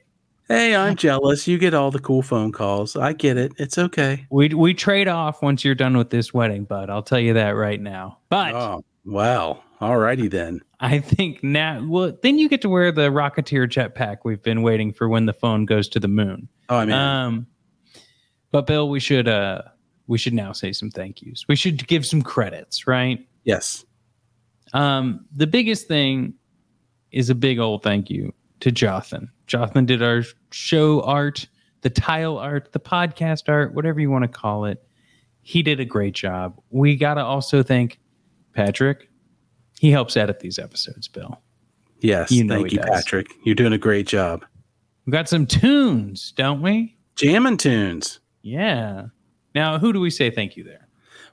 hey, 0.48 0.74
I'm 0.74 0.96
jealous. 0.96 1.46
You 1.46 1.58
get 1.58 1.74
all 1.74 1.90
the 1.90 2.00
cool 2.00 2.22
phone 2.22 2.50
calls. 2.52 2.96
I 2.96 3.12
get 3.12 3.36
it. 3.36 3.52
It's 3.58 3.78
okay. 3.78 4.26
We 4.30 4.48
we 4.48 4.74
trade 4.74 5.08
off 5.08 5.42
once 5.42 5.64
you're 5.64 5.74
done 5.74 5.96
with 5.96 6.10
this 6.10 6.32
wedding, 6.32 6.64
bud. 6.64 6.90
I'll 6.90 7.02
tell 7.02 7.20
you 7.20 7.34
that 7.34 7.50
right 7.50 7.80
now. 7.80 8.18
But 8.28 8.54
Oh, 8.54 8.84
wow. 9.04 9.62
Alrighty 9.80 10.30
then. 10.30 10.60
I 10.80 10.98
think 10.98 11.42
now, 11.42 11.82
well, 11.86 12.12
then 12.22 12.38
you 12.38 12.48
get 12.48 12.60
to 12.62 12.68
wear 12.68 12.92
the 12.92 13.08
Rocketeer 13.10 13.66
jetpack 13.66 14.18
we've 14.24 14.42
been 14.42 14.62
waiting 14.62 14.92
for 14.92 15.08
when 15.08 15.26
the 15.26 15.32
phone 15.32 15.64
goes 15.64 15.88
to 15.90 16.00
the 16.00 16.08
moon. 16.08 16.48
Oh, 16.68 16.76
I 16.76 16.84
mean, 16.84 16.94
Um, 16.94 17.46
but 18.50 18.66
Bill, 18.66 18.88
we 18.90 19.00
should 19.00 19.26
uh 19.28 19.62
we 20.10 20.18
should 20.18 20.34
now 20.34 20.50
say 20.50 20.72
some 20.72 20.90
thank 20.90 21.22
yous. 21.22 21.46
We 21.46 21.54
should 21.54 21.86
give 21.86 22.04
some 22.04 22.20
credits, 22.20 22.86
right? 22.86 23.24
yes. 23.44 23.84
Um, 24.72 25.24
the 25.34 25.46
biggest 25.46 25.88
thing 25.88 26.34
is 27.12 27.30
a 27.30 27.34
big 27.34 27.58
old 27.58 27.82
thank 27.82 28.10
you 28.10 28.32
to 28.60 28.70
Jothan. 28.70 29.28
Jothan 29.46 29.86
did 29.86 30.02
our 30.02 30.22
show 30.50 31.00
art, 31.02 31.46
the 31.82 31.90
tile 31.90 32.38
art, 32.38 32.72
the 32.72 32.80
podcast 32.80 33.48
art, 33.48 33.74
whatever 33.74 34.00
you 34.00 34.10
want 34.10 34.22
to 34.22 34.28
call 34.28 34.64
it. 34.64 34.84
He 35.42 35.62
did 35.62 35.80
a 35.80 35.84
great 35.84 36.14
job. 36.14 36.60
We 36.70 36.96
got 36.96 37.14
to 37.14 37.24
also 37.24 37.62
thank 37.62 37.98
Patrick. 38.52 39.08
He 39.78 39.90
helps 39.90 40.16
edit 40.16 40.40
these 40.40 40.58
episodes, 40.58 41.08
Bill. 41.08 41.40
Yes. 42.00 42.30
You 42.30 42.44
know 42.44 42.56
Thank 42.56 42.72
you, 42.72 42.78
does. 42.78 42.90
Patrick. 42.90 43.28
You're 43.44 43.54
doing 43.54 43.72
a 43.72 43.78
great 43.78 44.06
job. 44.06 44.44
We've 45.06 45.12
got 45.12 45.28
some 45.28 45.46
tunes, 45.46 46.32
don't 46.32 46.62
we? 46.62 46.96
Jamming 47.16 47.56
tunes. 47.56 48.20
Yeah. 48.42 49.06
Now, 49.54 49.78
who 49.78 49.92
do 49.92 50.00
we 50.00 50.10
say 50.10 50.30
thank 50.30 50.56
you 50.56 50.64
there? 50.64 50.86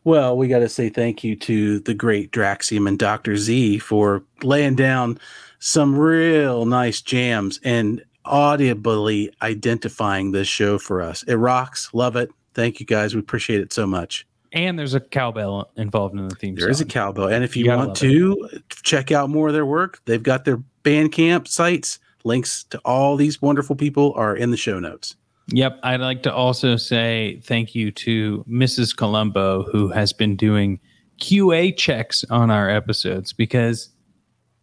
Well, 0.04 0.38
we 0.38 0.48
got 0.48 0.60
to 0.60 0.70
say 0.70 0.90
thank 0.90 1.24
you 1.24 1.36
to 1.36 1.80
the 1.80 1.94
great 1.94 2.32
Draxium 2.32 2.88
and 2.88 2.98
Dr. 2.98 3.36
Z 3.36 3.80
for 3.80 4.24
laying 4.42 4.76
down 4.76 5.20
some 5.60 5.98
real 5.98 6.66
nice 6.66 7.02
jams 7.02 7.60
and 7.64 8.04
audibly 8.24 9.34
identifying 9.42 10.32
this 10.32 10.48
show 10.48 10.78
for 10.78 11.02
us. 11.02 11.24
It 11.24 11.36
rocks. 11.36 11.90
Love 11.94 12.16
it. 12.16 12.30
Thank 12.54 12.80
you 12.80 12.86
guys. 12.86 13.16
We 13.16 13.20
appreciate 13.20 13.62
it 13.62 13.74
so 13.74 13.86
much. 13.86 14.26
And 14.54 14.80
there's 14.80 14.94
a 14.94 15.00
cowbell 15.00 15.70
involved 15.76 16.18
in 16.18 16.28
the 16.28 16.36
theme 16.36 16.56
There 16.56 16.70
is 16.70 16.82
a 16.82 16.86
cowbell. 16.86 17.28
And 17.28 17.44
if 17.44 17.56
You 17.58 17.66
you, 17.66 17.72
want 17.72 17.96
to 17.98 18.62
check 18.84 19.12
out 19.12 19.30
more 19.30 19.50
of 19.50 19.54
their 19.54 19.66
work, 19.66 20.02
they've 20.06 20.24
got 20.24 20.46
their 20.46 20.64
Bandcamp 20.84 21.48
sites. 21.48 22.00
Links 22.24 22.64
to 22.66 22.80
all 22.80 23.16
these 23.16 23.42
wonderful 23.42 23.76
people 23.76 24.14
are 24.16 24.36
in 24.36 24.52
the 24.52 24.58
show 24.58 24.80
notes. 24.80 25.16
Yep. 25.50 25.80
I'd 25.84 26.02
like 26.02 26.24
to 26.24 26.34
also 26.34 26.76
say 26.76 27.40
thank 27.44 27.74
you 27.74 27.92
to 27.92 28.44
Mrs. 28.50 28.96
Colombo, 28.96 29.64
who 29.64 29.90
has 29.90 30.12
been 30.12 30.36
doing 30.36 30.80
QA 31.20 31.76
checks 31.76 32.24
on 32.30 32.52
our 32.52 32.70
episodes 32.70 33.34
because, 33.34 33.90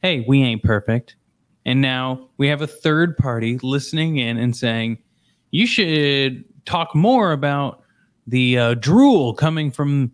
hey, 0.03 0.25
we 0.29 0.43
ain't 0.43 0.63
perfect. 0.63 1.17
And 1.65 1.81
now 1.81 2.29
we 2.37 2.49
have 2.49 2.61
a 2.61 2.67
third 2.67 3.17
party 3.17 3.59
listening 3.63 4.19
in 4.19 4.37
and 4.37 4.55
saying, 4.55 4.99
you 5.51 5.67
should 5.67 6.45
talk 6.67 6.95
more 6.95 7.33
about 7.33 7.83
the 8.27 8.59
uh, 8.59 8.75
drool 8.75 9.35
coming 9.35 9.71
from 9.71 10.13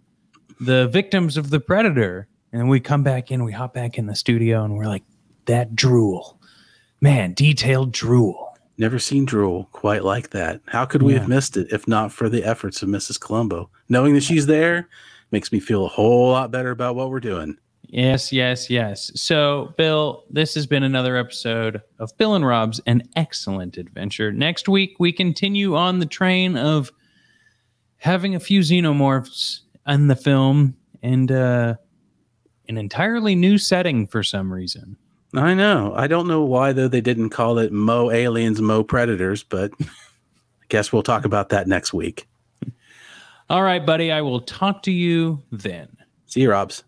the 0.61 0.89
victims 0.89 1.37
of 1.37 1.51
the 1.51 1.61
predator. 1.61 2.29
And 2.53 2.69
we 2.69 2.81
come 2.81 3.03
back 3.03 3.31
in, 3.31 3.45
we 3.45 3.53
hop 3.53 3.75
back 3.75 3.99
in 3.99 4.07
the 4.07 4.15
studio, 4.15 4.65
and 4.65 4.77
we're 4.77 4.87
like, 4.87 5.05
that 5.47 5.75
drool. 5.75 6.41
Man, 7.01 7.33
detailed 7.35 7.93
drool. 7.93 8.50
Never 8.81 8.99
seen 8.99 9.27
drool 9.27 9.69
quite 9.73 10.05
like 10.05 10.31
that. 10.31 10.63
How 10.69 10.87
could 10.87 11.03
we 11.03 11.13
Yeah. 11.13 11.19
have 11.19 11.29
missed 11.29 11.59
it 11.59 11.69
if 11.71 11.87
not 11.87 12.13
for 12.13 12.31
the 12.31 12.43
efforts 12.45 12.83
of 12.83 12.89
Mrs. 12.89 13.21
Colombo? 13.21 13.69
Knowing 13.91 14.15
that 14.15 14.23
she's 14.23 14.47
there, 14.47 14.89
makes 15.31 15.53
me 15.53 15.61
feel 15.61 15.85
a 15.85 15.89
whole 15.89 16.31
lot 16.31 16.51
better 16.51 16.71
about 16.71 16.97
what 16.97 17.11
we're 17.11 17.21
doing. 17.21 17.59
Yes, 17.89 18.33
yes, 18.33 18.71
yes. 18.71 19.11
So, 19.15 19.75
Bill, 19.77 20.25
this 20.31 20.55
has 20.55 20.67
been 20.67 20.83
another 20.83 21.19
episode 21.19 21.83
of 21.99 22.17
Bill 22.17 22.35
and 22.35 22.47
Rob's 22.47 22.81
An 22.87 23.03
Excellent 23.17 23.77
Adventure. 23.77 24.33
Next 24.33 24.67
week, 24.67 24.95
we 24.99 25.13
continue 25.13 25.77
on 25.77 25.99
the 25.99 26.07
train 26.07 26.57
of 26.57 26.91
having 27.99 28.35
a 28.35 28.41
few 28.41 28.61
xenomorphs 28.61 29.61
in 29.87 30.07
the 30.07 30.17
film 30.17 30.75
and 31.03 31.31
uh, 31.31 31.75
an 32.67 32.79
entirely 32.79 33.35
new 33.35 33.59
setting 33.59 34.07
for 34.07 34.23
some 34.23 34.51
reason. 34.51 34.97
I 35.35 35.55
know. 35.55 35.93
I 35.97 36.07
don't 36.07 36.27
know 36.27 36.43
why 36.43 36.73
though 36.73 36.89
they 36.89 37.01
didn't 37.01 37.31
call 37.31 37.59
it 37.59 37.73
Mo 37.73 38.11
Aliens, 38.11 38.61
Mo 38.61 38.83
Predators, 38.83 39.43
but 39.43 39.73
I 39.81 39.87
guess 40.69 40.93
we'll 40.93 41.03
talk 41.03 41.25
about 41.25 41.51
that 41.51 41.69
next 41.69 41.93
week. 41.93 42.27
All 43.49 43.63
right, 43.63 43.85
buddy, 43.85 44.13
I 44.13 44.23
will 44.23 44.41
talk 44.41 44.83
to 44.85 44.93
you 44.93 45.43
then. 45.51 45.89
See 46.27 46.43
you, 46.43 46.51
Robs. 46.51 46.85